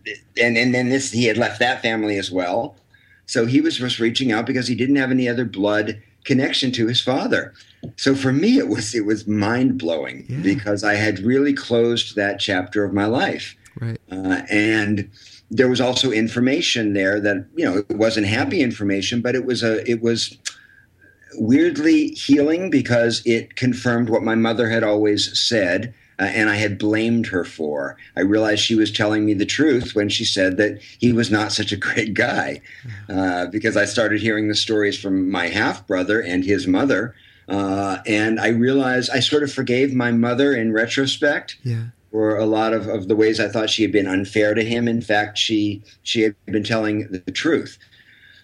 and 0.41 0.57
and 0.57 0.73
then 0.73 0.89
this 0.89 1.11
he 1.11 1.25
had 1.25 1.37
left 1.37 1.59
that 1.59 1.83
family 1.83 2.17
as 2.17 2.31
well. 2.31 2.75
So 3.27 3.45
he 3.45 3.61
was 3.61 3.77
just 3.77 3.99
reaching 3.99 4.31
out 4.31 4.47
because 4.47 4.67
he 4.67 4.75
didn't 4.75 4.95
have 4.95 5.11
any 5.11 5.29
other 5.29 5.45
blood 5.45 6.01
connection 6.23 6.71
to 6.73 6.87
his 6.87 6.99
father. 6.99 7.53
So 7.95 8.15
for 8.15 8.31
me, 8.31 8.57
it 8.57 8.67
was 8.67 8.95
it 8.95 9.05
was 9.05 9.27
mind 9.27 9.77
blowing 9.77 10.25
yeah. 10.27 10.39
because 10.41 10.83
I 10.83 10.95
had 10.95 11.19
really 11.19 11.53
closed 11.53 12.15
that 12.15 12.39
chapter 12.39 12.83
of 12.83 12.93
my 12.93 13.05
life, 13.05 13.55
right? 13.79 13.99
Uh, 14.11 14.41
and 14.49 15.09
there 15.51 15.69
was 15.69 15.81
also 15.81 16.11
information 16.11 16.93
there 16.93 17.19
that 17.19 17.45
you 17.55 17.65
know 17.65 17.77
it 17.77 17.97
wasn't 17.97 18.27
happy 18.27 18.61
information, 18.61 19.21
but 19.21 19.35
it 19.35 19.45
was 19.45 19.63
a 19.63 19.89
it 19.89 20.01
was 20.01 20.37
weirdly 21.35 22.09
healing 22.09 22.69
because 22.69 23.21
it 23.25 23.55
confirmed 23.55 24.09
what 24.09 24.23
my 24.23 24.35
mother 24.35 24.69
had 24.69 24.83
always 24.83 25.37
said. 25.39 25.93
uh, 26.19 26.25
and 26.25 26.49
I 26.49 26.55
had 26.55 26.77
blamed 26.77 27.27
her 27.27 27.43
for. 27.43 27.97
I 28.15 28.21
realized 28.21 28.61
she 28.61 28.75
was 28.75 28.91
telling 28.91 29.25
me 29.25 29.33
the 29.33 29.45
truth 29.47 29.95
when 29.95 30.09
she 30.09 30.25
said 30.25 30.57
that 30.57 30.79
he 30.99 31.11
was 31.11 31.31
not 31.31 31.51
such 31.51 31.71
a 31.71 31.77
great 31.77 32.13
guy, 32.13 32.61
uh, 33.09 33.47
because 33.47 33.75
I 33.75 33.85
started 33.85 34.21
hearing 34.21 34.47
the 34.47 34.55
stories 34.55 34.97
from 34.97 35.29
my 35.29 35.47
half 35.47 35.87
brother 35.87 36.21
and 36.21 36.45
his 36.45 36.67
mother, 36.67 37.15
uh, 37.47 37.97
and 38.05 38.39
I 38.39 38.49
realized 38.49 39.09
I 39.11 39.19
sort 39.19 39.43
of 39.43 39.51
forgave 39.51 39.93
my 39.93 40.11
mother 40.11 40.53
in 40.53 40.73
retrospect. 40.73 41.57
Yeah. 41.63 41.85
For 42.11 42.37
a 42.37 42.45
lot 42.45 42.73
of, 42.73 42.87
of 42.87 43.07
the 43.07 43.15
ways 43.15 43.39
I 43.39 43.47
thought 43.47 43.71
she 43.71 43.81
had 43.81 43.91
been 43.91 44.05
unfair 44.05 44.53
to 44.53 44.63
him. 44.63 44.87
In 44.87 45.01
fact, 45.01 45.35
she 45.39 45.81
she 46.03 46.21
had 46.21 46.35
been 46.45 46.63
telling 46.63 47.07
the 47.09 47.31
truth. 47.31 47.79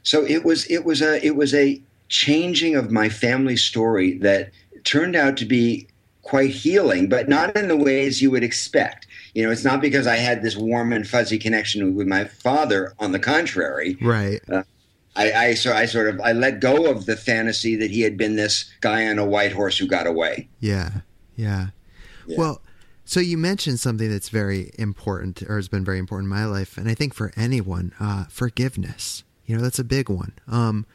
So 0.01 0.25
it 0.25 0.43
was 0.43 0.65
it 0.71 0.85
was 0.85 1.03
a 1.03 1.23
it 1.23 1.35
was 1.35 1.53
a 1.53 1.79
changing 2.07 2.75
of 2.75 2.89
my 2.89 3.09
family 3.09 3.55
story 3.55 4.17
that 4.17 4.49
turned 4.83 5.15
out 5.15 5.37
to 5.37 5.45
be 5.45 5.87
quite 6.23 6.49
healing, 6.49 7.09
but 7.09 7.29
not 7.29 7.55
in 7.55 7.67
the 7.67 7.77
ways 7.77 8.21
you 8.21 8.31
would 8.31 8.43
expect. 8.43 9.07
You 9.33 9.43
know, 9.43 9.51
it's 9.51 9.63
not 9.63 9.81
because 9.81 10.07
I 10.07 10.15
had 10.15 10.41
this 10.41 10.55
warm 10.55 10.91
and 10.91 11.07
fuzzy 11.07 11.37
connection 11.37 11.95
with 11.95 12.07
my 12.07 12.25
father. 12.25 12.93
On 12.99 13.11
the 13.11 13.19
contrary, 13.19 13.97
right. 14.01 14.41
Uh, 14.51 14.63
I, 15.20 15.47
I 15.47 15.53
so 15.53 15.74
I 15.74 15.86
sort 15.86 16.07
of 16.07 16.22
I 16.22 16.32
let 16.32 16.61
go 16.61 16.89
of 16.89 17.05
the 17.05 17.17
fantasy 17.17 17.76
that 17.76 17.91
he 17.91 18.01
had 18.01 18.15
been 18.15 18.38
this 18.38 18.72
guy 18.80 19.07
on 19.07 19.20
a 19.20 19.26
white 19.26 19.51
horse 19.51 19.78
who 19.78 19.86
got 19.86 20.07
away. 20.07 20.47
Yeah, 20.59 21.01
yeah. 21.36 21.67
yeah. 22.26 22.38
Well, 22.38 22.61
so 23.03 23.20
you 23.20 23.38
mentioned 23.38 23.82
something 23.82 24.09
that's 24.09 24.30
very 24.30 24.72
important, 24.80 25.43
or 25.43 25.57
has 25.57 25.67
been 25.67 25.84
very 25.84 25.99
important 25.99 26.32
in 26.32 26.38
my 26.38 26.45
life, 26.45 26.78
and 26.78 26.88
I 26.88 26.93
think 26.93 27.13
for 27.13 27.34
anyone, 27.36 27.93
uh, 27.99 28.26
forgiveness. 28.30 29.24
You 29.45 29.57
know, 29.57 29.61
that's 29.61 29.80
a 29.80 29.84
big 29.84 30.09
one. 30.09 30.34
Um, 30.47 30.86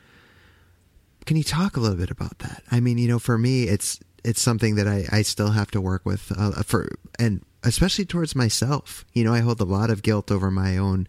can 1.27 1.37
you 1.37 1.43
talk 1.43 1.77
a 1.77 1.81
little 1.81 1.97
bit 1.97 2.11
about 2.11 2.39
that? 2.39 2.62
I 2.70 2.81
mean, 2.81 2.99
you 2.99 3.09
know, 3.09 3.18
for 3.18 3.37
me, 3.37 3.64
it's 3.64 4.01
it's 4.25 4.41
something 4.41 4.77
that 4.77 4.89
I, 4.89 5.05
I 5.12 5.22
still 5.22 5.51
have 5.51 5.70
to 5.72 5.83
work 5.83 6.07
with 6.07 6.33
uh, 6.37 6.62
for 6.62 6.89
and 7.18 7.45
especially 7.62 8.07
towards 8.07 8.35
myself. 8.35 9.05
You 9.12 9.25
know, 9.25 9.35
I 9.35 9.41
hold 9.41 9.61
a 9.61 9.64
lot 9.64 9.91
of 9.91 10.03
guilt 10.03 10.31
over 10.31 10.51
my 10.51 10.79
own 10.79 11.07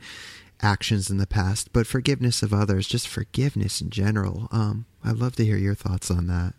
actions 0.62 1.10
in 1.10 1.18
the 1.18 1.28
past, 1.28 1.72
but 1.74 1.88
forgiveness 1.88 2.42
of 2.44 2.54
others, 2.54 2.88
just 2.88 3.08
forgiveness 3.08 3.82
in 3.82 3.90
general. 3.90 4.48
Um, 4.52 4.86
I'd 5.04 5.18
love 5.18 5.36
to 5.38 5.46
hear 5.46 5.58
your 5.58 5.76
thoughts 5.76 6.10
on 6.10 6.28
that. 6.28 6.54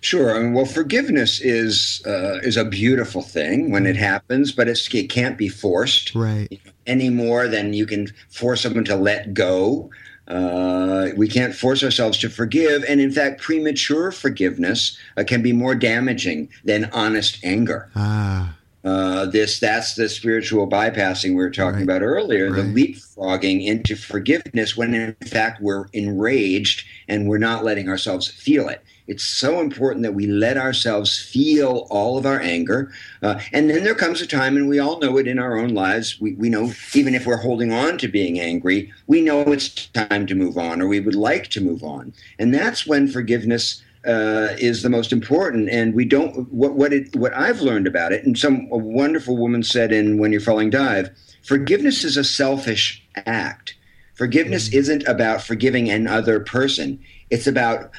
Sure. 0.00 0.34
I 0.36 0.40
mean, 0.40 0.52
well, 0.52 0.64
forgiveness 0.64 1.40
is 1.40 2.02
uh, 2.04 2.40
is 2.42 2.56
a 2.56 2.64
beautiful 2.64 3.22
thing 3.22 3.70
when 3.70 3.86
it 3.86 3.94
happens, 3.94 4.50
but 4.50 4.66
it 4.68 5.08
can't 5.08 5.38
be 5.38 5.48
forced, 5.48 6.12
right? 6.16 6.60
Any 6.88 7.08
more 7.08 7.46
than 7.46 7.72
you 7.72 7.86
can 7.86 8.08
force 8.28 8.62
someone 8.62 8.84
to 8.86 8.96
let 8.96 9.32
go. 9.32 9.90
Uh, 10.26 11.10
we 11.16 11.28
can't 11.28 11.54
force 11.54 11.84
ourselves 11.84 12.18
to 12.18 12.28
forgive, 12.28 12.84
and 12.88 13.00
in 13.00 13.12
fact, 13.12 13.40
premature 13.40 14.10
forgiveness 14.10 14.98
uh, 15.16 15.22
can 15.24 15.40
be 15.40 15.52
more 15.52 15.74
damaging 15.76 16.48
than 16.64 16.86
honest 16.92 17.38
anger. 17.44 17.88
Ah. 17.94 18.56
Uh, 18.84 19.26
this 19.26 19.60
that's 19.60 19.94
the 19.94 20.08
spiritual 20.08 20.68
bypassing 20.68 21.30
we 21.30 21.36
were 21.36 21.50
talking 21.50 21.76
right. 21.76 21.84
about 21.84 22.02
earlier 22.02 22.50
right. 22.50 22.62
the 22.62 22.62
leapfrogging 22.62 23.64
into 23.64 23.94
forgiveness 23.94 24.76
when 24.76 24.92
in 24.92 25.14
fact 25.24 25.62
we're 25.62 25.86
enraged 25.92 26.84
and 27.06 27.28
we're 27.28 27.38
not 27.38 27.62
letting 27.62 27.88
ourselves 27.88 28.26
feel 28.26 28.68
it 28.68 28.82
it's 29.06 29.24
so 29.24 29.60
important 29.60 30.04
that 30.04 30.14
we 30.14 30.26
let 30.26 30.56
ourselves 30.56 31.18
feel 31.18 31.86
all 31.90 32.16
of 32.16 32.24
our 32.24 32.40
anger. 32.40 32.92
Uh, 33.22 33.40
and 33.52 33.68
then 33.68 33.84
there 33.84 33.94
comes 33.94 34.20
a 34.20 34.26
time, 34.26 34.56
and 34.56 34.68
we 34.68 34.78
all 34.78 35.00
know 35.00 35.18
it 35.18 35.26
in 35.26 35.38
our 35.38 35.58
own 35.58 35.70
lives. 35.70 36.20
We, 36.20 36.34
we 36.34 36.48
know, 36.48 36.72
even 36.94 37.14
if 37.14 37.26
we're 37.26 37.36
holding 37.36 37.72
on 37.72 37.98
to 37.98 38.08
being 38.08 38.38
angry, 38.38 38.92
we 39.06 39.20
know 39.20 39.40
it's 39.42 39.88
time 39.88 40.26
to 40.26 40.34
move 40.34 40.56
on, 40.56 40.80
or 40.80 40.86
we 40.86 41.00
would 41.00 41.14
like 41.14 41.48
to 41.48 41.60
move 41.60 41.82
on. 41.82 42.12
And 42.38 42.54
that's 42.54 42.86
when 42.86 43.08
forgiveness 43.08 43.82
uh, 44.06 44.48
is 44.58 44.82
the 44.82 44.90
most 44.90 45.12
important. 45.12 45.68
And 45.70 45.94
we 45.94 46.04
don't, 46.04 46.52
what, 46.52 46.74
what, 46.74 46.92
it, 46.92 47.14
what 47.16 47.34
I've 47.34 47.60
learned 47.60 47.86
about 47.86 48.12
it, 48.12 48.24
and 48.24 48.38
some 48.38 48.68
a 48.72 48.76
wonderful 48.76 49.36
woman 49.36 49.62
said 49.62 49.92
in 49.92 50.18
When 50.18 50.32
You're 50.32 50.40
Falling 50.40 50.70
Dive, 50.70 51.10
forgiveness 51.42 52.04
is 52.04 52.16
a 52.16 52.24
selfish 52.24 53.06
act. 53.26 53.76
Forgiveness 54.14 54.68
mm-hmm. 54.68 54.78
isn't 54.78 55.08
about 55.08 55.42
forgiving 55.42 55.90
another 55.90 56.40
person. 56.40 57.02
It's 57.30 57.46
about 57.46 57.90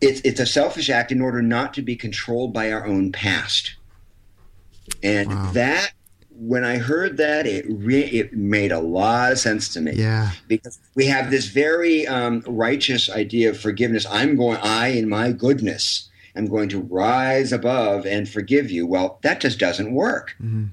it's 0.00 0.20
it's 0.20 0.40
a 0.40 0.46
selfish 0.46 0.90
act 0.90 1.10
in 1.10 1.22
order 1.22 1.40
not 1.40 1.72
to 1.74 1.82
be 1.82 1.96
controlled 1.96 2.52
by 2.52 2.70
our 2.70 2.86
own 2.86 3.12
past. 3.12 3.74
And 5.02 5.30
wow. 5.30 5.50
that 5.52 5.92
when 6.38 6.64
I 6.64 6.78
heard 6.78 7.16
that, 7.16 7.46
it 7.46 7.64
re- 7.68 8.02
it 8.02 8.32
made 8.32 8.72
a 8.72 8.80
lot 8.80 9.32
of 9.32 9.38
sense 9.38 9.68
to 9.70 9.80
me. 9.80 9.92
Yeah, 9.94 10.30
because 10.48 10.78
we 10.94 11.06
have 11.06 11.30
this 11.30 11.46
very 11.46 12.06
um, 12.06 12.42
righteous 12.46 13.10
idea 13.10 13.50
of 13.50 13.58
forgiveness. 13.58 14.06
I'm 14.10 14.36
going, 14.36 14.58
I 14.58 14.88
in 14.88 15.08
my 15.08 15.32
goodness, 15.32 16.08
am 16.34 16.46
going 16.46 16.68
to 16.70 16.80
rise 16.80 17.52
above 17.52 18.06
and 18.06 18.28
forgive 18.28 18.70
you. 18.70 18.86
Well, 18.86 19.18
that 19.22 19.40
just 19.40 19.58
doesn't 19.58 19.92
work. 19.94 20.34
Mm-hmm. 20.40 20.66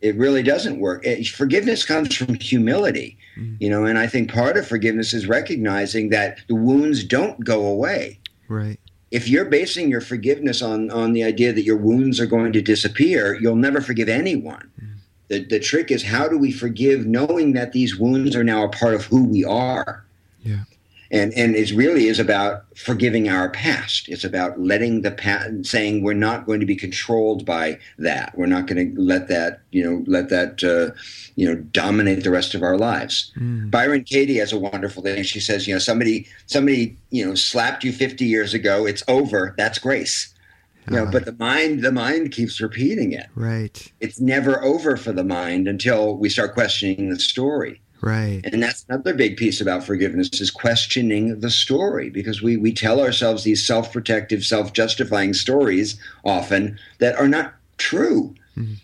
It 0.00 0.16
really 0.16 0.42
doesn't 0.42 0.80
work. 0.80 1.04
It, 1.04 1.26
forgiveness 1.28 1.84
comes 1.84 2.16
from 2.16 2.34
humility, 2.34 3.18
mm-hmm. 3.36 3.56
you 3.60 3.68
know, 3.68 3.84
and 3.84 3.98
I 3.98 4.06
think 4.06 4.32
part 4.32 4.56
of 4.56 4.66
forgiveness 4.66 5.12
is 5.12 5.26
recognizing 5.26 6.08
that 6.08 6.38
the 6.48 6.54
wounds 6.54 7.04
don't 7.04 7.44
go 7.44 7.66
away. 7.66 8.18
Right. 8.48 8.80
If 9.10 9.28
you're 9.28 9.44
basing 9.44 9.90
your 9.90 10.00
forgiveness 10.00 10.62
on 10.62 10.90
on 10.90 11.12
the 11.12 11.24
idea 11.24 11.52
that 11.52 11.64
your 11.64 11.76
wounds 11.76 12.20
are 12.20 12.26
going 12.26 12.52
to 12.52 12.62
disappear, 12.62 13.36
you'll 13.40 13.56
never 13.56 13.80
forgive 13.80 14.08
anyone. 14.08 14.70
Mm. 14.80 14.99
The 15.30 15.44
the 15.44 15.58
trick 15.58 15.90
is 15.90 16.02
how 16.02 16.28
do 16.28 16.36
we 16.36 16.52
forgive 16.52 17.06
knowing 17.06 17.54
that 17.54 17.72
these 17.72 17.96
wounds 17.96 18.36
are 18.36 18.44
now 18.44 18.64
a 18.64 18.68
part 18.68 18.94
of 18.94 19.06
who 19.06 19.24
we 19.24 19.44
are? 19.44 20.04
Yeah 20.42 20.64
and 21.10 21.32
and 21.34 21.56
it 21.56 21.72
really 21.72 22.06
is 22.06 22.18
about 22.18 22.64
forgiving 22.76 23.28
our 23.28 23.50
past. 23.50 24.08
It's 24.08 24.24
about 24.24 24.60
letting 24.60 25.02
the 25.02 25.10
past, 25.10 25.66
saying 25.66 26.02
we're 26.02 26.14
not 26.14 26.46
going 26.46 26.60
to 26.60 26.66
be 26.66 26.76
controlled 26.76 27.44
by 27.44 27.78
that. 27.98 28.36
We're 28.36 28.46
not 28.46 28.66
going 28.66 28.94
to 28.94 29.00
let 29.00 29.28
that 29.28 29.60
you 29.70 29.82
know 29.82 30.04
let 30.06 30.28
that 30.28 30.62
uh, 30.62 30.94
you 31.36 31.48
know 31.48 31.56
dominate 31.56 32.22
the 32.22 32.30
rest 32.30 32.54
of 32.54 32.62
our 32.62 32.78
lives. 32.78 33.32
Mm. 33.36 33.70
Byron 33.70 34.04
Katie 34.04 34.36
has 34.36 34.52
a 34.52 34.58
wonderful 34.58 35.02
thing. 35.02 35.22
She 35.24 35.40
says, 35.40 35.66
you 35.66 35.74
know, 35.74 35.80
somebody 35.80 36.26
somebody 36.46 36.96
you 37.10 37.26
know 37.26 37.34
slapped 37.34 37.82
you 37.82 37.92
50 37.92 38.24
years 38.24 38.54
ago. 38.54 38.86
It's 38.86 39.02
over. 39.08 39.54
That's 39.56 39.78
grace. 39.78 40.32
You 40.90 41.04
know, 41.04 41.10
but 41.10 41.24
the 41.24 41.32
mind 41.32 41.82
the 41.82 41.92
mind 41.92 42.32
keeps 42.32 42.60
repeating 42.60 43.12
it. 43.12 43.26
Right. 43.34 43.92
It's 44.00 44.20
never 44.20 44.62
over 44.62 44.96
for 44.96 45.12
the 45.12 45.24
mind 45.24 45.68
until 45.68 46.16
we 46.16 46.28
start 46.28 46.54
questioning 46.54 47.10
the 47.10 47.18
story. 47.18 47.80
Right. 48.02 48.40
And 48.44 48.62
that's 48.62 48.84
another 48.88 49.14
big 49.14 49.36
piece 49.36 49.60
about 49.60 49.84
forgiveness 49.84 50.40
is 50.40 50.50
questioning 50.50 51.40
the 51.40 51.50
story 51.50 52.08
because 52.08 52.40
we, 52.40 52.56
we 52.56 52.72
tell 52.72 53.00
ourselves 53.00 53.44
these 53.44 53.64
self 53.64 53.92
protective, 53.92 54.44
self 54.44 54.72
justifying 54.72 55.34
stories 55.34 56.00
often 56.24 56.78
that 56.98 57.16
are 57.16 57.28
not 57.28 57.54
true. 57.76 58.34
Mm-hmm. 58.56 58.74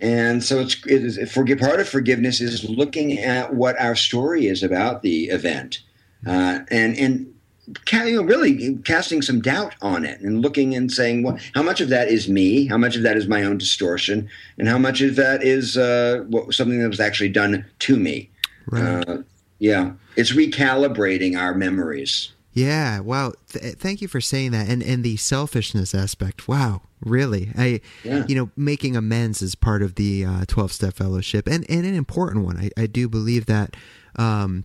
And 0.00 0.44
so 0.44 0.60
it's 0.60 0.76
it 0.86 1.04
is, 1.04 1.32
forgive, 1.32 1.58
part 1.58 1.80
of 1.80 1.88
forgiveness 1.88 2.40
is 2.40 2.68
looking 2.68 3.18
at 3.18 3.54
what 3.54 3.80
our 3.80 3.96
story 3.96 4.46
is 4.46 4.62
about 4.62 5.02
the 5.02 5.24
event, 5.26 5.80
uh, 6.26 6.60
and 6.70 6.96
and 6.98 7.33
you 7.66 8.16
know, 8.16 8.22
really 8.22 8.76
casting 8.84 9.22
some 9.22 9.40
doubt 9.40 9.74
on 9.80 10.04
it 10.04 10.20
and 10.20 10.40
looking 10.42 10.74
and 10.74 10.90
saying, 10.92 11.22
well, 11.22 11.38
how 11.54 11.62
much 11.62 11.80
of 11.80 11.88
that 11.88 12.08
is 12.08 12.28
me? 12.28 12.66
How 12.66 12.76
much 12.76 12.96
of 12.96 13.02
that 13.02 13.16
is 13.16 13.26
my 13.26 13.44
own 13.44 13.58
distortion? 13.58 14.28
And 14.58 14.68
how 14.68 14.78
much 14.78 15.00
of 15.00 15.16
that 15.16 15.42
is 15.42 15.76
uh, 15.76 16.24
what, 16.28 16.52
something 16.54 16.80
that 16.80 16.88
was 16.88 17.00
actually 17.00 17.30
done 17.30 17.64
to 17.80 17.96
me? 17.96 18.30
Right. 18.66 19.08
Uh, 19.08 19.18
yeah, 19.58 19.92
it's 20.16 20.32
recalibrating 20.32 21.38
our 21.38 21.54
memories. 21.54 22.32
Yeah. 22.52 23.00
Wow. 23.00 23.32
Th- 23.48 23.74
thank 23.74 24.00
you 24.00 24.08
for 24.08 24.20
saying 24.20 24.52
that. 24.52 24.68
And 24.68 24.82
and 24.82 25.02
the 25.02 25.16
selfishness 25.16 25.94
aspect. 25.94 26.46
Wow. 26.46 26.82
Really. 27.00 27.50
I. 27.56 27.80
Yeah. 28.04 28.24
You 28.28 28.36
know, 28.36 28.50
making 28.56 28.96
amends 28.96 29.42
is 29.42 29.54
part 29.54 29.82
of 29.82 29.96
the 29.96 30.24
uh, 30.24 30.44
twelve 30.46 30.72
step 30.72 30.94
fellowship, 30.94 31.48
and 31.48 31.68
and 31.68 31.84
an 31.84 31.94
important 31.94 32.44
one. 32.44 32.56
I 32.56 32.70
I 32.76 32.86
do 32.86 33.08
believe 33.08 33.46
that. 33.46 33.76
Um, 34.16 34.64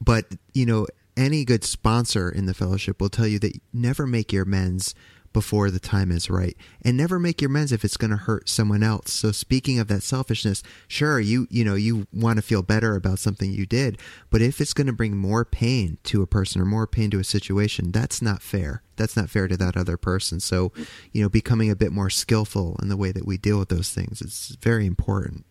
but 0.00 0.26
you 0.54 0.64
know, 0.64 0.86
any 1.18 1.44
good 1.44 1.64
sponsor 1.64 2.30
in 2.30 2.46
the 2.46 2.54
fellowship 2.54 3.00
will 3.00 3.08
tell 3.08 3.26
you 3.26 3.38
that 3.40 3.60
never 3.72 4.06
make 4.06 4.32
your 4.32 4.44
amends 4.44 4.94
before 5.32 5.70
the 5.70 5.80
time 5.80 6.10
is 6.10 6.30
right. 6.30 6.56
And 6.82 6.96
never 6.96 7.18
make 7.18 7.40
your 7.40 7.50
amends 7.50 7.72
if 7.72 7.84
it's 7.84 7.96
going 7.96 8.10
to 8.10 8.16
hurt 8.16 8.48
someone 8.48 8.82
else. 8.82 9.12
So 9.12 9.30
speaking 9.30 9.78
of 9.78 9.88
that 9.88 10.02
selfishness 10.02 10.62
sure 10.86 11.20
you 11.20 11.46
you 11.50 11.64
know 11.64 11.74
you 11.74 12.06
want 12.12 12.38
to 12.38 12.42
feel 12.42 12.62
better 12.62 12.94
about 12.94 13.18
something 13.18 13.52
you 13.52 13.66
did 13.66 13.98
but 14.30 14.40
if 14.40 14.60
it's 14.60 14.72
going 14.72 14.86
to 14.86 14.92
bring 14.92 15.16
more 15.16 15.44
pain 15.44 15.98
to 16.04 16.22
a 16.22 16.26
person 16.26 16.60
or 16.60 16.64
more 16.64 16.86
pain 16.86 17.10
to 17.10 17.18
a 17.18 17.24
situation 17.24 17.92
that's 17.92 18.22
not 18.22 18.42
fair. 18.42 18.82
That's 18.96 19.16
not 19.16 19.30
fair 19.30 19.46
to 19.48 19.56
that 19.56 19.76
other 19.76 19.96
person. 19.96 20.40
So 20.40 20.72
you 21.12 21.22
know 21.22 21.28
becoming 21.28 21.70
a 21.70 21.76
bit 21.76 21.92
more 21.92 22.10
skillful 22.10 22.78
in 22.80 22.88
the 22.88 22.96
way 22.96 23.12
that 23.12 23.26
we 23.26 23.36
deal 23.36 23.58
with 23.58 23.68
those 23.68 23.90
things 23.90 24.22
is 24.22 24.56
very 24.60 24.86
important 24.86 25.44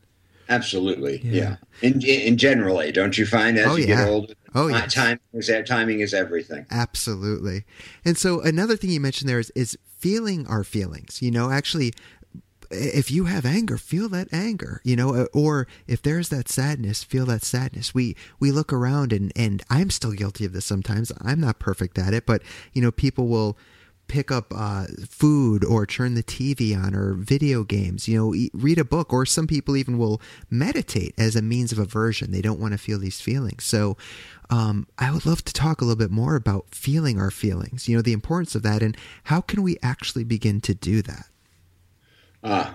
Absolutely, 0.49 1.21
yeah. 1.23 1.55
yeah. 1.81 1.89
In, 1.89 2.01
in 2.01 2.37
generally, 2.37 2.91
don't 2.91 3.17
you 3.17 3.25
find 3.25 3.57
as 3.57 3.67
oh, 3.67 3.75
you 3.75 3.87
yeah. 3.87 3.95
get 3.97 4.07
older, 4.07 4.33
oh 4.55 4.67
yeah, 4.67 4.85
time 4.85 5.19
is 5.33 5.51
timing 5.65 5.99
is 5.99 6.13
everything. 6.13 6.65
Absolutely. 6.71 7.65
And 8.05 8.17
so 8.17 8.41
another 8.41 8.75
thing 8.75 8.89
you 8.89 8.99
mentioned 8.99 9.29
there 9.29 9.39
is 9.39 9.51
is 9.51 9.77
feeling 9.97 10.47
our 10.47 10.63
feelings. 10.63 11.21
You 11.21 11.31
know, 11.31 11.51
actually, 11.51 11.93
if 12.71 13.11
you 13.11 13.25
have 13.25 13.45
anger, 13.45 13.77
feel 13.77 14.09
that 14.09 14.27
anger. 14.31 14.81
You 14.83 14.95
know, 14.95 15.15
uh, 15.15 15.25
or 15.33 15.67
if 15.87 16.01
there's 16.01 16.29
that 16.29 16.49
sadness, 16.49 17.03
feel 17.03 17.25
that 17.27 17.43
sadness. 17.43 17.93
We 17.93 18.15
we 18.39 18.51
look 18.51 18.71
around 18.71 19.13
and 19.13 19.31
and 19.35 19.63
I'm 19.69 19.89
still 19.89 20.11
guilty 20.13 20.45
of 20.45 20.53
this 20.53 20.65
sometimes. 20.65 21.11
I'm 21.21 21.39
not 21.39 21.59
perfect 21.59 21.97
at 21.97 22.13
it, 22.13 22.25
but 22.25 22.41
you 22.73 22.81
know, 22.81 22.91
people 22.91 23.27
will 23.27 23.57
pick 24.07 24.31
up 24.31 24.53
uh, 24.55 24.85
food 25.07 25.63
or 25.63 25.85
turn 25.85 26.13
the 26.15 26.23
TV 26.23 26.77
on 26.77 26.95
or 26.95 27.13
video 27.13 27.63
games, 27.63 28.07
you 28.07 28.17
know, 28.17 28.33
eat, 28.33 28.51
read 28.53 28.77
a 28.77 28.85
book, 28.85 29.13
or 29.13 29.25
some 29.25 29.47
people 29.47 29.75
even 29.75 29.97
will 29.97 30.21
meditate 30.49 31.13
as 31.17 31.35
a 31.35 31.41
means 31.41 31.71
of 31.71 31.79
aversion. 31.79 32.31
They 32.31 32.41
don't 32.41 32.59
want 32.59 32.73
to 32.73 32.77
feel 32.77 32.99
these 32.99 33.21
feelings. 33.21 33.65
So 33.65 33.97
um, 34.49 34.87
I 34.97 35.11
would 35.11 35.25
love 35.25 35.43
to 35.45 35.53
talk 35.53 35.81
a 35.81 35.85
little 35.85 35.97
bit 35.97 36.11
more 36.11 36.35
about 36.35 36.67
feeling 36.71 37.19
our 37.19 37.31
feelings, 37.31 37.87
you 37.87 37.95
know, 37.95 38.01
the 38.01 38.13
importance 38.13 38.55
of 38.55 38.63
that, 38.63 38.81
and 38.81 38.95
how 39.25 39.41
can 39.41 39.63
we 39.63 39.77
actually 39.83 40.23
begin 40.23 40.61
to 40.61 40.73
do 40.73 41.01
that? 41.01 41.25
Uh, 42.43 42.73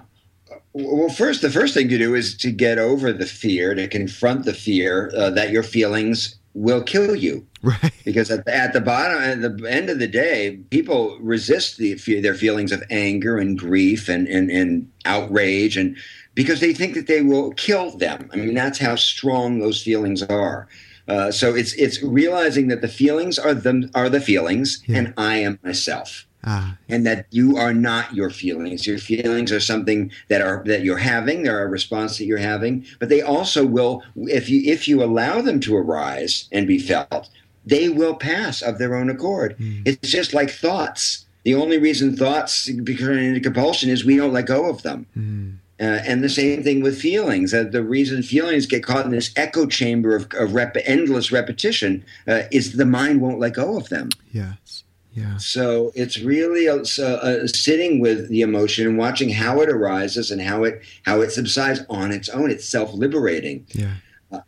well, 0.75 1.09
first, 1.09 1.43
the 1.43 1.51
first 1.51 1.75
thing 1.75 1.89
to 1.89 1.99
do 1.99 2.15
is 2.15 2.37
to 2.39 2.51
get 2.51 2.79
over 2.79 3.13
the 3.13 3.27
fear, 3.27 3.75
to 3.75 3.89
confront 3.89 4.45
the 4.45 4.55
fear 4.55 5.13
uh, 5.17 5.31
that 5.31 5.51
your 5.51 5.63
feelings 5.63 6.37
will 6.55 6.83
kill 6.83 7.15
you. 7.15 7.47
Right. 7.63 7.93
Because 8.05 8.31
at 8.31 8.45
the, 8.45 8.55
at 8.55 8.73
the 8.73 8.81
bottom, 8.81 9.23
at 9.23 9.41
the 9.41 9.71
end 9.71 9.89
of 9.89 9.99
the 9.99 10.07
day, 10.09 10.59
people 10.71 11.19
resist 11.21 11.79
the, 11.79 11.95
their 12.21 12.35
feelings 12.35 12.73
of 12.73 12.83
anger 12.91 13.39
and 13.39 13.59
grief 13.59 14.09
and, 14.09 14.27
and, 14.27 14.51
and 14.51 14.91
outrage, 15.05 15.77
and 15.77 15.97
because 16.35 16.61
they 16.61 16.73
think 16.73 16.95
that 16.95 17.07
they 17.07 17.23
will 17.23 17.53
kill 17.53 17.97
them. 17.97 18.29
I 18.33 18.37
mean, 18.37 18.55
that's 18.55 18.79
how 18.79 18.97
strong 18.97 19.59
those 19.59 19.83
feelings 19.83 20.23
are. 20.23 20.69
Uh, 21.09 21.31
so 21.31 21.55
it's 21.55 21.73
it's 21.75 22.03
realizing 22.03 22.69
that 22.69 22.81
the 22.81 22.89
feelings 22.89 23.39
are 23.39 23.55
them 23.55 23.91
are 23.95 24.09
the 24.09 24.21
feelings, 24.21 24.83
yeah. 24.87 24.99
and 24.99 25.15
I 25.17 25.37
am 25.39 25.59
myself. 25.63 26.27
Ah. 26.45 26.77
And 26.89 27.07
that 27.07 27.27
you 27.31 27.57
are 27.57 27.73
not 27.73 28.15
your 28.15 28.31
feelings. 28.31 28.87
Your 28.87 28.99
feelings 28.99 29.53
are 29.53 29.61
something 29.61 30.11
that 30.29 30.41
are 30.41 30.63
that 30.67 30.83
you're 30.83 30.99
having. 30.99 31.45
They're 31.45 31.63
a 31.63 31.69
response 31.69 32.19
that 32.19 32.25
you're 32.25 32.39
having, 32.39 32.85
but 32.99 33.09
they 33.09 33.23
also 33.23 33.65
will, 33.65 34.03
if 34.17 34.49
you 34.49 34.61
if 34.65 34.89
you 34.89 35.03
allow 35.03 35.41
them 35.41 35.61
to 35.61 35.77
arise 35.77 36.49
and 36.51 36.67
be 36.67 36.79
felt, 36.79 37.31
they 37.65 37.89
will 37.89 38.17
pass 38.17 38.61
of 38.61 38.79
their 38.79 38.95
own 38.97 39.09
accord. 39.09 39.57
Mm. 39.59 39.87
It's 39.87 40.11
just 40.11 40.35
like 40.35 40.51
thoughts. 40.51 41.27
The 41.45 41.55
only 41.55 41.79
reason 41.79 42.17
thoughts 42.17 42.71
become 42.71 43.11
into 43.11 43.41
compulsion 43.41 43.91
is 43.91 44.05
we 44.05 44.17
don't 44.17 44.33
let 44.33 44.47
go 44.47 44.69
of 44.69 44.83
them. 44.83 45.07
Mm. 45.17 45.59
Uh, 45.81 46.01
and 46.07 46.23
the 46.23 46.29
same 46.29 46.63
thing 46.63 46.81
with 46.81 47.01
feelings. 47.01 47.53
Uh, 47.53 47.65
the 47.65 47.83
reason 47.83 48.23
feelings 48.23 48.67
get 48.67 48.85
caught 48.85 49.05
in 49.05 49.11
this 49.11 49.33
echo 49.37 49.67
chamber 49.67 50.15
of, 50.15 50.29
of 50.35 50.55
rep- 50.55 50.77
endless 50.85 51.33
repetition 51.33 52.05
uh, 52.29 52.43
is 52.53 52.75
the 52.75 52.85
mind 52.85 53.21
won't 53.21 53.41
let 53.41 53.55
go 53.55 53.77
of 53.77 53.89
them. 53.89 54.09
Yes. 54.31 54.85
Yeah. 55.13 55.37
So 55.37 55.93
it's 55.95 56.19
really 56.21 56.67
a, 56.67 56.77
a, 56.77 57.45
a 57.45 57.49
sitting 57.49 58.01
with 58.01 58.29
the 58.29 58.41
emotion 58.41 58.87
and 58.87 58.97
watching 58.97 59.31
how 59.31 59.61
it 59.61 59.69
arises 59.69 60.31
and 60.31 60.41
how 60.41 60.65
it 60.65 60.83
how 61.05 61.21
it 61.21 61.31
subsides 61.31 61.81
on 61.91 62.13
its 62.13 62.29
own. 62.29 62.51
It's 62.51 62.69
self 62.69 62.93
liberating. 62.95 63.67
Yeah. 63.73 63.95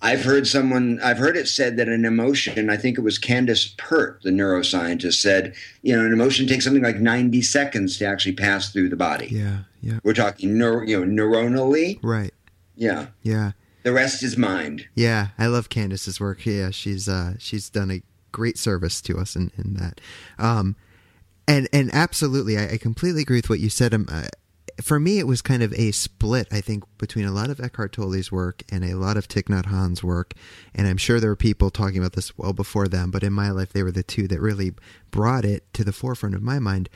I've 0.01 0.25
heard 0.25 0.47
someone, 0.47 0.99
I've 1.03 1.19
heard 1.19 1.37
it 1.37 1.47
said 1.47 1.77
that 1.77 1.89
an 1.89 2.07
emotion, 2.07 2.71
I 2.71 2.77
think 2.79 2.97
it 2.97 3.03
was 3.03 3.19
Candace 3.19 3.75
Pert, 3.77 4.23
the 4.23 4.31
neuroscientist, 4.31 5.21
said, 5.21 5.55
you 5.83 5.95
know, 5.95 6.07
an 6.07 6.13
emotion 6.13 6.47
takes 6.47 6.65
something 6.65 6.83
like 6.83 6.97
90 7.01 7.43
seconds 7.43 7.99
to 7.99 8.07
actually 8.07 8.33
pass 8.33 8.73
through 8.73 8.89
the 8.89 8.97
body. 8.97 9.29
Yeah, 9.31 9.59
yeah. 9.83 9.99
We're 10.03 10.15
talking, 10.15 10.57
neuro, 10.57 10.87
you 10.87 11.05
know, 11.05 11.25
neuronally. 11.25 11.99
Right. 12.03 12.33
Yeah. 12.77 13.09
Yeah. 13.23 13.53
The 13.83 13.93
rest 13.93 14.23
is 14.23 14.39
mind. 14.39 14.89
Yeah, 14.95 15.29
I 15.39 15.47
love 15.47 15.69
Candace's 15.69 16.19
work. 16.19 16.47
Yeah, 16.47 16.71
she's 16.71 17.07
uh, 17.07 17.35
she's 17.39 17.69
done 17.69 17.91
a 17.91 18.03
great 18.35 18.59
service 18.59 19.01
to 19.01 19.17
us 19.17 19.37
in, 19.37 19.51
in 19.57 19.75
that. 19.75 20.01
Um, 20.39 20.77
and 21.47 21.69
and 21.73 21.95
absolutely, 21.95 22.59
I, 22.59 22.73
I 22.73 22.77
completely 22.79 23.23
agree 23.23 23.39
with 23.39 23.49
what 23.49 23.61
you 23.61 23.71
said. 23.71 23.95
Um, 23.95 24.07
uh, 24.11 24.27
for 24.83 24.99
me, 24.99 25.21
it 25.21 25.29
was 25.29 25.41
kind 25.41 25.63
of 25.63 25.73
a 25.75 25.93
split, 25.93 26.49
I 26.51 26.61
think, 26.61 26.83
between 26.99 27.27
a 27.27 27.31
lot 27.31 27.49
of 27.49 27.61
Eckhart 27.61 27.93
Tolle's 27.93 28.33
work 28.33 28.65
and 28.73 28.85
a 28.85 28.95
lot 28.95 29.17
of 29.17 29.29
Thich 29.29 29.45
Nhat 29.45 29.67
Hanh's 29.67 30.03
work. 30.03 30.35
And 30.75 30.89
I'm 30.89 30.97
sure 30.97 31.21
there 31.21 31.31
were 31.31 31.37
people 31.37 31.71
talking 31.71 31.99
about 31.99 32.15
this 32.15 32.37
well 32.37 32.53
before 32.53 32.89
them, 32.89 33.13
but 33.13 33.23
in 33.23 33.33
my 33.33 33.51
life, 33.51 33.73
they 33.73 33.85
were 33.85 33.93
the 33.93 34.03
two 34.03 34.27
that 34.27 34.41
really 34.41 34.73
brought 35.13 35.45
it 35.45 35.73
to 35.75 35.85
the 35.85 35.93
forefront 35.93 36.35
of 36.35 36.43
my 36.43 36.59
mind. 36.59 36.89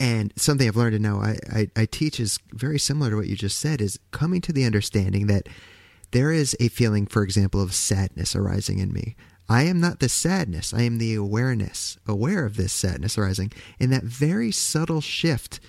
And 0.00 0.32
something 0.34 0.66
I've 0.66 0.76
learned 0.76 0.94
to 0.94 0.98
know 0.98 1.20
I, 1.20 1.38
I, 1.52 1.70
I 1.76 1.86
teach 1.86 2.18
is 2.18 2.40
very 2.52 2.80
similar 2.80 3.10
to 3.10 3.16
what 3.16 3.28
you 3.28 3.36
just 3.36 3.58
said 3.58 3.80
is 3.80 4.00
coming 4.10 4.40
to 4.40 4.52
the 4.52 4.64
understanding 4.64 5.28
that 5.28 5.48
there 6.10 6.32
is 6.32 6.56
a 6.58 6.68
feeling, 6.68 7.06
for 7.06 7.22
example, 7.22 7.62
of 7.62 7.74
sadness 7.74 8.34
arising 8.34 8.80
in 8.80 8.92
me. 8.92 9.14
I 9.48 9.62
am 9.62 9.80
not 9.80 10.00
the 10.00 10.08
sadness. 10.08 10.74
I 10.74 10.82
am 10.82 10.98
the 10.98 11.14
awareness, 11.14 11.98
aware 12.06 12.44
of 12.44 12.56
this 12.56 12.72
sadness 12.72 13.16
arising. 13.16 13.52
In 13.78 13.90
that 13.90 14.04
very 14.04 14.52
subtle 14.52 15.00
shift 15.00 15.60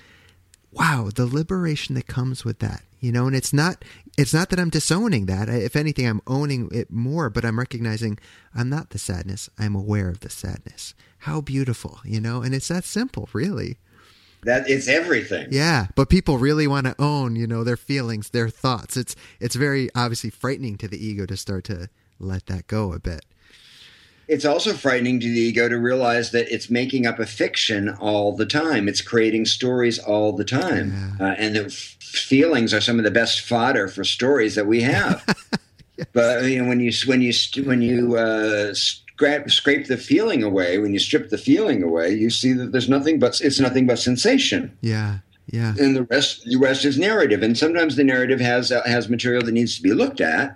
wow, 0.71 1.09
the 1.13 1.25
liberation 1.25 1.95
that 1.95 2.07
comes 2.07 2.45
with 2.45 2.59
that, 2.59 2.83
you 2.99 3.11
know, 3.11 3.27
and 3.27 3.35
it's 3.35 3.53
not 3.53 3.83
it's 4.17 4.33
not 4.33 4.49
that 4.49 4.59
I'm 4.59 4.69
disowning 4.69 5.25
that. 5.27 5.47
If 5.47 5.75
anything, 5.75 6.05
I'm 6.05 6.21
owning 6.27 6.69
it 6.71 6.91
more, 6.91 7.29
but 7.29 7.45
I'm 7.45 7.59
recognizing 7.59 8.19
I'm 8.53 8.69
not 8.69 8.89
the 8.89 8.99
sadness. 8.99 9.49
I'm 9.57 9.75
aware 9.75 10.09
of 10.09 10.19
the 10.19 10.29
sadness. 10.29 10.93
How 11.19 11.41
beautiful, 11.41 11.99
you 12.03 12.19
know, 12.19 12.41
and 12.41 12.53
it's 12.53 12.67
that 12.67 12.83
simple, 12.83 13.29
really. 13.33 13.77
That 14.43 14.69
it's 14.69 14.87
everything. 14.87 15.47
Yeah, 15.51 15.87
but 15.95 16.09
people 16.09 16.37
really 16.37 16.67
want 16.67 16.85
to 16.85 16.95
own, 16.99 17.35
you 17.35 17.45
know, 17.45 17.63
their 17.63 17.77
feelings, 17.77 18.29
their 18.29 18.49
thoughts. 18.49 18.95
It's 18.95 19.15
it's 19.39 19.55
very 19.55 19.89
obviously 19.95 20.29
frightening 20.29 20.77
to 20.77 20.87
the 20.87 21.03
ego 21.03 21.25
to 21.25 21.37
start 21.37 21.65
to 21.65 21.89
let 22.19 22.45
that 22.47 22.67
go 22.67 22.93
a 22.93 22.99
bit 22.99 23.25
it's 24.29 24.45
also 24.45 24.73
frightening 24.73 25.19
to 25.19 25.27
the 25.27 25.39
ego 25.39 25.67
to 25.67 25.77
realize 25.77 26.31
that 26.31 26.53
it's 26.53 26.69
making 26.69 27.07
up 27.07 27.19
a 27.19 27.25
fiction 27.25 27.89
all 27.99 28.35
the 28.35 28.45
time. 28.45 28.87
It's 28.87 29.01
creating 29.01 29.45
stories 29.45 29.97
all 29.97 30.33
the 30.33 30.45
time, 30.45 31.15
yeah. 31.19 31.27
uh, 31.27 31.35
and 31.37 31.55
the 31.55 31.65
f- 31.65 31.71
feelings 31.71 32.73
are 32.73 32.81
some 32.81 32.99
of 32.99 33.03
the 33.03 33.11
best 33.11 33.41
fodder 33.41 33.87
for 33.87 34.03
stories 34.03 34.55
that 34.55 34.67
we 34.67 34.81
have. 34.81 35.23
yes. 35.97 36.07
But 36.13 36.43
you 36.43 36.61
know, 36.61 36.69
when 36.69 36.79
you 36.79 36.91
when 37.07 37.21
you 37.21 37.33
when 37.65 37.81
you 37.81 38.17
uh, 38.17 38.73
scrape, 38.73 39.49
scrape 39.49 39.87
the 39.87 39.97
feeling 39.97 40.43
away, 40.43 40.77
when 40.77 40.93
you 40.93 40.99
strip 40.99 41.29
the 41.29 41.37
feeling 41.37 41.81
away, 41.81 42.11
you 42.13 42.29
see 42.29 42.53
that 42.53 42.71
there's 42.71 42.89
nothing 42.89 43.19
but 43.19 43.41
it's 43.41 43.59
nothing 43.59 43.87
but 43.87 43.99
sensation. 43.99 44.77
Yeah. 44.81 45.19
Yeah. 45.51 45.73
And 45.79 45.95
the 45.95 46.03
rest, 46.03 46.45
the 46.45 46.57
rest 46.57 46.85
is 46.85 46.99
narrative, 46.99 47.41
and 47.41 47.57
sometimes 47.57 47.95
the 47.95 48.03
narrative 48.03 48.39
has 48.39 48.71
uh, 48.71 48.83
has 48.85 49.09
material 49.09 49.41
that 49.43 49.51
needs 49.51 49.75
to 49.77 49.81
be 49.81 49.93
looked 49.93 50.21
at, 50.21 50.55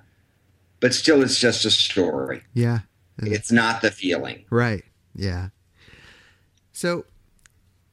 but 0.80 0.94
still, 0.94 1.24
it's 1.24 1.40
just 1.40 1.66
a 1.66 1.72
story. 1.72 2.44
Yeah, 2.54 2.82
it's 3.18 3.52
not 3.52 3.82
the 3.82 3.92
feeling. 3.92 4.46
Right. 4.50 4.84
Yeah. 5.16 5.50
So, 6.72 7.06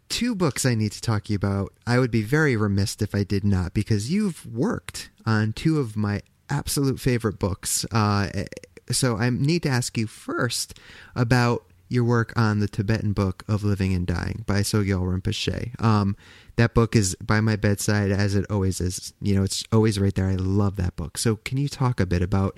two 0.08 0.34
books 0.34 0.64
I 0.64 0.74
need 0.74 0.92
to 0.92 1.00
talk 1.00 1.24
to 1.24 1.32
you 1.32 1.36
about. 1.36 1.72
I 1.86 1.98
would 1.98 2.10
be 2.10 2.22
very 2.22 2.56
remiss 2.56 2.96
if 3.00 3.14
I 3.14 3.24
did 3.24 3.44
not, 3.44 3.74
because 3.74 4.10
you've 4.10 4.46
worked 4.46 5.10
on 5.26 5.52
two 5.52 5.78
of 5.78 5.96
my 5.96 6.22
absolute 6.48 6.98
favorite 6.98 7.38
books. 7.38 7.84
Uh, 7.92 8.44
so, 8.90 9.16
I 9.16 9.30
need 9.30 9.62
to 9.64 9.68
ask 9.68 9.96
you 9.98 10.06
first 10.06 10.78
about 11.14 11.64
your 11.90 12.04
work 12.04 12.32
on 12.36 12.60
the 12.60 12.68
Tibetan 12.68 13.12
Book 13.12 13.44
of 13.48 13.64
Living 13.64 13.92
and 13.92 14.06
Dying 14.06 14.44
by 14.46 14.60
Sogyal 14.60 15.02
Rinpoche. 15.02 15.78
Um, 15.82 16.16
that 16.56 16.72
book 16.72 16.94
is 16.94 17.16
by 17.16 17.40
my 17.40 17.56
bedside 17.56 18.12
as 18.12 18.34
it 18.34 18.46
always 18.48 18.80
is. 18.80 19.12
You 19.20 19.34
know, 19.34 19.42
it's 19.42 19.64
always 19.72 19.98
right 19.98 20.14
there. 20.14 20.28
I 20.28 20.36
love 20.36 20.76
that 20.76 20.96
book. 20.96 21.18
So, 21.18 21.36
can 21.36 21.58
you 21.58 21.68
talk 21.68 22.00
a 22.00 22.06
bit 22.06 22.22
about 22.22 22.56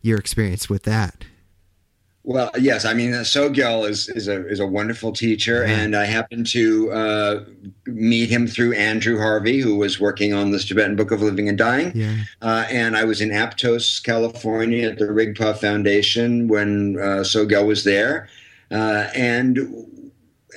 your 0.00 0.18
experience 0.18 0.70
with 0.70 0.84
that? 0.84 1.24
Well, 2.28 2.50
yes. 2.58 2.84
I 2.84 2.92
mean, 2.92 3.12
Sogyal 3.12 3.88
is 3.88 4.10
is 4.10 4.28
a 4.28 4.46
is 4.48 4.60
a 4.60 4.66
wonderful 4.66 5.12
teacher, 5.12 5.66
yeah. 5.66 5.78
and 5.78 5.96
I 5.96 6.04
happened 6.04 6.46
to 6.48 6.92
uh, 6.92 7.44
meet 7.86 8.28
him 8.28 8.46
through 8.46 8.74
Andrew 8.74 9.16
Harvey, 9.16 9.60
who 9.60 9.76
was 9.76 9.98
working 9.98 10.34
on 10.34 10.50
this 10.50 10.66
Tibetan 10.66 10.94
Book 10.94 11.10
of 11.10 11.22
Living 11.22 11.48
and 11.48 11.56
Dying. 11.56 11.90
Yeah. 11.94 12.16
Uh, 12.42 12.66
and 12.70 12.98
I 12.98 13.04
was 13.04 13.22
in 13.22 13.30
Aptos, 13.30 14.02
California, 14.02 14.90
at 14.90 14.98
the 14.98 15.06
Rigpa 15.06 15.56
Foundation 15.56 16.48
when 16.48 16.98
uh, 17.00 17.24
Sogyal 17.24 17.66
was 17.66 17.84
there, 17.84 18.28
uh, 18.70 19.08
and 19.14 20.07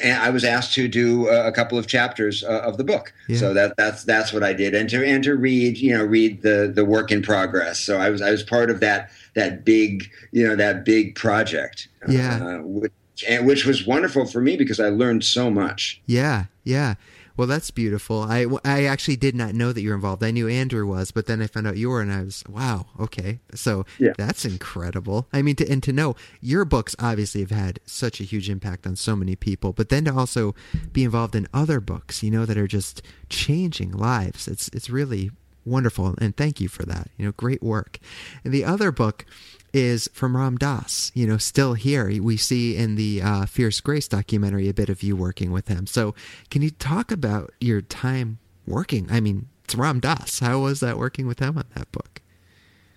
I 0.03 0.29
was 0.29 0.43
asked 0.43 0.73
to 0.75 0.87
do 0.87 1.27
a 1.27 1.51
couple 1.51 1.77
of 1.77 1.85
chapters 1.85 2.43
uh, 2.43 2.61
of 2.61 2.77
the 2.77 2.83
book. 2.83 3.13
Yeah. 3.27 3.37
So 3.37 3.53
that 3.53 3.75
that's 3.77 4.03
that's 4.05 4.31
what 4.31 4.41
I 4.41 4.53
did, 4.53 4.73
and 4.73 4.89
to 4.89 5.05
and 5.05 5.23
to 5.25 5.35
read 5.35 5.77
you 5.77 5.97
know 5.97 6.03
read 6.03 6.41
the 6.43 6.71
the 6.73 6.85
work 6.85 7.11
in 7.11 7.21
progress. 7.21 7.79
So 7.79 7.97
I 7.97 8.09
was 8.09 8.21
I 8.21 8.31
was 8.31 8.41
part 8.41 8.69
of 8.69 8.79
that 8.79 9.11
that 9.33 9.65
big, 9.65 10.11
you 10.31 10.47
know, 10.47 10.55
that 10.55 10.85
big 10.85 11.15
project. 11.15 11.87
Yeah. 12.07 12.59
Uh, 12.59 12.61
which, 12.63 12.91
and, 13.27 13.45
which 13.45 13.65
was 13.65 13.85
wonderful 13.85 14.25
for 14.25 14.41
me 14.41 14.57
because 14.57 14.79
I 14.79 14.89
learned 14.89 15.23
so 15.23 15.49
much. 15.49 16.01
Yeah. 16.05 16.45
Yeah. 16.63 16.95
Well, 17.37 17.47
that's 17.47 17.71
beautiful. 17.71 18.21
I, 18.21 18.45
I 18.63 18.85
actually 18.85 19.15
did 19.15 19.35
not 19.35 19.53
know 19.53 19.71
that 19.71 19.81
you 19.81 19.89
were 19.89 19.95
involved. 19.95 20.23
I 20.23 20.31
knew 20.31 20.47
Andrew 20.47 20.85
was, 20.85 21.11
but 21.11 21.25
then 21.25 21.41
I 21.41 21.47
found 21.47 21.67
out 21.67 21.77
you 21.77 21.89
were, 21.89 22.01
and 22.01 22.11
I 22.11 22.23
was 22.23 22.43
wow, 22.47 22.87
okay. 22.99 23.39
So 23.53 23.85
yeah. 23.99 24.13
that's 24.17 24.45
incredible. 24.45 25.27
I 25.33 25.41
mean, 25.41 25.55
to, 25.57 25.69
and 25.69 25.81
to 25.83 25.93
know 25.93 26.15
your 26.39 26.65
books 26.65 26.95
obviously 26.99 27.41
have 27.41 27.51
had 27.51 27.79
such 27.85 28.19
a 28.19 28.23
huge 28.23 28.49
impact 28.49 28.85
on 28.85 28.95
so 28.95 29.15
many 29.15 29.35
people, 29.35 29.73
but 29.73 29.89
then 29.89 30.05
to 30.05 30.13
also 30.13 30.55
be 30.91 31.03
involved 31.03 31.35
in 31.35 31.47
other 31.53 31.79
books, 31.79 32.23
you 32.23 32.31
know, 32.31 32.45
that 32.45 32.57
are 32.57 32.67
just 32.67 33.01
changing 33.29 33.91
lives. 33.91 34.47
It's 34.47 34.69
it's 34.69 34.89
really 34.89 35.31
wonderful 35.63 36.15
and 36.17 36.35
thank 36.35 36.59
you 36.59 36.67
for 36.67 36.83
that 36.83 37.07
you 37.17 37.25
know 37.25 37.31
great 37.33 37.61
work 37.61 37.99
and 38.43 38.51
the 38.51 38.65
other 38.65 38.91
book 38.91 39.25
is 39.73 40.09
from 40.13 40.35
ram 40.35 40.57
dass. 40.57 41.11
You 41.13 41.27
know 41.27 41.37
still 41.37 41.73
here 41.73 42.07
we 42.21 42.37
see 42.37 42.75
in 42.75 42.95
the 42.95 43.21
uh, 43.21 43.45
fierce 43.45 43.79
grace 43.79 44.07
documentary 44.07 44.67
a 44.69 44.73
bit 44.73 44.89
of 44.89 45.03
you 45.03 45.15
working 45.15 45.51
with 45.51 45.67
him. 45.67 45.87
So 45.87 46.13
can 46.49 46.61
you 46.61 46.71
talk 46.71 47.11
about 47.11 47.53
your 47.59 47.81
time 47.81 48.39
working? 48.67 49.07
I 49.09 49.19
mean 49.19 49.47
it's 49.63 49.75
ram 49.75 49.99
dass. 49.99 50.39
How 50.39 50.59
was 50.59 50.79
that 50.81 50.97
working 50.97 51.27
with 51.27 51.39
him 51.39 51.57
on 51.57 51.65
that 51.75 51.91
book 51.91 52.10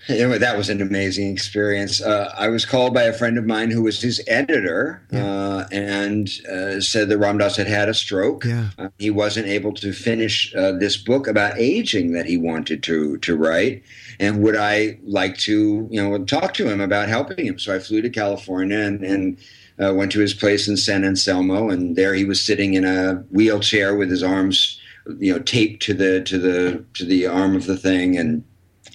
Anyway, 0.09 0.39
that 0.39 0.57
was 0.57 0.69
an 0.69 0.83
amazing 0.83 1.31
experience. 1.33 2.03
Uh, 2.03 2.33
I 2.37 2.49
was 2.49 2.65
called 2.67 2.93
by 2.93 3.03
a 3.05 3.13
friend 3.13 3.39
of 3.39 3.47
mine 3.47 3.71
who 3.71 3.83
was 3.83 4.01
his 4.03 4.21
editor 4.27 5.03
Yeah. 5.11 5.25
uh, 5.27 5.69
and 5.73 6.29
uh, 6.51 6.81
said 6.81 7.09
that 7.09 7.19
Ram 7.19 7.39
Dass 7.39 7.57
had 7.57 7.67
had 7.67 7.89
a 7.89 7.95
stroke. 7.95 8.45
Yeah. 8.45 8.69
Uh, 8.79 8.89
he 8.99 9.11
wasn't 9.11 9.47
able 9.47 9.73
to 9.75 9.93
finish 9.93 10.55
uh, 10.55 10.73
this 10.73 10.97
book 10.97 11.27
about 11.27 11.59
aging 11.59 12.13
that 12.13 12.27
he 12.27 12.37
wanted 12.37 12.83
to 12.85 13.17
to 13.19 13.37
write, 13.37 13.83
and 14.21 14.43
would 14.43 14.57
I 14.57 14.99
like 15.05 15.39
to 15.39 15.89
you 15.91 16.03
know 16.03 16.25
talk 16.25 16.55
to 16.55 16.69
him 16.69 16.81
about 16.81 17.09
helping 17.09 17.47
him? 17.47 17.59
So 17.59 17.75
I 17.75 17.79
flew 17.79 18.03
to 18.03 18.11
California 18.11 18.79
and. 18.79 19.03
and 19.05 19.39
uh, 19.83 19.93
went 19.93 20.13
to 20.13 20.21
his 20.21 20.33
place 20.33 20.69
in 20.69 20.77
San 20.77 21.05
Anselmo, 21.05 21.69
and 21.69 21.97
there 21.97 22.15
he 22.15 22.25
was 22.25 22.41
sitting 22.41 22.75
in 22.75 22.85
a 22.85 23.15
wheelchair 23.33 23.97
with 23.97 24.09
his 24.09 24.23
arms, 24.23 24.81
you 25.19 25.33
know, 25.33 25.41
taped 25.41 25.83
to 25.83 25.93
the 25.93 26.21
to 26.23 26.39
the 26.39 26.85
to 26.95 27.05
the 27.05 27.27
arm 27.27 27.57
of 27.57 27.67
the 27.67 27.77
thing, 27.77 28.17
and 28.17 28.45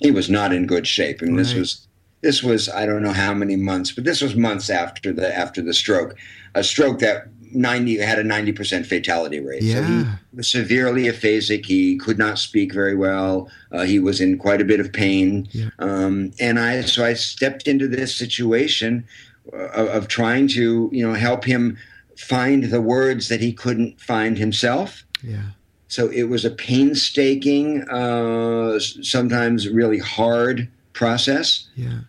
he 0.02 0.12
was 0.12 0.30
not 0.30 0.54
in 0.54 0.66
good 0.66 0.88
shape. 0.88 1.22
And 1.22 1.38
this 1.38 1.52
Right. 1.52 1.60
was 1.60 1.86
this 2.22 2.44
was 2.44 2.68
I 2.68 2.86
don't 2.86 3.02
know 3.04 3.14
how 3.14 3.34
many 3.34 3.56
months, 3.56 3.92
but 3.92 4.04
this 4.04 4.22
was 4.22 4.36
months 4.36 4.70
after 4.70 5.14
the 5.14 5.36
after 5.38 5.62
the 5.62 5.74
stroke, 5.74 6.16
a 6.54 6.64
stroke 6.64 7.00
that 7.00 7.28
ninety 7.52 7.98
had 7.98 8.20
a 8.20 8.24
ninety 8.24 8.52
percent 8.52 8.86
fatality 8.86 9.40
rate. 9.40 9.62
So 9.62 9.82
he 9.84 9.94
Yeah. 10.00 10.16
was 10.34 10.48
severely 10.50 11.04
aphasic. 11.08 11.66
He 11.66 11.96
could 11.98 12.18
not 12.18 12.38
speak 12.38 12.74
very 12.74 12.96
well. 12.96 13.50
Uh, 13.72 13.84
he 13.84 14.00
was 14.00 14.20
in 14.22 14.38
quite 14.38 14.62
a 14.62 14.66
bit 14.66 14.80
of 14.80 14.92
pain, 14.92 15.48
Yeah. 15.52 15.70
um, 15.80 16.32
and 16.40 16.60
I 16.60 16.82
so 16.82 17.06
I 17.06 17.14
stepped 17.14 17.68
into 17.68 17.88
this 17.88 18.16
situation 18.16 19.06
uh, 19.54 19.68
of, 19.70 19.88
of 19.88 20.08
trying 20.08 20.48
to 20.50 20.90
you 20.92 21.08
know 21.08 21.14
help 21.14 21.46
him 21.46 21.78
find 22.18 22.66
the 22.66 22.82
words 22.82 23.30
that 23.30 23.40
he 23.40 23.54
couldn't 23.54 24.00
find 24.02 24.38
himself. 24.38 25.06
Yeah. 25.24 25.42
So 25.90 26.08
it 26.10 26.24
was 26.30 26.46
a 26.46 26.52
painstaking, 26.52 27.82
uh, 27.90 28.80
sometimes 28.80 29.68
really 29.68 29.98
hard 30.00 30.70
process. 30.94 31.68
Yeah. 31.76 32.00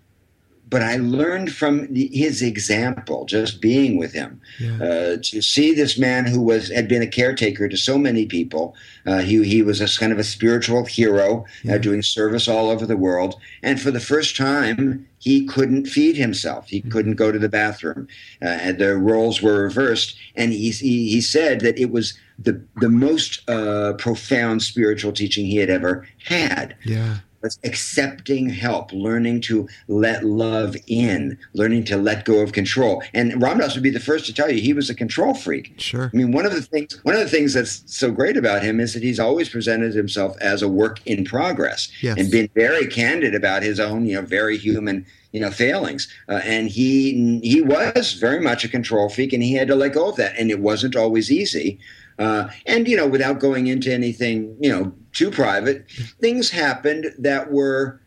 But 0.69 0.83
I 0.83 0.99
learned 0.99 1.51
from 1.53 1.93
the, 1.93 2.09
his 2.13 2.43
example, 2.43 3.25
just 3.25 3.61
being 3.61 3.99
with 3.99 4.13
him, 4.13 4.41
Yeah. 4.61 4.77
uh, 4.77 5.17
to 5.21 5.43
see 5.43 5.75
this 5.75 5.99
man 5.99 6.27
who 6.27 6.41
was 6.41 6.69
had 6.71 6.87
been 6.87 7.03
a 7.03 7.09
caretaker 7.09 7.69
to 7.69 7.77
so 7.77 7.99
many 7.99 8.25
people. 8.27 8.77
Uh, 9.05 9.19
he 9.19 9.43
he 9.43 9.63
was 9.63 9.81
a 9.81 9.89
kind 9.99 10.13
of 10.13 10.21
a 10.21 10.25
spiritual 10.25 10.85
hero, 10.85 11.45
Yeah. 11.65 11.75
uh, 11.75 11.79
doing 11.79 12.03
service 12.03 12.47
all 12.47 12.71
over 12.71 12.87
the 12.87 12.97
world. 12.97 13.35
And 13.65 13.81
for 13.81 13.91
the 13.91 13.99
first 13.99 14.37
time, 14.37 15.07
he 15.19 15.45
couldn't 15.45 15.87
feed 15.89 16.17
himself. 16.17 16.69
He 16.69 16.81
Mm-hmm. 16.81 16.91
couldn't 16.93 17.15
go 17.17 17.33
to 17.33 17.39
the 17.41 17.49
bathroom. 17.49 18.07
Uh, 18.41 18.47
and 18.67 18.79
the 18.79 18.97
roles 18.97 19.43
were 19.43 19.65
reversed. 19.65 20.15
And 20.37 20.53
he 20.53 20.71
he, 20.71 21.09
he 21.11 21.21
said 21.21 21.63
that 21.63 21.79
it 21.81 21.91
was 21.91 22.15
the 22.43 22.61
the 22.77 22.89
most 22.89 23.49
uh, 23.49 23.93
profound 23.95 24.63
spiritual 24.63 25.13
teaching 25.13 25.47
he 25.47 25.57
had 25.57 25.71
ever 25.71 26.07
had 26.25 26.75
Yeah. 26.85 27.19
was 27.43 27.59
accepting 27.65 28.51
help, 28.51 28.93
learning 28.93 29.41
to 29.41 29.67
let 29.89 30.25
love 30.25 30.77
in, 30.87 31.39
learning 31.55 31.85
to 31.85 31.97
let 31.97 32.25
go 32.27 32.41
of 32.41 32.53
control. 32.53 33.03
And 33.15 33.41
Ram 33.43 33.59
Dass 33.59 33.75
would 33.75 33.83
be 33.83 33.89
the 33.91 33.99
first 34.01 34.27
to 34.27 34.35
tell 34.35 34.51
you 34.51 34.61
he 34.61 34.75
was 34.75 34.91
a 34.91 34.95
control 34.95 35.33
freak. 35.33 35.73
Sure. 35.79 36.11
I 36.13 36.17
mean, 36.17 36.33
one 36.33 36.45
of 36.47 36.53
the 36.55 36.63
things 36.63 36.99
one 37.03 37.15
of 37.15 37.21
the 37.21 37.29
things 37.29 37.55
that's 37.55 37.83
so 37.87 38.11
great 38.11 38.37
about 38.37 38.63
him 38.63 38.81
is 38.81 38.93
that 38.95 39.03
he's 39.03 39.21
always 39.21 39.49
presented 39.49 39.95
himself 39.95 40.37
as 40.41 40.63
a 40.63 40.69
work 40.69 41.01
in 41.07 41.25
progress 41.25 41.91
Yes. 42.03 42.19
and 42.19 42.31
been 42.31 42.49
very 42.55 42.87
candid 42.87 43.35
about 43.35 43.63
his 43.63 43.81
own, 43.81 44.07
you 44.07 44.15
know, 44.17 44.23
very 44.23 44.57
human, 44.59 45.07
you 45.33 45.41
know, 45.41 45.51
failings. 45.51 46.09
Uh, 46.29 46.41
and 46.45 46.69
he 46.69 47.41
he 47.43 47.63
was 47.63 48.15
very 48.15 48.41
much 48.41 48.65
a 48.65 48.69
control 48.69 49.09
freak, 49.09 49.33
and 49.33 49.43
he 49.43 49.55
had 49.55 49.69
to 49.69 49.75
let 49.75 49.95
go 49.95 50.11
of 50.11 50.17
that, 50.17 50.35
and 50.39 50.51
it 50.51 50.61
wasn't 50.61 50.95
always 50.97 51.31
easy. 51.31 51.79
Uh, 52.21 52.49
and 52.67 52.87
you 52.87 52.97
know, 52.97 53.07
without 53.07 53.41
going 53.41 53.67
into 53.67 53.93
anything, 53.93 54.55
you 54.61 54.71
know, 54.71 54.93
too 55.13 55.31
private, 55.31 55.87
things 56.21 56.51
happened 56.51 57.07
that 57.19 57.51
were 57.51 58.01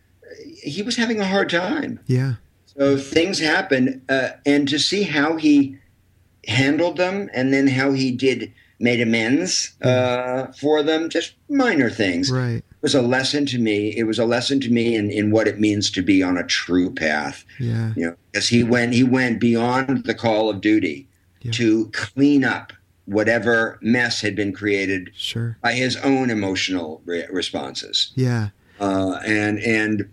he 0.61 0.81
was 0.83 0.95
having 0.95 1.19
a 1.19 1.25
hard 1.25 1.49
time. 1.49 1.99
Yeah. 2.05 2.33
So 2.67 2.97
things 2.97 3.39
happened, 3.39 4.01
uh, 4.09 4.29
and 4.45 4.67
to 4.69 4.79
see 4.79 5.03
how 5.03 5.35
he 5.37 5.77
handled 6.47 6.97
them, 6.97 7.29
and 7.33 7.53
then 7.53 7.67
how 7.67 7.91
he 7.91 8.11
did 8.11 8.51
made 8.79 8.99
amends 8.99 9.73
uh, 9.81 10.47
for 10.53 10.83
them, 10.83 11.07
just 11.09 11.35
minor 11.49 11.89
things, 11.89 12.29
Right. 12.31 12.63
was 12.81 12.93
a 12.95 13.01
lesson 13.01 13.45
to 13.47 13.57
me. 13.59 13.95
It 13.95 14.03
was 14.03 14.19
a 14.19 14.25
lesson 14.25 14.59
to 14.61 14.69
me 14.71 14.95
in, 14.95 15.09
in 15.09 15.31
what 15.31 15.47
it 15.47 15.59
means 15.59 15.89
to 15.91 16.01
be 16.01 16.21
on 16.21 16.37
a 16.37 16.43
true 16.43 16.93
path. 16.93 17.45
Yeah. 17.59 17.93
You 17.95 18.07
know, 18.07 18.15
because 18.31 18.49
he 18.49 18.63
went 18.63 18.93
he 18.93 19.03
went 19.03 19.39
beyond 19.39 20.05
the 20.05 20.13
call 20.15 20.49
of 20.49 20.59
duty 20.61 21.07
Yeah. 21.41 21.51
to 21.53 21.89
clean 21.93 22.43
up 22.43 22.73
whatever 23.05 23.77
mess 23.81 24.21
had 24.21 24.35
been 24.35 24.53
created 24.53 25.09
Sure. 25.15 25.57
by 25.61 25.73
his 25.73 25.97
own 25.97 26.29
emotional 26.29 27.01
re- 27.05 27.25
responses 27.31 28.11
Yeah. 28.15 28.49
uh, 28.79 29.19
and 29.25 29.59
and 29.59 30.05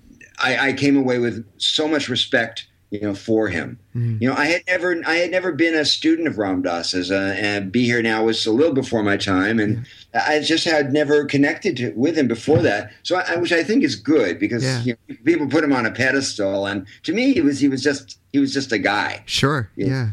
I, 0.43 0.68
I 0.68 0.72
came 0.72 0.97
away 0.97 1.18
with 1.18 1.45
so 1.59 1.86
much 1.86 2.09
respect, 2.09 2.66
you 2.91 3.01
know, 3.03 3.14
for 3.14 3.49
him. 3.49 3.78
Mhm. 3.95 4.20
You 4.22 4.28
know, 4.30 4.34
I 4.34 4.47
had 4.47 4.62
never 4.66 5.01
I 5.07 5.16
had 5.16 5.30
never 5.30 5.53
been 5.53 5.74
a 5.74 5.84
student 5.84 6.26
of 6.28 6.38
Ram 6.38 6.62
Dass's, 6.62 7.11
uh, 7.11 7.36
and 7.38 7.70
be 7.70 7.84
here 7.84 8.01
now 8.03 8.24
was 8.24 8.47
a 8.47 8.51
little 8.51 8.72
before 8.74 9.03
my 9.03 9.16
time, 9.18 9.61
and 9.61 9.84
I 10.14 10.41
just 10.41 10.64
had 10.64 10.93
never 10.93 11.24
connected 11.26 11.76
to, 11.76 11.93
with 11.95 12.16
him 12.16 12.26
before 12.26 12.62
that. 12.62 12.91
So, 13.03 13.16
I, 13.16 13.36
which 13.36 13.53
I 13.53 13.62
think 13.62 13.84
is 13.84 13.95
good 13.97 14.38
because 14.41 14.64
Yeah. 14.64 14.82
you 14.82 14.97
know, 15.09 15.16
people 15.24 15.47
put 15.47 15.62
him 15.62 15.72
on 15.74 15.84
a 15.86 15.91
pedestal, 15.93 16.66
and 16.66 16.86
to 17.05 17.12
me, 17.12 17.34
he 17.34 17.43
was 17.43 17.61
he 17.61 17.68
was 17.68 17.82
just 17.82 18.18
he 18.32 18.38
was 18.38 18.53
just 18.53 18.72
a 18.72 18.78
guy, 18.78 19.22
Sure. 19.26 19.68
Yeah. 19.76 19.86
Yeah. 19.86 20.09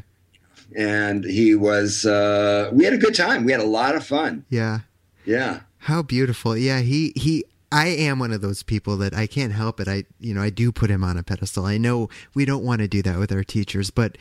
And 0.76 1.24
he 1.24 1.56
was. 1.56 2.06
Uh, 2.06 2.70
we 2.74 2.84
had 2.84 2.94
a 2.94 2.98
good 2.98 3.16
time. 3.16 3.46
We 3.46 3.52
had 3.52 3.62
a 3.62 3.66
lot 3.66 3.96
of 3.96 4.06
fun. 4.06 4.46
Yeah. 4.50 4.80
Yeah. 5.26 5.62
How 5.80 6.02
beautiful. 6.02 6.58
Yeah, 6.58 6.80
he 6.80 7.14
he 7.16 7.46
I 7.72 7.88
am 7.88 8.20
one 8.20 8.32
of 8.32 8.42
those 8.42 8.64
people 8.64 8.98
that 8.98 9.14
I 9.14 9.28
can't 9.28 9.54
help 9.54 9.80
it. 9.80 9.88
I 9.88 10.06
you 10.20 10.34
know, 10.34 10.42
I 10.42 10.50
do 10.50 10.72
put 10.72 10.90
him 10.90 11.04
on 11.04 11.18
a 11.18 11.24
pedestal. 11.24 11.66
I 11.66 11.78
know 11.78 12.10
we 12.34 12.46
don't 12.46 12.64
want 12.64 12.82
to 12.82 12.88
do 12.88 13.02
that 13.04 13.20
with 13.20 13.32
our 13.32 13.44
teachers, 13.44 13.92
but 13.92 14.18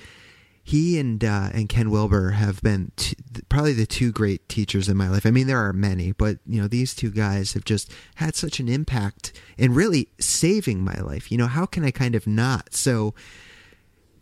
he 0.66 0.98
and 0.98 1.24
uh, 1.24 1.50
and 1.52 1.68
Ken 1.68 1.90
Wilber 1.90 2.30
have 2.30 2.60
been 2.60 2.90
t- 2.96 3.14
probably 3.48 3.72
the 3.72 3.86
two 3.86 4.10
great 4.10 4.48
teachers 4.48 4.88
in 4.88 4.96
my 4.96 5.08
life. 5.08 5.24
I 5.24 5.30
mean, 5.30 5.46
there 5.46 5.64
are 5.64 5.72
many, 5.72 6.10
but 6.10 6.38
you 6.44 6.60
know, 6.60 6.66
these 6.66 6.92
two 6.92 7.12
guys 7.12 7.52
have 7.52 7.64
just 7.64 7.92
had 8.16 8.34
such 8.34 8.58
an 8.58 8.68
impact 8.68 9.32
in 9.56 9.74
really 9.74 10.08
saving 10.18 10.82
my 10.82 10.96
life. 10.96 11.30
You 11.30 11.38
know, 11.38 11.46
how 11.46 11.66
can 11.66 11.84
I 11.84 11.92
kind 11.92 12.16
of 12.16 12.26
not? 12.26 12.74
So, 12.74 13.14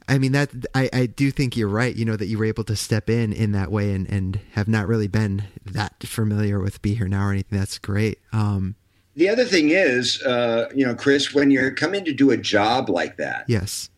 I 0.08 0.18
mean 0.18 0.32
that 0.32 0.50
I, 0.74 0.90
I 0.92 1.06
do 1.06 1.30
think 1.30 1.56
you're 1.56 1.68
right. 1.68 1.94
You 1.94 2.04
know 2.04 2.16
that 2.16 2.26
you 2.26 2.38
were 2.38 2.44
able 2.44 2.64
to 2.64 2.76
step 2.76 3.08
in 3.08 3.32
in 3.32 3.52
that 3.52 3.70
way 3.72 3.92
and 3.94 4.08
and 4.10 4.38
have 4.52 4.68
not 4.68 4.86
really 4.86 5.08
been 5.08 5.44
that 5.64 5.94
familiar 6.04 6.60
with 6.60 6.82
Be 6.82 6.94
Here 6.94 7.08
Now 7.08 7.26
or 7.26 7.32
anything. 7.32 7.58
That's 7.58 7.78
great. 7.78 8.18
Um, 8.32 8.74
The 9.16 9.28
other 9.28 9.44
thing 9.44 9.70
is, 9.70 10.20
uh, 10.22 10.68
you 10.74 10.84
know, 10.84 10.94
Chris, 10.94 11.32
when 11.32 11.50
you're 11.50 11.70
coming 11.70 12.04
to 12.04 12.12
do 12.12 12.30
a 12.32 12.36
job 12.36 12.90
like 12.90 13.16
that, 13.16 13.44
yes. 13.48 13.88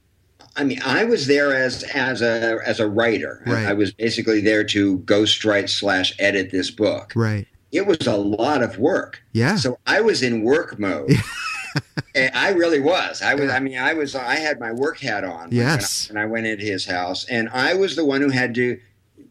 I 0.58 0.64
mean, 0.64 0.80
I 0.84 1.04
was 1.04 1.26
there 1.26 1.54
as 1.54 1.82
as 1.94 2.22
a 2.22 2.58
as 2.64 2.80
a 2.80 2.86
writer. 2.88 3.42
I- 3.46 3.50
Right. 3.52 3.66
I 3.66 3.72
was 3.72 3.92
basically 3.92 4.40
there 4.40 4.64
to 4.64 4.98
ghostwrite 5.00 5.68
slash 5.70 6.14
edit 6.18 6.50
this 6.50 6.70
book. 6.70 7.12
Right. 7.16 7.46
It 7.72 7.86
was 7.86 8.06
a 8.06 8.16
lot 8.16 8.62
of 8.62 8.78
work. 8.78 9.22
Yeah. 9.32 9.56
So 9.56 9.78
I 9.86 10.00
was 10.00 10.22
in 10.22 10.42
work 10.42 10.78
mode. 10.78 11.10
and 12.14 12.34
I 12.34 12.50
really 12.50 12.80
was. 12.80 13.22
I 13.22 13.34
was. 13.34 13.50
I 13.50 13.58
mean, 13.60 13.78
I 13.78 13.92
was. 13.94 14.14
I 14.14 14.36
had 14.36 14.58
my 14.60 14.72
work 14.72 14.98
hat 15.00 15.24
on. 15.24 15.48
Yes. 15.52 16.08
When 16.08 16.16
I, 16.18 16.20
when 16.24 16.28
I 16.28 16.32
went 16.32 16.46
into 16.46 16.64
his 16.64 16.84
house, 16.86 17.24
and 17.28 17.48
I 17.50 17.74
was 17.74 17.96
the 17.96 18.04
one 18.04 18.20
who 18.20 18.30
had 18.30 18.54
to 18.56 18.78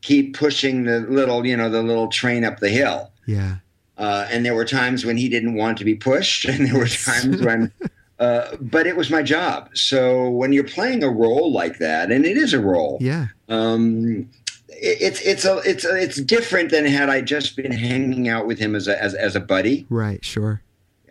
keep 0.02 0.36
pushing 0.38 0.84
the 0.84 1.00
little, 1.02 1.46
you 1.46 1.58
know, 1.58 1.70
the 1.70 1.82
little 1.82 2.08
train 2.08 2.44
up 2.44 2.60
the 2.60 2.70
hill. 2.70 3.12
yeah. 3.26 3.56
Uh, 3.98 4.28
and 4.30 4.46
there 4.46 4.54
were 4.54 4.66
times 4.66 5.06
when 5.06 5.16
he 5.16 5.30
didn't 5.30 5.56
want 5.56 5.78
to 5.78 5.86
be 5.86 5.96
pushed, 5.96 6.44
and 6.46 6.68
there 6.68 6.78
were 6.78 6.88
times 6.88 7.42
when. 7.42 7.72
Uh, 8.18 8.56
but 8.62 8.88
it 8.88 8.96
was 8.96 9.10
my 9.10 9.22
job. 9.22 9.70
So 9.76 10.30
when 10.30 10.54
you're 10.54 10.64
playing 10.64 11.04
a 11.04 11.10
role 11.10 11.52
like 11.52 11.80
that, 11.80 12.14
and 12.14 12.26
it 12.26 12.38
is 12.38 12.54
a 12.54 12.62
role, 12.62 12.98
Yeah. 13.02 13.28
um, 13.50 14.30
it, 14.70 15.02
it's 15.02 15.20
it's 15.20 15.44
a 15.44 15.58
it's 15.66 15.84
a, 15.84 15.94
it's 16.02 16.22
different 16.22 16.72
than 16.72 16.86
had 16.86 17.10
I 17.10 17.20
just 17.20 17.58
been 17.58 17.74
hanging 17.74 18.30
out 18.30 18.48
with 18.48 18.58
him 18.58 18.74
as 18.74 18.88
a 18.88 19.04
as, 19.04 19.16
as 19.16 19.36
a 19.36 19.42
buddy. 19.42 19.86
Right. 19.90 20.24
Sure. 20.24 20.62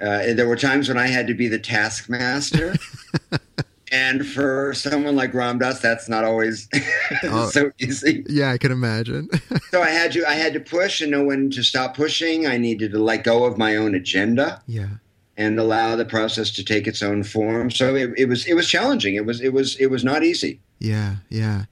Uh, 0.01 0.35
there 0.35 0.49
were 0.49 0.57
times 0.57 0.89
when 0.89 0.99
I 0.99 1.07
had 1.07 1.27
to 1.29 1.35
be 1.35 1.49
the 1.49 1.59
taskmaster. 1.59 2.75
And 3.93 4.27
for 4.27 4.75
someone 4.75 5.15
like 5.15 5.33
Ram 5.35 5.59
Dass, 5.61 5.79
that's 5.79 6.09
not 6.09 6.25
always 6.25 6.69
Oh. 7.23 7.49
so 7.51 7.71
easy. 7.79 8.25
Yeah, 8.29 8.51
I 8.51 8.59
can 8.59 8.73
imagine. 8.73 9.29
So 9.71 9.83
I 9.83 9.91
had 9.91 10.11
to 10.13 10.29
I 10.29 10.35
had 10.35 10.53
to 10.55 10.61
push 10.61 11.01
and 11.01 11.11
know 11.13 11.23
when 11.25 11.51
to 11.51 11.63
stop 11.63 11.97
pushing. 11.97 12.45
I 12.47 12.57
needed 12.57 12.91
to 12.93 12.99
let 12.99 13.23
go 13.25 13.45
of 13.45 13.57
my 13.59 13.77
own 13.77 13.95
agenda 13.95 14.63
yeah. 14.67 14.89
and 15.37 15.59
allow 15.61 15.95
the 15.97 16.05
process 16.05 16.51
to 16.53 16.65
take 16.65 16.87
its 16.89 17.03
own 17.03 17.23
form. 17.25 17.71
So 17.71 17.95
it, 17.95 18.11
it 18.17 18.25
was 18.29 18.47
it 18.47 18.55
was 18.55 18.67
challenging. 18.69 19.15
It 19.17 19.27
was 19.27 19.41
it 19.41 19.53
was 19.53 19.77
it 19.77 19.87
was 19.91 20.03
not 20.03 20.25
easy. 20.25 20.61
Yeah. 20.81 21.17
Yeah. 21.29 21.65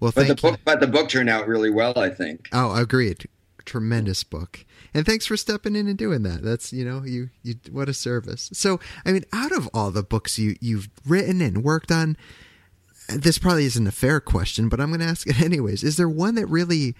Well, 0.00 0.12
But 0.14 0.22
the 0.28 0.34
you. 0.34 0.50
book 0.50 0.60
but 0.64 0.78
the 0.80 0.86
book 0.86 1.08
turned 1.08 1.30
out 1.30 1.48
really 1.48 1.70
well, 1.70 1.96
I 1.98 2.10
think. 2.10 2.48
Oh, 2.52 2.70
I 2.72 2.82
agreed. 2.82 3.26
Tremendous 3.64 4.22
book. 4.22 4.64
And 4.94 5.04
thanks 5.04 5.26
for 5.26 5.36
stepping 5.36 5.74
in 5.74 5.88
and 5.88 5.98
doing 5.98 6.22
that. 6.22 6.42
That's, 6.42 6.72
you 6.72 6.84
know, 6.84 7.02
you 7.04 7.30
you 7.42 7.56
what 7.70 7.88
a 7.88 7.94
service. 7.94 8.48
So, 8.52 8.78
I 9.04 9.10
mean, 9.12 9.24
out 9.32 9.50
of 9.52 9.68
all 9.74 9.90
the 9.90 10.04
books 10.04 10.38
you 10.38 10.54
you've 10.60 10.88
written 11.04 11.40
and 11.40 11.64
worked 11.64 11.90
on, 11.90 12.16
this 13.08 13.38
probably 13.38 13.64
isn't 13.64 13.86
a 13.86 13.92
fair 13.92 14.20
question, 14.20 14.68
but 14.68 14.80
I'm 14.80 14.88
going 14.88 15.00
to 15.00 15.06
ask 15.06 15.26
it 15.26 15.40
anyways. 15.42 15.82
Is 15.82 15.96
there 15.96 16.08
one 16.08 16.36
that 16.36 16.46
really 16.46 16.94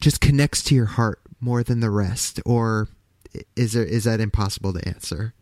just 0.00 0.20
connects 0.20 0.62
to 0.64 0.74
your 0.74 0.86
heart 0.86 1.20
more 1.40 1.62
than 1.62 1.80
the 1.80 1.90
rest 1.90 2.40
or 2.46 2.88
is 3.54 3.74
there 3.74 3.84
is 3.84 4.04
that 4.04 4.20
impossible 4.20 4.72
to 4.72 4.88
answer? 4.88 5.34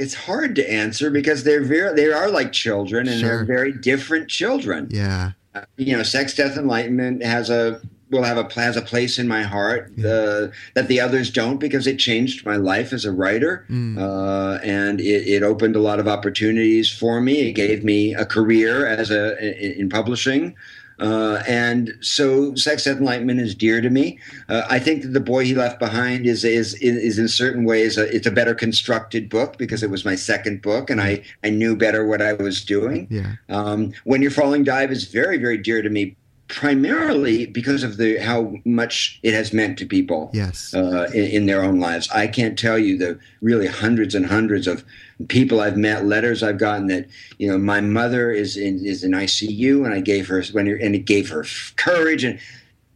it's 0.00 0.14
hard 0.14 0.54
to 0.54 0.70
answer 0.70 1.10
because 1.10 1.42
they're 1.42 1.64
very 1.64 1.92
they 1.96 2.06
are 2.12 2.30
like 2.30 2.52
children 2.52 3.08
and 3.08 3.18
Sure. 3.20 3.28
they're 3.38 3.44
very 3.44 3.72
different 3.72 4.28
children. 4.28 4.86
Yeah. 4.92 5.32
Uh, 5.56 5.62
you 5.76 5.96
know, 5.96 6.04
sex, 6.04 6.34
death, 6.36 6.56
enlightenment 6.56 7.24
has 7.24 7.50
a 7.50 7.80
will 8.10 8.22
have 8.22 8.38
a 8.38 8.48
has 8.54 8.76
a 8.76 8.82
place 8.82 9.18
in 9.18 9.28
my 9.28 9.42
heart 9.42 9.92
uh, 9.98 10.48
that 10.74 10.88
the 10.88 11.00
others 11.00 11.30
don't 11.30 11.58
because 11.58 11.86
it 11.86 11.98
changed 11.98 12.46
my 12.46 12.56
life 12.56 12.92
as 12.92 13.04
a 13.04 13.12
writer 13.12 13.64
Mm. 13.70 13.98
uh, 13.98 14.58
and 14.62 15.00
it, 15.00 15.26
it 15.26 15.42
opened 15.42 15.76
a 15.76 15.80
lot 15.80 16.00
of 16.00 16.08
opportunities 16.08 16.90
for 16.90 17.20
me. 17.20 17.48
It 17.48 17.52
gave 17.52 17.84
me 17.84 18.14
a 18.14 18.24
career 18.24 18.86
as 18.86 19.10
a 19.10 19.36
in, 19.38 19.80
in 19.82 19.88
publishing. 19.88 20.54
Uh, 21.00 21.40
and 21.46 21.94
so, 22.00 22.56
Sex, 22.56 22.82
Death, 22.82 22.96
Enlightenment 22.98 23.38
is 23.38 23.54
dear 23.54 23.80
to 23.80 23.88
me. 23.88 24.18
Uh, 24.48 24.62
I 24.68 24.80
think 24.80 25.02
that 25.02 25.12
the 25.12 25.20
boy 25.20 25.44
he 25.44 25.54
left 25.54 25.78
behind 25.78 26.26
is 26.26 26.42
is 26.44 26.74
is 26.74 27.20
in 27.20 27.28
certain 27.28 27.64
ways 27.64 27.96
a, 27.96 28.12
it's 28.12 28.26
a 28.26 28.32
better 28.32 28.52
constructed 28.54 29.28
book 29.28 29.58
because 29.58 29.84
it 29.84 29.90
was 29.90 30.04
my 30.04 30.16
second 30.16 30.60
book, 30.60 30.90
and 30.90 31.00
I 31.00 31.22
I 31.44 31.50
knew 31.50 31.76
better 31.76 32.04
what 32.04 32.20
I 32.20 32.32
was 32.32 32.64
doing. 32.64 33.06
Yeah. 33.10 33.34
Um, 33.48 33.92
when 34.04 34.22
You're 34.22 34.32
Falling 34.32 34.64
Dive 34.64 34.90
is 34.90 35.04
very, 35.04 35.38
very 35.38 35.58
dear 35.58 35.82
to 35.82 35.88
me, 35.90 36.16
primarily 36.48 37.46
because 37.46 37.82
of 37.82 37.96
the 37.98 38.18
how 38.18 38.54
much 38.64 39.20
it 39.22 39.32
has 39.34 39.52
meant 39.52 39.78
to 39.78 39.86
people 39.86 40.30
Yes. 40.32 40.74
uh, 40.74 41.08
in, 41.14 41.24
in 41.24 41.46
their 41.46 41.62
own 41.62 41.78
lives. 41.78 42.08
I 42.10 42.26
can't 42.26 42.58
tell 42.58 42.78
you 42.78 42.98
the 42.98 43.18
really 43.40 43.66
hundreds 43.66 44.14
and 44.14 44.26
hundreds 44.26 44.66
of 44.66 44.84
people 45.28 45.60
I've 45.60 45.76
met, 45.76 46.04
letters 46.06 46.42
I've 46.42 46.58
gotten 46.58 46.86
that 46.88 47.06
you 47.38 47.48
know 47.48 47.58
my 47.58 47.80
mother 47.80 48.30
is 48.30 48.56
in 48.56 48.84
is 48.84 49.04
in 49.04 49.12
ICU, 49.12 49.84
and 49.84 49.94
I 49.94 50.00
gave 50.00 50.26
her 50.28 50.42
when 50.52 50.66
and 50.68 50.94
it 50.94 51.04
gave 51.04 51.28
her 51.30 51.44
courage 51.76 52.24
and. 52.24 52.38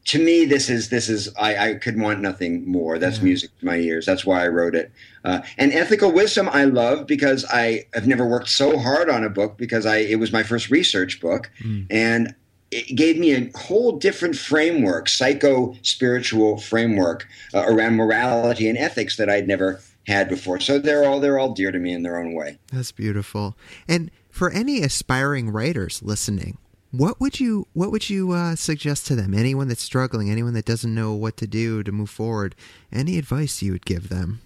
To 0.07 0.19
me, 0.19 0.45
this 0.47 0.69
is 0.69 0.89
this 0.89 1.09
is 1.09 1.33
I, 1.39 1.57
I 1.69 1.75
could 1.75 1.97
want 1.97 2.21
nothing 2.21 2.69
more. 2.69 2.99
That's 2.99 3.19
Yeah. 3.19 3.23
music 3.25 3.51
to 3.61 3.65
my 3.67 3.77
ears. 3.77 4.05
That's 4.05 4.27
why 4.27 4.43
I 4.45 4.49
wrote 4.49 4.75
it. 4.75 4.91
Uh, 5.25 5.43
and 5.59 5.73
ethical 5.73 6.11
wisdom, 6.11 6.49
I 6.53 6.65
love 6.65 7.07
because 7.07 7.45
I 7.45 7.85
have 7.95 8.05
never 8.09 8.27
worked 8.27 8.49
so 8.49 8.79
hard 8.79 9.09
on 9.09 9.23
a 9.23 9.31
book 9.31 9.57
because 9.57 9.87
I 9.87 9.99
it 9.99 10.17
was 10.19 10.33
my 10.33 10.43
first 10.43 10.71
research 10.71 11.21
book, 11.21 11.53
Mm. 11.65 11.87
and 11.89 12.35
it 12.73 12.97
gave 12.97 13.19
me 13.19 13.35
a 13.35 13.51
whole 13.57 13.93
different 13.99 14.35
framework, 14.35 15.09
psycho 15.09 15.77
spiritual 15.83 16.59
framework 16.59 17.29
uh, 17.55 17.65
around 17.67 17.97
morality 17.97 18.69
and 18.69 18.79
ethics 18.79 19.17
that 19.19 19.29
I'd 19.29 19.47
never 19.47 19.81
had 20.07 20.29
before. 20.29 20.59
So 20.59 20.79
they're 20.79 21.05
all 21.05 21.21
they're 21.21 21.39
all 21.39 21.53
dear 21.53 21.71
to 21.71 21.79
me 21.79 21.93
in 21.93 22.03
their 22.03 22.19
own 22.19 22.35
way. 22.35 22.59
That's 22.73 22.91
beautiful. 22.91 23.57
And 23.87 24.11
for 24.31 24.51
any 24.51 24.83
aspiring 24.83 25.51
writers 25.51 26.03
listening, 26.03 26.57
what 26.91 27.21
would 27.21 27.39
you 27.39 27.69
what 27.75 27.93
would 27.93 28.09
you 28.09 28.33
uh, 28.33 28.57
suggest 28.57 29.07
to 29.09 29.15
them? 29.15 29.35
Anyone 29.35 29.69
that's 29.69 29.83
struggling, 29.83 30.31
anyone 30.31 30.55
that 30.55 30.65
doesn't 30.65 30.95
know 30.95 31.13
what 31.13 31.37
to 31.37 31.47
do 31.47 31.83
to 31.83 31.93
move 31.93 32.11
forward, 32.11 32.55
any 32.91 33.19
advice 33.19 33.63
you 33.63 33.73
would 33.73 33.85
give 33.85 34.09
them? 34.09 34.41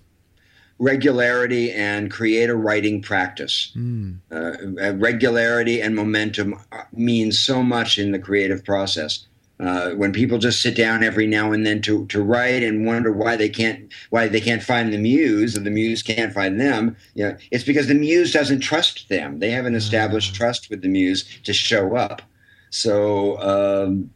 Regularity 0.78 1.72
and 1.72 2.10
create 2.10 2.50
a 2.50 2.54
writing 2.54 3.00
practice. 3.00 3.72
Mm. 3.74 4.18
Uh, 4.30 4.94
regularity 4.96 5.80
and 5.80 5.96
momentum 5.96 6.60
uh, 6.70 6.82
means 6.92 7.38
so 7.38 7.62
much 7.62 7.98
in 7.98 8.12
the 8.12 8.18
creative 8.18 8.62
process. 8.64 9.26
Uh, 9.58 9.92
when 9.92 10.12
people 10.12 10.36
just 10.36 10.60
sit 10.60 10.76
down 10.76 11.02
every 11.02 11.26
now 11.26 11.50
and 11.50 11.64
then 11.64 11.80
to, 11.80 12.04
to 12.08 12.22
write 12.22 12.62
and 12.62 12.84
wonder 12.84 13.10
why 13.10 13.36
they 13.36 13.48
can't 13.48 13.90
why 14.10 14.28
they 14.28 14.40
can't 14.40 14.62
find 14.62 14.92
the 14.92 14.98
muse 14.98 15.56
and 15.56 15.64
the 15.64 15.70
muse 15.70 16.02
can't 16.02 16.34
find 16.34 16.60
them, 16.60 16.94
you 17.14 17.24
know, 17.24 17.34
it's 17.50 17.64
because 17.64 17.88
the 17.88 17.94
muse 17.94 18.32
doesn't 18.32 18.60
trust 18.60 19.08
them. 19.08 19.38
They 19.38 19.50
haven't 19.50 19.74
established 19.74 20.34
trust 20.34 20.68
with 20.68 20.82
the 20.82 20.88
muse 20.88 21.24
to 21.44 21.54
show 21.54 21.96
up. 21.96 22.20
So 22.68 23.40
um, 23.40 24.10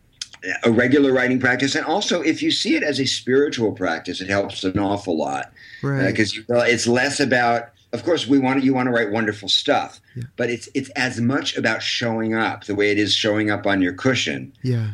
a 0.62 0.70
regular 0.70 1.10
writing 1.10 1.40
practice, 1.40 1.74
and 1.74 1.86
also 1.86 2.20
if 2.20 2.42
you 2.42 2.50
see 2.50 2.76
it 2.76 2.82
as 2.82 3.00
a 3.00 3.06
spiritual 3.06 3.72
practice, 3.72 4.20
it 4.20 4.28
helps 4.28 4.62
an 4.62 4.78
awful 4.78 5.16
lot 5.16 5.52
Right. 5.82 6.06
because 6.06 6.34
you 6.36 6.44
it's 6.48 6.86
less 6.86 7.20
about 7.20 7.70
of 7.92 8.04
course 8.04 8.26
we 8.26 8.38
want 8.38 8.62
you 8.62 8.74
want 8.74 8.86
to 8.86 8.92
write 8.92 9.10
wonderful 9.10 9.48
stuff 9.48 10.00
Yeah. 10.14 10.24
but 10.36 10.50
it's 10.50 10.68
it's 10.74 10.90
as 10.90 11.20
much 11.20 11.56
about 11.56 11.82
showing 11.82 12.34
up 12.34 12.64
the 12.64 12.74
way 12.74 12.90
it 12.90 12.98
is 12.98 13.14
showing 13.14 13.50
up 13.50 13.66
on 13.66 13.80
your 13.82 13.92
cushion 13.92 14.52
yeah. 14.62 14.90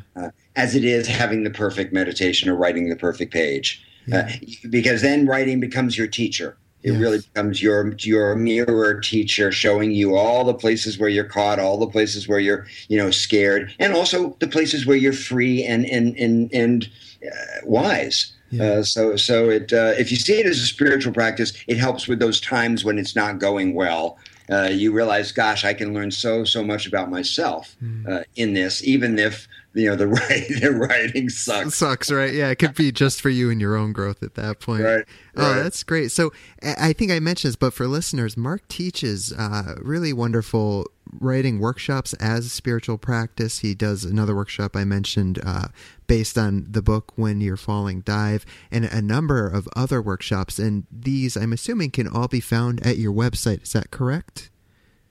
as 0.54 0.74
it 0.74 0.84
is 0.84 1.06
having 1.06 1.44
the 1.44 1.50
perfect 1.50 1.92
meditation 1.92 2.48
or 2.48 2.54
writing 2.56 2.88
the 2.88 2.96
perfect 2.96 3.32
page 3.32 3.82
Yeah. 4.06 4.28
uh, 4.30 4.46
because 4.70 5.02
then 5.02 5.26
writing 5.26 5.60
becomes 5.60 5.96
your 5.98 6.06
teacher 6.06 6.56
it 6.82 6.92
Yes. 6.92 7.00
really 7.00 7.18
becomes 7.18 7.60
your 7.62 7.94
your 7.98 8.36
mirror 8.36 9.00
teacher 9.00 9.50
showing 9.50 9.90
you 9.90 10.14
all 10.14 10.44
the 10.44 10.54
places 10.54 10.98
where 10.98 11.08
you're 11.08 11.24
caught 11.24 11.58
all 11.58 11.78
the 11.78 11.88
places 11.88 12.28
where 12.28 12.38
you're 12.38 12.66
you 12.88 12.96
know 12.96 13.10
scared 13.10 13.74
and 13.80 13.92
also 13.92 14.36
the 14.40 14.46
places 14.46 14.86
where 14.86 14.96
you're 14.96 15.12
free 15.12 15.64
and 15.64 15.84
and 15.86 16.16
and 16.16 16.50
and 16.54 16.88
uh, 17.26 17.60
wise 17.64 18.32
Yeah. 18.50 18.64
uh, 18.64 18.82
so, 18.84 19.16
so 19.16 19.50
it 19.50 19.72
uh, 19.72 19.94
if 19.98 20.10
you 20.10 20.16
see 20.16 20.34
it 20.38 20.46
as 20.46 20.58
a 20.58 20.66
spiritual 20.66 21.12
practice, 21.12 21.52
it 21.66 21.78
helps 21.78 22.06
with 22.08 22.18
those 22.20 22.40
times 22.40 22.84
when 22.84 22.98
it's 22.98 23.16
not 23.16 23.38
going 23.38 23.74
well. 23.74 24.18
Uh, 24.48 24.68
you 24.70 24.92
realize, 24.92 25.32
gosh, 25.32 25.64
I 25.64 25.74
can 25.74 25.92
learn 25.92 26.10
so 26.12 26.44
so 26.44 26.62
much 26.62 26.86
about 26.86 27.10
myself 27.10 27.74
Mm. 27.82 28.08
uh, 28.08 28.22
in 28.36 28.54
this, 28.54 28.84
even 28.84 29.18
if 29.18 29.48
you 29.76 29.88
know 29.90 29.96
the 29.96 30.06
writing, 30.08 30.60
the 30.60 30.72
writing 30.72 31.28
sucks. 31.28 31.74
Sucks, 31.76 32.10
right? 32.10 32.32
Yeah, 32.32 32.48
it 32.50 32.56
could 32.56 32.74
be 32.74 32.90
just 32.92 33.20
for 33.20 33.28
you 33.30 33.50
and 33.50 33.60
your 33.60 33.76
own 33.76 33.92
growth 33.92 34.22
at 34.22 34.34
that 34.34 34.60
point. 34.60 34.82
Right, 34.82 35.04
Oh, 35.36 35.52
right. 35.54 35.62
that's 35.62 35.82
great. 35.84 36.10
So 36.10 36.32
I 36.62 36.88
I 36.88 36.92
think 36.92 37.12
I 37.12 37.18
mentioned 37.20 37.50
this, 37.50 37.56
but 37.56 37.74
for 37.74 37.86
listeners, 37.86 38.36
Mark 38.36 38.66
teaches 38.68 39.32
uh, 39.32 39.74
really 39.82 40.12
wonderful 40.12 40.86
writing 41.20 41.60
workshops 41.60 42.14
as 42.14 42.46
a 42.46 42.48
spiritual 42.48 42.98
practice. 42.98 43.60
He 43.60 43.74
does 43.74 44.04
another 44.04 44.34
workshop 44.34 44.74
I 44.74 44.84
mentioned 44.84 45.38
uh, 45.44 45.68
based 46.08 46.36
on 46.36 46.66
the 46.68 46.82
book 46.82 47.12
When 47.16 47.40
You're 47.40 47.56
Falling 47.56 48.00
Dive, 48.00 48.44
and 48.70 48.84
a 48.86 49.00
number 49.02 49.46
of 49.48 49.68
other 49.76 50.02
workshops. 50.02 50.58
And 50.58 50.84
these, 50.90 51.36
I'm 51.36 51.52
assuming, 51.52 51.90
can 51.92 52.08
all 52.08 52.26
be 52.28 52.40
found 52.40 52.84
at 52.84 52.98
your 52.98 53.12
website. 53.12 53.62
Is 53.62 53.72
that 53.72 53.90
correct? 53.90 54.50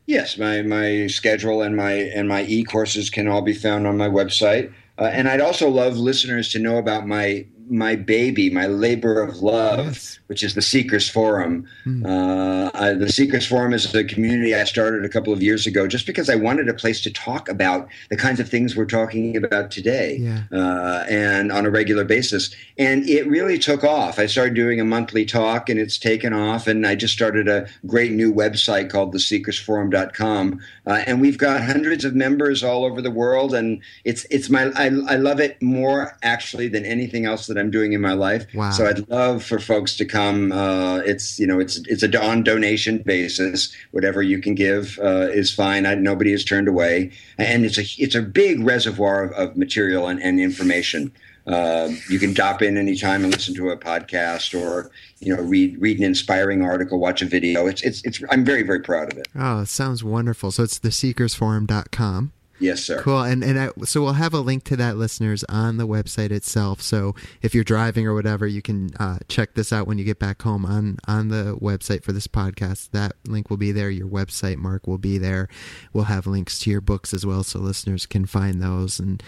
Yes, 0.05 0.37
my 0.37 0.61
my 0.61 1.07
schedule 1.07 1.61
and 1.61 1.75
my 1.75 1.93
and 1.93 2.27
my 2.27 2.43
e 2.43 2.63
courses 2.63 3.09
can 3.09 3.27
all 3.27 3.41
be 3.41 3.53
found 3.53 3.87
on 3.87 3.97
my 3.97 4.07
website. 4.07 4.71
Uh, 4.97 5.05
and 5.05 5.27
I'd 5.27 5.41
also 5.41 5.69
love 5.69 5.97
listeners 5.97 6.49
to 6.49 6.59
know 6.59 6.77
about 6.77 7.07
my 7.07 7.45
my 7.67 7.95
baby, 7.95 8.49
my 8.49 8.67
labor 8.67 9.21
of 9.21 9.37
love, 9.41 9.85
Yes. 9.87 10.19
which 10.27 10.43
is 10.43 10.53
the 10.53 10.61
Seekers 10.61 11.09
Forum. 11.09 11.67
Hmm. 11.83 12.05
Uh, 12.05 12.69
I, 12.73 12.93
the 12.93 13.11
Seekers 13.11 13.47
Forum 13.47 13.73
is 13.73 13.93
a 13.95 14.03
community 14.03 14.53
I 14.53 14.63
started 14.65 15.03
a 15.05 15.09
couple 15.09 15.33
of 15.33 15.41
years 15.41 15.65
ago 15.65 15.87
just 15.87 16.05
because 16.05 16.29
I 16.29 16.35
wanted 16.35 16.69
a 16.69 16.73
place 16.73 17.01
to 17.01 17.11
talk 17.11 17.49
about 17.49 17.87
the 18.09 18.17
kinds 18.17 18.39
of 18.39 18.49
things 18.49 18.75
we're 18.75 18.85
talking 18.85 19.35
about 19.37 19.71
today 19.71 20.17
Yeah. 20.17 20.43
uh, 20.51 21.05
and 21.09 21.51
on 21.51 21.65
a 21.65 21.69
regular 21.71 22.03
basis. 22.03 22.53
And 22.77 23.07
it 23.09 23.27
really 23.27 23.57
took 23.57 23.83
off. 23.83 24.19
I 24.19 24.25
started 24.27 24.53
doing 24.53 24.79
a 24.79 24.85
monthly 24.85 25.25
talk 25.25 25.69
and 25.69 25.79
it's 25.79 25.97
taken 25.97 26.33
off. 26.33 26.67
And 26.67 26.85
I 26.85 26.95
just 26.95 27.13
started 27.13 27.47
a 27.47 27.67
great 27.87 28.11
new 28.11 28.33
website 28.33 28.89
called 28.89 29.13
theseekersforum.com. 29.13 30.59
Uh, 30.87 31.03
and 31.07 31.21
we've 31.21 31.37
got 31.37 31.63
hundreds 31.63 32.05
of 32.05 32.15
members 32.15 32.63
all 32.63 32.85
over 32.85 33.01
the 33.01 33.11
world. 33.11 33.53
And 33.53 33.81
it's, 34.03 34.25
it's 34.29 34.49
my, 34.49 34.65
I, 34.75 34.85
I 35.07 35.15
love 35.15 35.39
it 35.39 35.61
more 35.61 36.17
actually 36.23 36.67
than 36.67 36.85
anything 36.85 37.25
else 37.25 37.47
that 37.47 37.54
I'm 37.57 37.71
doing 37.71 37.93
in 37.93 38.01
my 38.01 38.13
life. 38.13 38.45
Wow. 38.53 38.71
So 38.71 38.85
I'd 38.85 39.07
love 39.09 39.43
for 39.43 39.59
folks 39.59 39.95
to 39.97 40.05
come. 40.05 40.51
Uh, 40.51 40.97
it's, 40.99 41.39
you 41.39 41.47
know, 41.47 41.59
it's, 41.59 41.77
it's 41.87 42.03
a 42.03 42.21
on 42.21 42.43
donation 42.43 42.99
basis. 42.99 43.75
Whatever 43.91 44.21
you 44.21 44.41
can 44.41 44.55
give 44.55 44.99
uh, 45.01 45.27
is 45.31 45.53
fine. 45.53 45.85
I, 45.85 45.95
nobody 45.95 46.33
is 46.33 46.43
turned 46.45 46.67
away. 46.67 47.11
And 47.37 47.65
it's 47.65 47.77
a, 47.77 47.83
it's 48.01 48.15
a 48.15 48.21
big 48.21 48.63
reservoir 48.63 49.23
of, 49.23 49.31
of 49.33 49.57
material 49.57 50.07
and, 50.07 50.21
and 50.21 50.39
information. 50.39 51.11
Uh, 51.47 51.91
you 52.09 52.17
can 52.17 52.33
drop 52.33 52.61
in 52.63 52.75
anytime 52.75 53.23
and 53.23 53.31
listen 53.31 53.53
to 53.53 53.69
a 53.69 53.77
podcast 53.77 54.59
or 54.59 54.89
you 55.19 55.35
know 55.35 55.43
read 55.43 55.79
read 55.79 55.99
an 55.99 56.03
inspiring 56.03 56.63
article 56.63 56.99
watch 56.99 57.21
a 57.21 57.25
video 57.25 57.67
it's 57.67 57.83
it's, 57.83 58.03
it's 58.03 58.19
i'm 58.31 58.43
very 58.43 58.63
very 58.63 58.79
proud 58.79 59.11
of 59.11 59.17
it 59.19 59.27
Oh, 59.35 59.61
it 59.61 59.67
sounds 59.67 60.03
wonderful. 60.03 60.51
So 60.51 60.63
it's 60.63 60.79
theseekersforum.com. 60.79 62.31
yes 62.59 62.83
sir 62.83 63.01
Cool, 63.01 63.21
and 63.21 63.43
and 63.43 63.59
I, 63.59 63.69
so 63.83 64.01
we'll 64.01 64.13
have 64.13 64.33
a 64.33 64.39
link 64.39 64.63
to 64.65 64.75
that, 64.77 64.97
listeners, 64.97 65.43
on 65.49 65.77
the 65.77 65.87
website 65.87 66.31
itself. 66.31 66.81
So 66.81 67.13
if 67.41 67.53
you're 67.53 67.63
driving 67.63 68.07
or 68.07 68.13
whatever, 68.13 68.47
you 68.47 68.61
can 68.61 68.91
uh, 68.99 69.19
check 69.27 69.53
this 69.53 69.73
out 69.73 69.87
when 69.87 69.97
you 69.97 70.05
get 70.05 70.19
back 70.19 70.41
home 70.41 70.65
on 70.65 70.97
on 71.07 71.29
the 71.29 71.57
website 71.61 72.03
for 72.03 72.11
this 72.13 72.27
podcast. 72.27 72.91
That 72.91 73.13
link 73.27 73.49
will 73.49 73.57
be 73.57 73.71
there. 73.71 73.89
Your 73.89 74.07
website, 74.07 74.57
Mark, 74.57 74.87
will 74.87 74.97
be 74.97 75.17
there. 75.17 75.47
We'll 75.93 76.05
have 76.05 76.27
links 76.27 76.59
to 76.59 76.69
your 76.69 76.81
books 76.81 77.13
as 77.13 77.25
well, 77.25 77.43
so 77.43 77.59
listeners 77.59 78.05
can 78.05 78.25
find 78.25 78.61
those 78.61 78.99
and. 78.99 79.21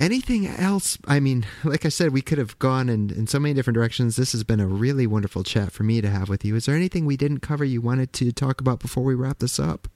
Anything 0.00 0.46
else? 0.46 0.96
I 1.06 1.20
mean, 1.20 1.46
like 1.64 1.84
I 1.84 1.90
said, 1.90 2.12
we 2.12 2.22
could 2.22 2.38
have 2.38 2.58
gone 2.58 2.88
in, 2.88 3.10
in 3.10 3.26
so 3.26 3.38
many 3.38 3.54
different 3.54 3.74
directions. 3.74 4.16
This 4.16 4.32
has 4.32 4.42
been 4.42 4.58
a 4.58 4.66
really 4.66 5.06
wonderful 5.06 5.44
chat 5.44 5.70
for 5.70 5.84
me 5.84 6.00
to 6.00 6.08
have 6.08 6.30
with 6.30 6.44
you. 6.46 6.56
Is 6.56 6.64
there 6.64 6.74
anything 6.74 7.04
we 7.04 7.16
didn't 7.18 7.40
cover 7.40 7.62
you 7.62 7.82
wanted 7.82 8.12
to 8.14 8.32
talk 8.32 8.60
about 8.60 8.80
before 8.80 9.04
we 9.04 9.14
wrap 9.14 9.38
this 9.38 9.60
up? 9.60 9.88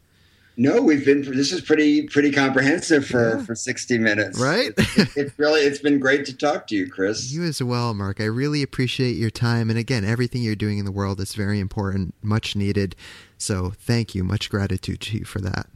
No 0.56 0.80
we've 0.80 1.04
been 1.04 1.22
this 1.22 1.52
is 1.52 1.60
pretty 1.60 2.06
pretty 2.06 2.30
comprehensive 2.32 3.06
for 3.06 3.36
Yeah. 3.38 3.44
for 3.44 3.54
60 3.54 3.98
minutes 3.98 4.38
Right? 4.40 4.72
it's 5.16 5.38
really 5.38 5.60
it's 5.60 5.78
been 5.80 5.98
great 5.98 6.24
to 6.26 6.36
talk 6.36 6.66
to 6.68 6.74
you 6.76 6.88
chris 6.88 7.30
You 7.32 7.44
as 7.44 7.62
well, 7.62 7.92
Mark. 7.94 8.20
I 8.20 8.24
really 8.24 8.62
appreciate 8.62 9.16
your 9.16 9.30
time. 9.30 9.68
And 9.70 9.78
again, 9.78 10.04
everything 10.04 10.42
you're 10.42 10.56
doing 10.56 10.78
in 10.78 10.84
the 10.84 10.92
world 10.92 11.20
is 11.20 11.34
very 11.34 11.60
important, 11.60 12.14
much 12.22 12.56
needed. 12.56 12.96
So 13.38 13.72
thank 13.78 14.14
you. 14.14 14.24
Much 14.24 14.48
gratitude 14.50 15.00
to 15.02 15.18
you 15.18 15.24
for 15.24 15.40
that. 15.40 15.66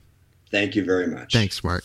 thank 0.51 0.75
you 0.75 0.85
very 0.85 1.07
much 1.07 1.33
Thanks, 1.33 1.63
Mark. 1.63 1.85